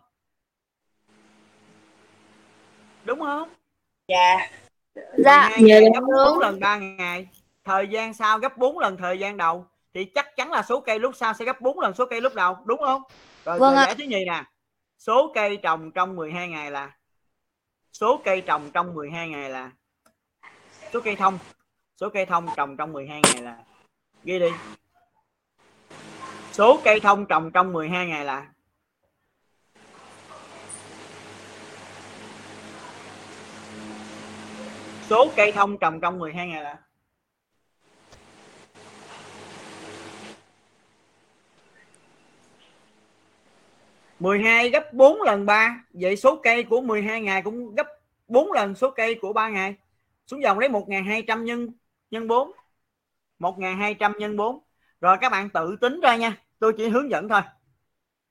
[3.04, 3.48] Đúng không
[4.08, 4.50] dạ.
[5.18, 5.48] Dạ.
[5.48, 7.28] 12 ngày gấp 4 lần 3 ngày.
[7.64, 9.66] Thời gian sau gấp 4 lần thời gian đầu.
[9.94, 12.34] Thì chắc chắn là số cây lúc sau sẽ gấp 4 lần số cây lúc
[12.34, 13.02] đầu đúng không?
[13.44, 14.44] Rồi Vâng giải thứ nhì nè.
[14.98, 16.90] Số cây trồng trong 12 ngày là
[17.92, 19.70] số cây trồng trong 12 ngày là
[20.92, 21.38] số cây thông.
[22.00, 23.58] Số cây thông trồng trong 12 ngày là
[24.24, 24.50] ghi đi.
[26.52, 28.46] Số cây thông trồng trong 12 ngày là
[35.10, 36.76] số cây thông trồng trong 12 ngày là?
[44.18, 47.86] mười hai gấp 4 lần 3 vậy số cây của 12 ngày cũng gấp
[48.28, 49.74] 4 lần số cây của 3 ngày.
[50.26, 51.68] Xuống dòng lấy 1200 nhân
[52.10, 52.52] nhân 4
[53.38, 54.60] 1200 nhân 4
[55.00, 56.36] rồi các bạn tự tính ra nha.
[56.58, 57.40] Tôi chỉ hướng dẫn thôi.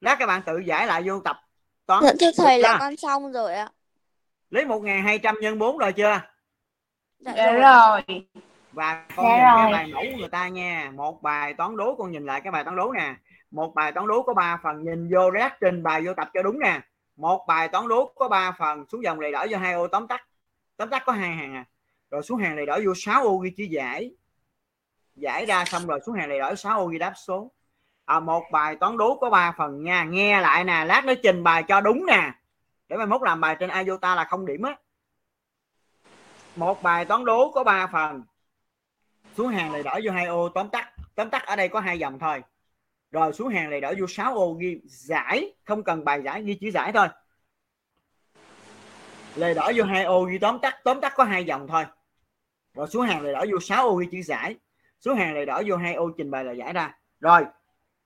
[0.01, 1.37] Lát các bạn tự giải lại vô tập.
[1.85, 2.03] Toán.
[2.03, 2.77] Dạ thưa thầy là chưa?
[2.79, 3.69] con xong rồi ạ.
[4.49, 6.21] lấy 1200 nhân 4 rồi chưa
[7.19, 7.61] Dạ, dạ rồi.
[7.61, 8.27] rồi.
[8.71, 9.63] Và con Dạ nhìn rồi.
[9.63, 10.91] cái bài mẫu người ta nha.
[10.95, 13.15] Một bài toán đố con nhìn lại cái bài toán đố nè.
[13.51, 16.41] Một bài toán đố có 3 phần nhìn vô rác trình bày vô tập cho
[16.41, 16.81] đúng nè.
[17.15, 20.07] Một bài toán đố có 3 phần xuống dòng này đỡ vô hai ô tóm
[20.07, 20.27] tắt.
[20.77, 21.65] Tóm tắt có hai hàng à.
[22.11, 24.11] Rồi xuống hàng này đỡ vô 6 ô ghi chữ giải.
[25.15, 27.51] Giải ra xong rồi xuống hàng này đỡ 6 ô ghi đáp số.
[28.05, 30.03] À, một bài toán đố có 3 phần nha.
[30.03, 32.31] Nghe lại nè lát nó trình bày cho đúng nè.
[32.89, 34.75] Để mai mốt làm bài trên iota là không điểm á
[36.57, 38.23] một bài toán đố có 3 phần.
[39.37, 40.93] Xuống hàng này đỏ vô hai ô, tóm tắt.
[41.15, 42.43] Tóm tắt ở đây có hai dòng thôi.
[43.11, 45.53] Rồi xuống hàng này đỏ vô 6 ô ghi giải.
[45.63, 47.07] Không cần bài giải, ghi chữ giải thôi.
[49.35, 50.75] Lề đỏ vô hai ô ghi tóm tắt.
[50.83, 51.85] Tóm tắt có hai dòng thôi.
[52.73, 54.55] Rồi xuống hàng lề đỏ vô 6 ô ghi chữ giải.
[54.99, 56.97] Xuống hàng lề đỏ vô hai ô trình bày là giải ra.
[57.19, 57.45] Rồi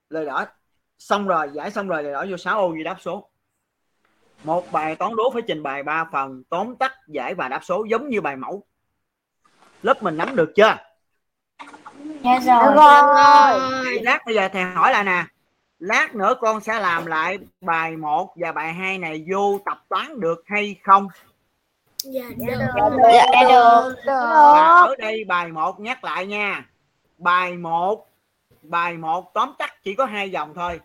[0.09, 0.45] lề đỏ
[0.97, 3.30] xong rồi, giải xong rồi lề đỏ vô 6 ô ghi đáp số
[4.43, 7.83] một bài toán đố phải trình bày 3 phần tóm tắt giải và đáp số
[7.89, 8.63] giống như bài mẫu.
[9.81, 10.77] Lớp mình nắm được chưa?
[12.23, 12.39] Dạ
[12.75, 13.59] rồi.
[13.85, 15.25] Thì lát bây giờ thầy hỏi lại nè.
[15.79, 20.19] Lát nữa con sẽ làm lại bài 1 và bài 2 này vô tập toán
[20.19, 21.07] được hay không?
[22.03, 22.67] Dạ được.
[23.13, 23.95] dạ được.
[24.05, 26.65] Và ở đây bài 1 nhắc lại nha.
[27.17, 28.07] Bài 1
[28.61, 30.79] bài 1 tóm tắt chỉ có hai dòng thôi.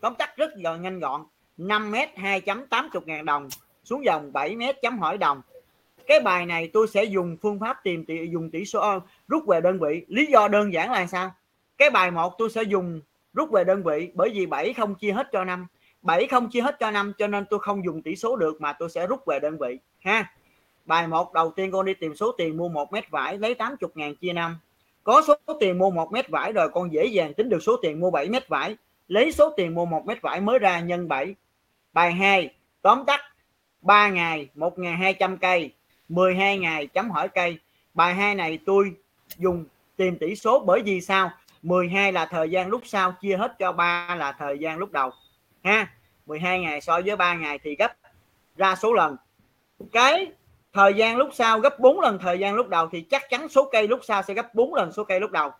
[0.00, 1.24] Tóm tắt rất là nhanh gọn
[1.56, 3.48] 5 m 2.80 ngàn đồng,
[3.84, 5.42] xuống dòng 7 m chấm hỏi đồng.
[6.06, 8.98] Cái bài này tôi sẽ dùng phương pháp tìm tỷ, dùng tỷ số
[9.28, 10.04] rút về đơn vị.
[10.08, 11.30] Lý do đơn giản là sao?
[11.78, 13.00] Cái bài 1 tôi sẽ dùng
[13.34, 15.66] rút về đơn vị bởi vì 7 không chia hết cho 5
[16.02, 18.72] 7 không chia hết cho 5 cho nên tôi không dùng tỷ số được mà
[18.72, 19.78] tôi sẽ rút về đơn vị.
[20.00, 20.32] Ha.
[20.84, 23.90] Bài 1 đầu tiên con đi tìm số tiền mua 1 mét vải, lấy 80
[23.94, 24.56] ngàn chia 5
[25.04, 28.00] có số tiền mua 1 mét vải rồi con dễ dàng tính được số tiền
[28.00, 28.76] mua 7 mét vải.
[29.08, 31.34] Lấy số tiền mua 1 mét vải mới ra nhân 7
[31.94, 33.20] bài 2 tóm tắt.
[33.82, 35.72] 3 ngày 1.200 cây.
[36.08, 37.58] 12 ngày chấm hỏi cây.
[37.94, 38.92] Bài 2 này tôi
[39.36, 39.64] dùng
[39.96, 41.30] tìm tỷ số bởi vì sao?
[41.62, 45.10] 12 là thời gian lúc sau, chia hết cho 3 là thời gian lúc đầu.
[45.64, 45.92] Ha
[46.26, 47.92] 12 ngày so với 3 ngày thì gấp
[48.56, 49.16] ra số lần.
[49.92, 50.26] Cái
[50.72, 53.68] thời gian lúc sau gấp 4 lần thời gian lúc đầu thì chắc chắn số
[53.72, 55.50] cây lúc sau sẽ gấp 4 lần số cây lúc đầu.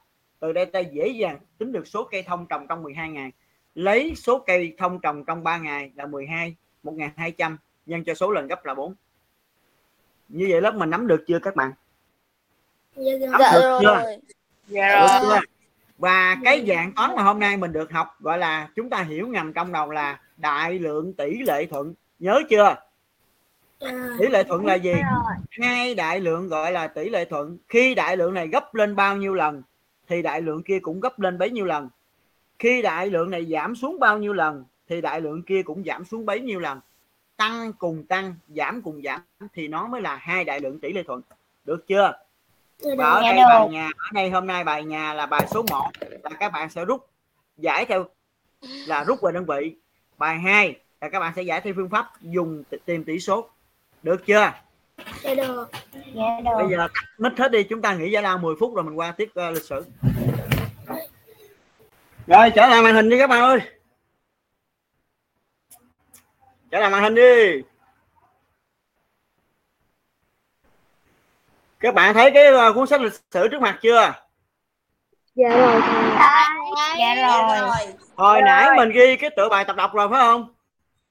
[0.40, 3.30] Từ đây ta dễ dàng tính được số cây thông trồng trong 12 ngày
[3.74, 8.46] lấy số cây thông trồng trong 3 ngày là 12 1200 nhân cho số lần
[8.46, 8.94] gấp là 4
[10.28, 11.72] như vậy lớp mình nắm được chưa các bạn?
[12.96, 13.28] Dạ rồi.
[13.28, 13.80] nắm Dạ được rồi.
[13.82, 14.16] chưa?
[14.66, 15.00] Dạ.
[15.00, 15.46] Được rồi chưa?
[15.98, 19.28] Và cái dạng toán mà hôm nay mình được học gọi là chúng ta hiểu
[19.28, 21.94] ngầm trong đầu là đại lượng tỷ lệ thuận.
[22.18, 22.76] Nhớ chưa?
[23.80, 24.94] À, tỷ lệ thuận là gì?
[25.50, 27.58] Hai đại lượng gọi là tỷ lệ thuận.
[27.68, 29.62] Khi đại lượng này gấp lên bao nhiêu lần
[30.08, 31.88] thì đại lượng kia cũng gấp lên bấy nhiêu lần
[32.58, 36.04] khi đại lượng này giảm xuống bao nhiêu lần thì đại lượng kia cũng giảm
[36.04, 36.80] xuống bấy nhiêu lần.
[37.36, 39.20] Tăng cùng tăng giảm cùng giảm
[39.54, 41.20] thì nó mới là hai đại lượng tỷ lệ thuận.
[41.64, 42.12] Được chưa?
[42.98, 43.42] Và ở đây được.
[43.48, 45.90] bài nhà ở đây hôm nay bài nhà là bài số 1
[46.22, 47.06] là các bạn sẽ rút
[47.56, 48.04] giải theo
[48.86, 49.76] là rút về đơn vị.
[50.18, 53.48] Bài 2 là các bạn sẽ giải theo phương pháp dùng tìm tỷ số.
[54.02, 54.52] Được chưa?
[55.22, 55.70] Dạ được.
[56.14, 58.84] Dạ bây giờ tắt mic hết đi chúng ta nghỉ giải lao 10 phút rồi
[58.84, 59.84] mình qua tiết ờ, lịch sử
[62.26, 63.60] rồi trở lại màn hình đi các bạn ơi.
[66.70, 67.62] Trở lại màn hình đi.
[71.80, 74.12] Các bạn thấy cái ờ, cuốn sách lịch sử trước mặt chưa?
[75.34, 75.80] Dạ rồi.
[76.18, 76.96] Thầy.
[76.98, 77.94] Dạ rồi.
[78.16, 80.54] hồi nãy mình ghi cái tựa bài tập đọc rồi phải không?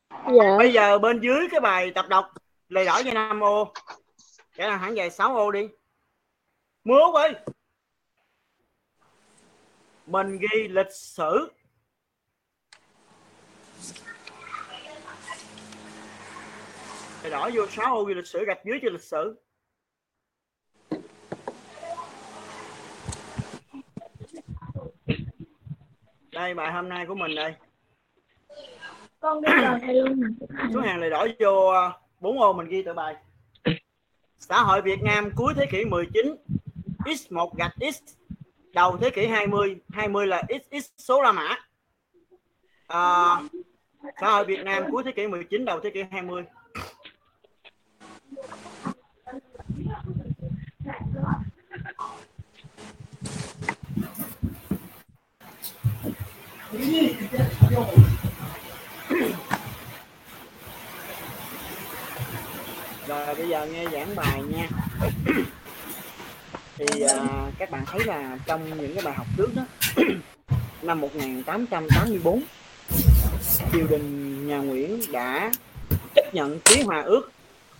[0.10, 0.58] Dạ.
[0.58, 2.34] bây giờ bên dưới cái bài tập đọc
[2.70, 3.74] lời đỏ cho 5 ô.
[4.58, 5.68] Sẽ là hẳn về 6 ô đi.
[6.84, 7.34] Mưa Út ơi
[10.08, 11.52] mình ghi lịch sử.
[17.22, 19.36] Lời đỏ vô 6 ô ghi lịch sử gạch dưới cho lịch sử.
[26.32, 27.54] Đây bài hôm nay của mình đây.
[29.20, 30.22] Con rồi thầy luôn.
[30.74, 33.16] số hàng lời đỏ vô ờ, bốn ô mình ghi tựa bài.
[34.38, 36.36] Xã hội Việt Nam cuối thế kỷ 19
[37.06, 38.16] x1 gạch x
[38.74, 41.56] đầu thế kỷ 20 20 là xx số la mã.
[42.88, 43.36] À,
[44.22, 46.44] xã hội Việt Nam cuối thế kỷ 19 đầu thế kỷ 20
[63.08, 64.68] rồi bây giờ nghe giảng bài nha
[66.78, 69.64] thì uh, các bạn thấy là trong những cái bài học trước đó
[70.82, 72.42] năm 1884
[73.74, 75.52] triều đình nhà Nguyễn đã
[76.16, 77.32] chấp nhận ký hòa ước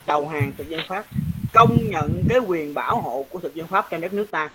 [0.08, 1.06] đầu hàng thực dân Pháp
[1.54, 4.50] công nhận cái quyền bảo hộ của thực dân Pháp trên đất nước ta.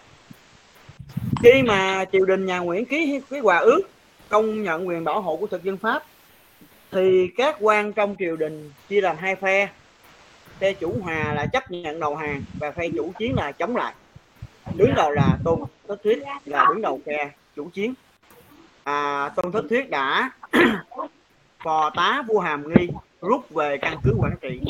[1.43, 3.83] Khi mà triều đình nhà Nguyễn ký cái hòa ước
[4.29, 6.03] công nhận quyền bảo hộ của thực dân Pháp
[6.91, 9.69] thì các quan trong triều đình chia làm hai phe.
[10.59, 13.95] Phe chủ hòa là chấp nhận đầu hàng và phe chủ chiến là chống lại
[14.77, 17.95] đứng đầu là tôn thất thuyết là đứng đầu phe chủ chiến.
[18.85, 20.31] À, tôn thất thuyết đã
[21.65, 22.89] phò tá vua hàm nghi
[23.21, 24.61] rút về căn cứ quản trị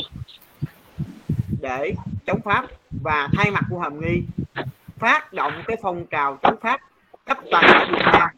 [1.60, 1.94] để
[2.26, 2.64] chống pháp
[3.02, 4.22] và thay mặt vua hàm nghi
[4.98, 6.80] phát động cái phong trào chống pháp
[7.24, 8.28] cấp toàn ở Việt Nam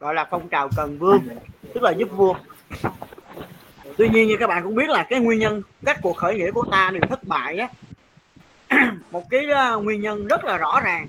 [0.00, 1.20] gọi là phong trào cần vương
[1.74, 2.34] tức là giúp vua.
[3.96, 6.50] Tuy nhiên như các bạn cũng biết là cái nguyên nhân các cuộc khởi nghĩa
[6.50, 7.68] của ta đều thất bại á
[9.10, 9.46] một cái
[9.76, 11.08] uh, nguyên nhân rất là rõ ràng.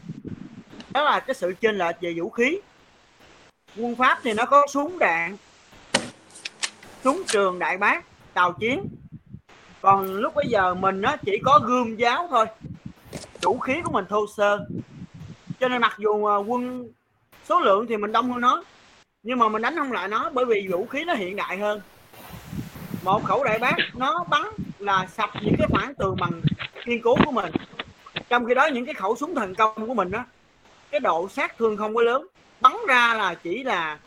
[0.91, 2.59] Đó là cái sự chênh lệch về vũ khí.
[3.77, 5.37] Quân pháp thì nó có súng đạn
[7.03, 8.85] súng trường đại bác tàu chiến.
[9.81, 12.45] Còn lúc bây giờ mình nó chỉ có gươm giáo thôi.
[13.41, 14.65] Vũ khí của mình thô sơ.
[15.59, 16.87] Cho nên mặc dù uh, quân
[17.49, 18.63] số lượng thì mình đông hơn nó
[19.25, 21.81] nhưng mà mình đánh không lại nó bởi vì vũ khí nó hiện đại hơn.
[23.03, 24.41] Một khẩu đại bác nó bắn
[24.86, 26.41] là sập những cái phản tường bằng
[26.86, 27.52] kiên cố của mình.
[28.30, 30.26] Trong khi đó những cái khẩu súng thần công của mình đó
[30.91, 32.28] cái độ sát thương không có lớn.
[32.62, 33.99] Bắn ra là chỉ là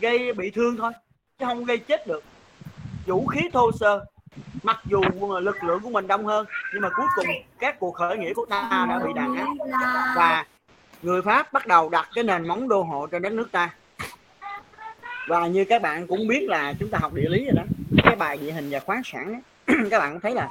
[0.00, 0.92] gây bị thương thôi
[1.38, 2.24] chứ không gây chết được.
[3.06, 4.04] Vũ khí thô sơ
[4.62, 5.00] mặc dù
[5.40, 7.26] lực lượng của mình đông hơn nhưng mà cuối cùng
[7.58, 9.46] các cuộc khởi nghĩa của ta đã bị đàn áp.
[10.16, 10.46] Và
[11.02, 13.70] người pháp bắt đầu đặt cái nền móng đô hộ trên đất nước ta.
[15.28, 17.62] Và như các bạn cũng biết là chúng ta học địa lý rồi đó
[18.04, 19.40] cái bài địa hình và khoáng sản ấy,
[19.90, 20.48] các bạn thấy là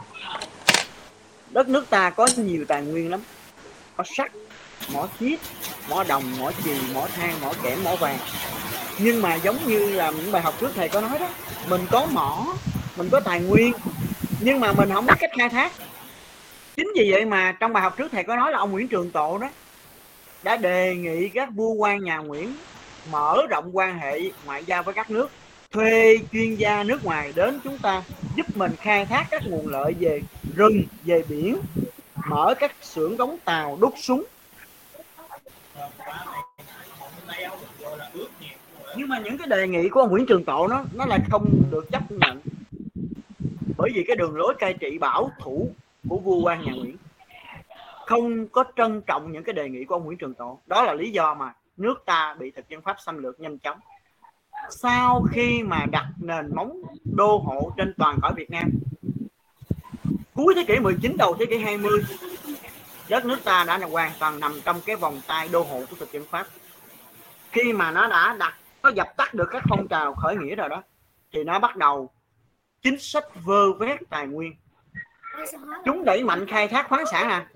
[1.49, 3.19] đất nước ta có nhiều tài nguyên lắm.
[3.97, 4.31] Có sắt,
[4.93, 5.39] mỏ chiết
[5.89, 8.17] mỏ đồng, mỏ chì, mỏ than, mỏ kẽm, mỏ vàng.
[8.99, 11.29] Nhưng mà giống như là những bài học trước thầy có nói đó,
[11.69, 12.55] mình có mỏ,
[12.97, 13.73] mình có tài nguyên,
[14.39, 15.71] nhưng mà mình không biết cách khai thác.
[16.75, 19.11] Chính vì vậy mà trong bài học trước thầy có nói là ông Nguyễn Trường
[19.11, 19.49] Tộ đó
[20.43, 22.55] đã đề nghị các vua quan nhà Nguyễn
[23.11, 25.29] mở rộng quan hệ ngoại giao với các nước
[25.71, 28.03] thuê chuyên gia nước ngoài đến chúng ta,
[28.35, 30.21] giúp mình khai thác các nguồn lợi về
[30.55, 31.57] rừng, về biển,
[32.29, 34.23] mở các xưởng đóng tàu đúc súng.
[38.97, 41.63] Nhưng mà những cái đề nghị của ông Nguyễn Trường Tộ nó nó là không
[41.71, 42.41] được chấp nhận.
[43.77, 45.69] Bởi vì cái đường lối cai trị bảo thủ
[46.09, 46.95] của vua quan nhà Nguyễn
[48.05, 50.59] không có trân trọng những cái đề nghị của ông Nguyễn Trường Tộ.
[50.67, 53.79] Đó là lý do mà nước ta bị thực dân Pháp xâm lược nhanh chóng
[54.69, 58.69] sau khi mà đặt nền móng đô hộ trên toàn cõi Việt Nam,
[60.33, 61.91] cuối thế kỷ 19 đầu thế kỷ 20
[63.09, 66.11] đất nước ta đã hoàn toàn nằm trong cái vòng tay đô hộ của thực
[66.11, 66.47] dân Pháp.
[67.51, 70.69] Khi mà nó đã đặt nó dập tắt được các phong trào khởi nghĩa rồi
[70.69, 70.83] đó,
[71.33, 72.09] thì nó bắt đầu
[72.81, 74.55] chính sách vơ vét tài nguyên.
[75.85, 77.47] Chúng đẩy mạnh khai thác khoáng sản à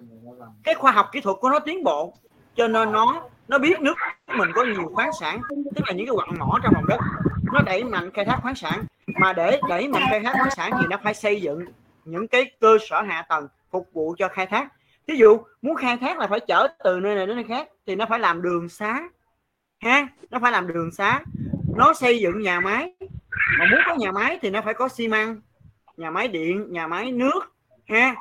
[0.63, 2.13] cái khoa học kỹ thuật của nó tiến bộ,
[2.55, 3.95] cho nên nó nó biết nước
[4.37, 5.41] mình có nhiều khoáng sản
[5.75, 6.99] tức là những cái quặng mỏ trong lòng đất.
[7.53, 8.83] Nó đẩy mạnh khai thác khoáng sản.
[9.07, 11.65] Mà để đẩy mạnh khai thác khoáng sản thì nó phải xây dựng
[12.05, 14.67] những cái cơ sở hạ tầng phục vụ cho khai thác.
[15.07, 17.95] Ví dụ muốn khai thác là phải chở từ nơi này đến nơi khác thì
[17.95, 19.01] nó phải làm đường xá.
[19.79, 21.21] Ha nó phải làm đường xá.
[21.75, 22.93] Nó xây dựng nhà máy.
[23.59, 25.41] Mà muốn có nhà máy thì nó phải có xi măng
[25.97, 27.39] nhà máy điện nhà máy nước.
[27.87, 28.15] Ha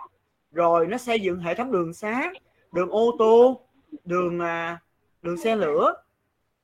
[0.52, 2.32] rồi nó xây dựng hệ thống đường xá
[2.72, 3.60] đường ô tô
[4.04, 4.78] đường à,
[5.24, 5.94] đường xe lửa.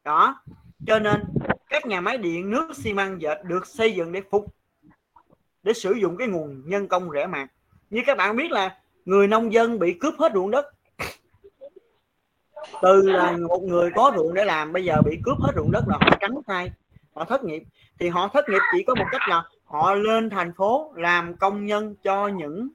[0.04, 0.42] Đó,
[0.86, 1.24] cho nên
[1.68, 4.46] các nhà máy điện, nước, xi măng, dệt được xây dựng để phục,
[5.62, 7.48] để sử dụng cái nguồn nhân công rẻ mạt.
[7.90, 10.66] Như các bạn biết là người nông dân bị cướp hết ruộng đất.
[12.82, 15.84] Từ là một người có ruộng để làm, bây giờ bị cướp hết ruộng đất
[15.88, 16.70] là họ trắng tay
[17.14, 17.62] họ thất nghiệp.
[17.98, 21.66] Thì họ thất nghiệp chỉ có một cách là họ lên thành phố làm công
[21.66, 22.68] nhân cho những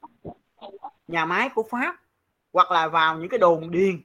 [1.08, 1.96] nhà máy của pháp
[2.52, 4.00] hoặc là vào những cái đồn điền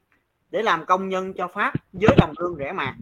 [0.52, 2.96] để làm công nhân cho pháp với đồng lương rẻ mạt.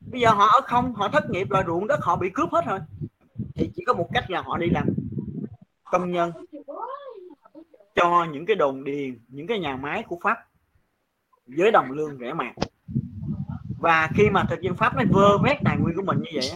[0.00, 2.66] Bây giờ họ ở không, họ thất nghiệp rồi ruộng đất họ bị cướp hết
[2.66, 2.78] rồi.
[3.54, 4.88] Thì chỉ có một cách là họ đi làm
[5.84, 6.32] công nhân
[7.94, 10.38] cho những cái đồn điền, những cái nhà máy của pháp
[11.46, 12.54] với đồng lương rẻ mạt.
[13.78, 16.50] Và khi mà thực dân pháp nó vơ vét tài nguyên của mình như vậy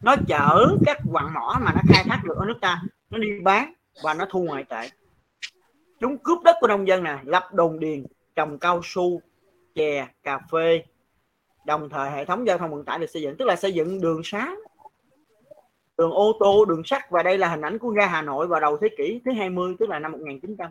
[0.00, 3.28] nó chở các quặng mỏ mà nó khai thác được ở nước ta, nó đi
[3.42, 3.72] bán
[4.02, 4.90] và nó thu ngoại tệ.
[6.00, 8.04] Chúng cướp đất của nông dân nè, lập đồn điền
[8.40, 9.20] trồng cao su,
[9.74, 10.84] chè, cà phê,
[11.66, 14.00] đồng thời hệ thống giao thông vận tải được xây dựng, tức là xây dựng
[14.00, 14.54] đường xá
[15.98, 17.10] đường ô tô, đường sắt.
[17.10, 19.74] Và đây là hình ảnh của ga Hà Nội vào đầu thế kỷ thứ 20
[19.78, 20.70] tức là năm 1900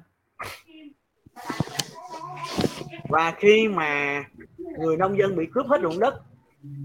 [3.09, 4.23] và khi mà
[4.79, 6.21] người nông dân bị cướp hết ruộng đất,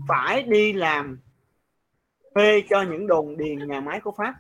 [0.08, 1.18] phải đi làm
[2.34, 4.34] thuê cho những đồn điền nhà máy của Pháp.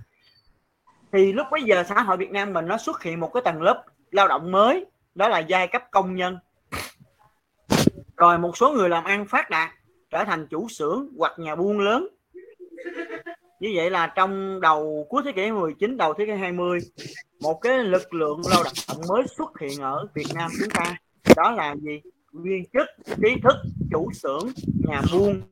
[1.12, 3.62] Thì lúc bấy giờ xã hội Việt Nam mình nó xuất hiện một cái tầng
[3.62, 6.38] lớp lao động mới đó là giai cấp công nhân.
[8.16, 9.70] Rồi một số người làm ăn phát đạt,
[10.10, 12.08] trở thành chủ xưởng hoặc nhà buôn lớn.
[13.60, 16.78] Như vậy là trong đầu cuối thế kỷ 19 đầu thế kỷ 20
[17.40, 20.96] một cái lực lượng lao động mới xuất hiện ở Việt Nam chúng ta.
[21.36, 22.00] Đó là gì?
[22.32, 22.86] Viên chức,
[23.22, 23.56] trí thức,
[23.90, 24.48] chủ xưởng,
[24.88, 25.42] nhà buôn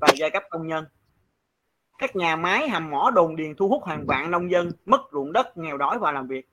[0.00, 0.84] và giai cấp công nhân.
[1.98, 5.32] Các nhà máy hầm mỏ đồn điền thu hút hàng vạn nông dân, mất ruộng
[5.32, 6.48] đất, nghèo đói và làm việc,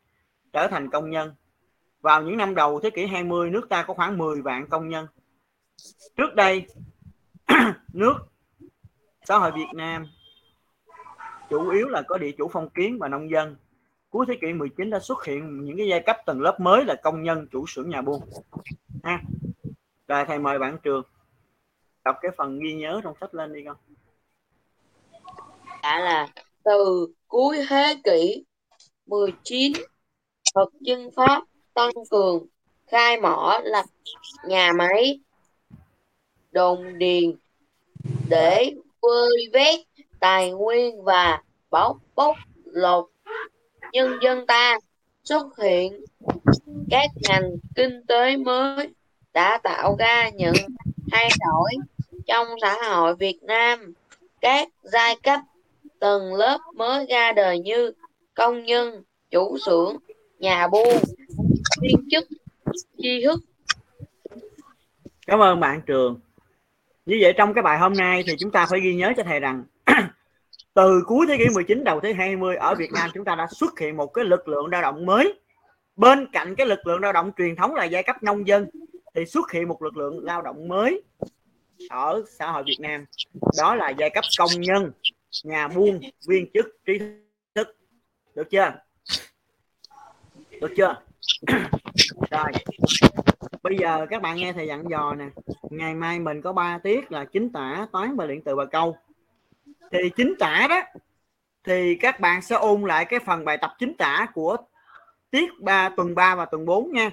[0.53, 1.33] trở thành công nhân
[2.07, 5.07] vào những năm đầu thế kỷ 20 nước ta có khoảng 10 vạn công nhân.
[6.15, 6.67] Trước đây,
[7.93, 8.13] nước
[9.25, 10.05] xã hội Việt Nam
[11.49, 13.55] chủ yếu là có địa chủ phong kiến và nông dân.
[14.09, 16.95] Cuối thế kỷ 19 đã xuất hiện những cái giai cấp tầng lớp mới là
[17.03, 18.21] công nhân, chủ xưởng, nhà buôn.
[19.03, 19.21] Ha
[20.07, 21.03] rồi thầy mời bạn trường.
[22.05, 23.77] Đọc cái phần ghi nhớ trong sách lên đi con.
[25.83, 26.27] Đã là
[26.63, 28.45] từ cuối thế kỷ
[29.05, 29.73] 19
[30.55, 31.43] thực dân Pháp
[31.77, 32.45] tăng cường
[32.87, 33.85] khai mỏ lập
[34.45, 35.19] nhà máy
[36.51, 37.35] đồn điền
[38.29, 39.79] để vơi vét
[40.19, 42.35] tài nguyên và bóc bóc
[42.65, 43.09] lột
[43.91, 44.79] nhân dân ta.
[45.23, 46.05] Xuất hiện
[46.89, 48.87] các ngành kinh tế mới
[49.33, 50.55] đã tạo ra những
[51.11, 51.71] thay đổi
[52.27, 53.93] trong xã hội Việt Nam.
[54.41, 55.39] Các giai cấp
[55.99, 57.91] tầng lớp mới ra đời như
[58.33, 59.97] công nhân, chủ xưởng,
[60.39, 60.97] nhà buôn
[61.81, 62.27] viên chức
[62.97, 63.39] tri thức.
[65.27, 66.19] Cảm ơn bạn, trường.
[67.05, 69.39] Như vậy trong cái bài hôm nay thì chúng ta phải ghi nhớ cho thầy
[69.39, 69.63] rằng
[70.73, 73.47] từ cuối thế kỷ 19 đầu thế kỷ 20 ở Việt Nam chúng ta đã
[73.51, 75.39] xuất hiện một cái lực lượng lao động mới.
[75.95, 78.69] Bên cạnh cái lực lượng lao động truyền thống là giai cấp nông dân
[79.15, 81.01] thì xuất hiện một lực lượng lao động mới
[81.89, 83.05] ở xã hội Việt Nam.
[83.57, 84.91] Đó là giai cấp công nhân,
[85.43, 86.99] nhà buôn, viên chức, trí
[87.55, 87.75] thức.
[88.35, 88.73] Được chưa?
[90.61, 90.95] Được chưa?
[92.31, 92.51] Rồi.
[93.63, 95.25] Bây giờ các bạn nghe thầy dặn dò nè.
[95.69, 98.97] Ngày mai mình có 3 tiết là chính tả toán và điện từ và câu.
[99.91, 100.81] Thì chính tả đó
[101.63, 104.57] thì các bạn sẽ ôn lại cái phần bài tập chính tả của
[105.31, 107.09] tiết 3 tuần 3 và tuần 4 nha.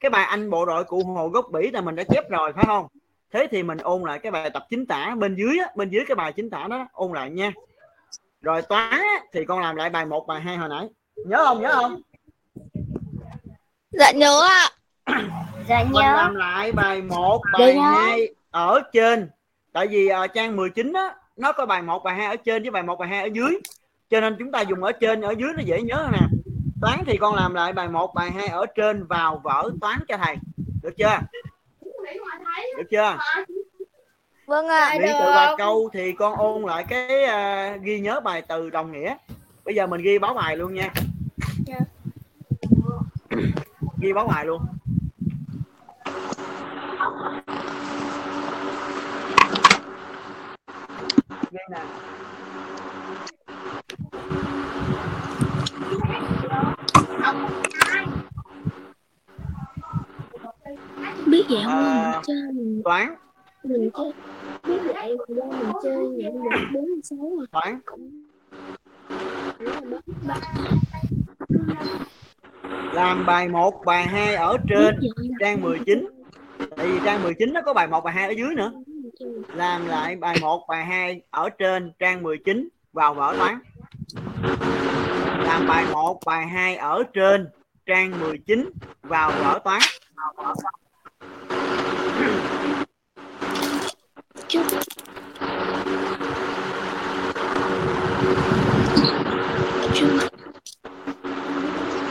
[0.00, 2.64] Cái bài anh bộ đội cụ hồ gốc bỉ là mình đã chép rồi phải
[2.66, 2.86] không?
[3.32, 5.14] Thế thì mình ôn lại cái bài tập chính tả.
[5.18, 7.52] Bên dưới á, bên dưới cái bài chính tả đó ôn lại nha.
[8.40, 10.88] Rồi toán á, thì con làm lại bài 1 bài 2 hồi nãy.
[11.26, 11.60] Nhớ không?
[11.60, 12.00] Nhớ không?
[13.90, 14.68] Dạ nhớ ạ.
[15.68, 16.00] Dạ mình nhớ.
[16.16, 17.80] làm lại bài 1 Dạ bài nhớ.
[17.82, 19.30] 2 ở trên
[19.72, 22.70] tại vì uh, trang 19 á nó có bài 1 bài 2 ở trên với
[22.70, 23.58] bài 1 bài 2 ở dưới
[24.10, 26.18] cho nên chúng ta dùng ở trên ở dưới nó dễ nhớ nè
[26.82, 30.16] toán thì con làm lại bài 1 bài 2 ở trên vào vở toán cho
[30.16, 30.36] thầy
[30.82, 31.18] được chưa
[32.76, 33.16] được chưa
[34.46, 34.90] Vâng ạ.
[34.98, 38.92] điện từ và câu thì con ôn lại cái à, ghi nhớ bài từ đồng
[38.92, 39.16] nghĩa
[39.64, 40.90] bây giờ mình ghi báo bài luôn nha
[41.66, 41.78] Dạ.
[44.00, 44.62] ghi báo bài luôn.
[51.50, 51.84] Ghi nè.
[61.26, 61.72] Biết vậy không?
[61.72, 63.14] À, mình chơi mình toán.
[63.64, 64.12] Mình chơi
[64.64, 67.18] biết vậy do mình chơi nhận được bốn mươi sáu
[67.52, 67.80] toán
[72.92, 75.00] làm bài 1, bài 2 ở trên
[75.40, 76.08] trang 19
[76.76, 78.72] tại vì trang 19 nó có bài 1, bài 2 ở dưới nữa.
[79.54, 83.58] Làm lại bài 1, bài 2 ở trên trang 19 vào vở toán.
[85.44, 87.48] Làm bài 1, bài 2 ở trên
[87.86, 88.70] trang 19
[89.02, 89.80] vào vở toán.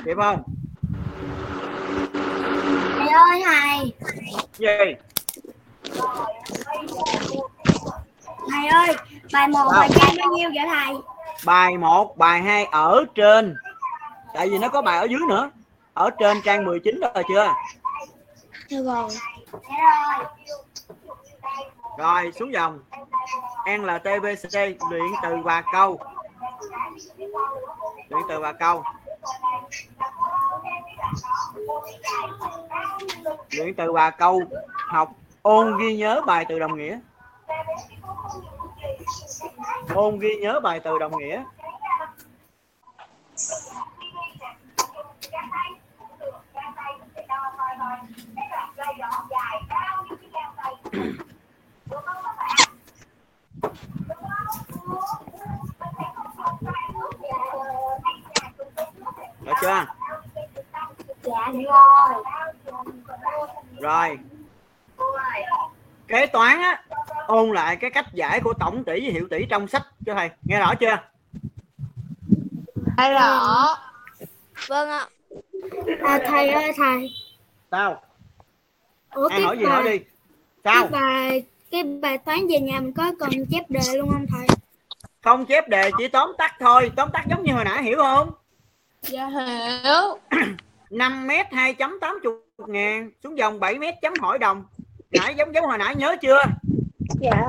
[0.05, 0.56] Kịp không
[3.17, 3.93] ơi thầy.
[4.53, 4.93] Gì?
[8.51, 8.95] Thầy ơi
[9.33, 10.95] bài một bài trang bao nhiêu vậy thầy?
[11.45, 13.55] Bài 1, bài 2 ở trên.
[14.33, 15.51] Tại vì nó có bài ở dưới nữa.
[15.93, 17.53] Ở trên trang 19 rồi chưa?
[18.69, 19.09] Được rồi.
[21.97, 22.79] Rồi xuống dòng.
[23.79, 24.53] NLTVC
[24.89, 25.99] luyện từ và câu.
[28.09, 28.83] Luyện từ và câu
[33.51, 34.41] luyện từ ba câu
[34.87, 36.99] học ôn ghi nhớ bài từ đồng nghĩa.
[39.95, 41.43] Ôn ghi nhớ bài từ đồng nghĩa
[59.47, 59.85] được chưa
[61.23, 61.51] dạ
[63.81, 64.17] rồi rồi
[66.07, 66.83] kế toán á
[67.37, 70.29] ôn lại cái cách giải của tổng tỷ với hiệu tỷ trong sách cho thầy.
[70.43, 70.97] Nghe rõ chưa?
[72.97, 73.77] Hay rõ.
[74.67, 75.07] Vâng ạ.
[76.01, 77.09] à, thầy ơi thầy.
[77.71, 78.01] Sao?
[79.11, 79.99] Ủa ai cái hỏi gì hỏi đi.
[80.63, 80.87] Sao?
[80.91, 84.47] cái bài cái bài toán về nhà mình có cần chép đề luôn không thầy?
[85.23, 86.91] Không chép đề chỉ tóm tắt thôi.
[86.95, 88.31] Tóm tắt giống như hồi nãy hiểu không?
[89.01, 90.19] Dạ hiểu.
[90.89, 92.33] 5 mét 2 chấm 80
[92.67, 94.65] ngàn xuống dòng 7 mét chấm hỏi đồng.
[95.11, 96.39] Nãy giống giống hồi nãy nhớ chưa
[97.09, 97.47] dạ.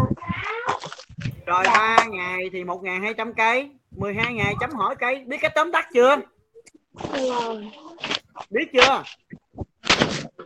[1.47, 5.24] Rồi 3 ngày thì 1 ngàn 200 cây 12 ngày chấm hỏi cây.
[5.26, 6.16] Biết cách tóm tắt chưa?
[7.12, 7.70] Rồi
[8.51, 9.02] biết chưa?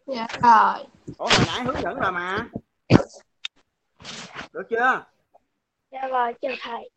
[0.06, 0.86] Dạ rồi.
[1.18, 2.47] ủa hồi nãy hướng dẫn rồi mà.
[4.52, 5.05] Được chưa?
[5.90, 6.90] Dạ rồi chào thầy.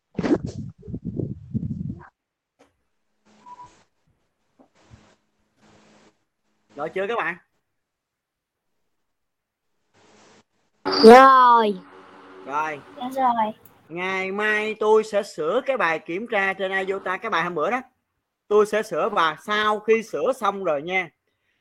[6.76, 7.36] Rồi chưa các bạn?
[11.02, 11.78] Rồi
[12.46, 12.80] rồi.
[12.96, 13.52] Dạ rồi.
[13.88, 17.70] Ngày mai tôi sẽ sửa cái bài kiểm tra trên IOTA cái bài hôm bữa
[17.70, 17.80] đó.
[18.48, 21.08] Tôi sẽ sửa và sau khi sửa xong rồi nha.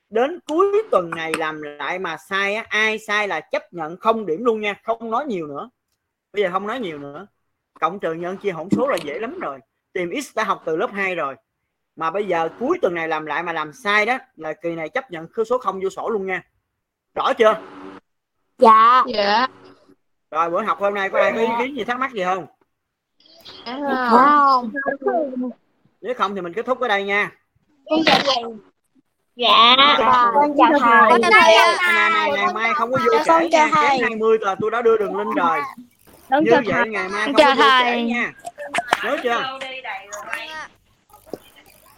[0.10, 4.26] Đến cuối tuần này làm lại mà sai á, ai sai là chấp nhận không
[4.26, 5.70] điểm luôn nha không nói nhiều nữa.
[6.34, 7.28] Bây giờ không nói nhiều nữa.
[7.80, 9.60] Cộng trừ nhân chia hỗn số là dễ lắm rồi.
[9.94, 11.36] Tìm x đã học từ lớp 2 rồi.
[11.96, 14.90] Mà bây giờ cuối tuần này làm lại mà làm sai đó là kỳ này
[14.90, 16.44] chấp nhận số không vô sổ luôn nha.
[17.16, 17.62] Rõ chưa?
[18.58, 19.04] Dạ.
[19.08, 19.48] Dạ.
[20.32, 22.48] Rồi bữa học hôm nay có ai có ý kiến gì thắc mắc gì không?
[23.66, 24.72] Dạ không.
[26.02, 27.32] Nếu không thì mình kết thúc ở đây nha.
[27.90, 28.44] Con chào thầy
[29.36, 29.76] dạ.
[30.34, 31.10] con chào thầy.
[31.10, 31.56] Con chào thầy.
[31.94, 33.70] Ngày này ngày mai không có vô Dạ, trễ nha.
[33.74, 35.60] Kém 20 là tôi đã đưa đường link rồi.
[36.30, 38.34] con như chào vậy thầy ngày mai không có vô trễ nha.
[39.04, 39.44] Nhớ chưa?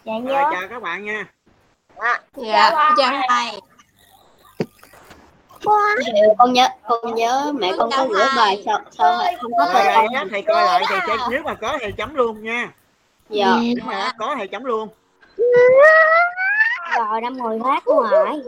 [0.04, 1.26] Dạ rồi nhớ chào các bạn nha.
[2.36, 2.70] Dạ.
[2.96, 3.60] Chào thầy.
[6.38, 9.84] Con nhớ con nhớ mẹ con có gửi bài sao sao không có rồi thời
[9.84, 12.72] rồi con á, thầy coi lại thầy sẽ nếu mà có thầy chấm luôn nha.
[13.30, 13.56] Dạ.
[13.62, 14.88] Nếu mà có thầy chấm luôn.
[16.96, 18.42] Rồi đã ngồi hát rồi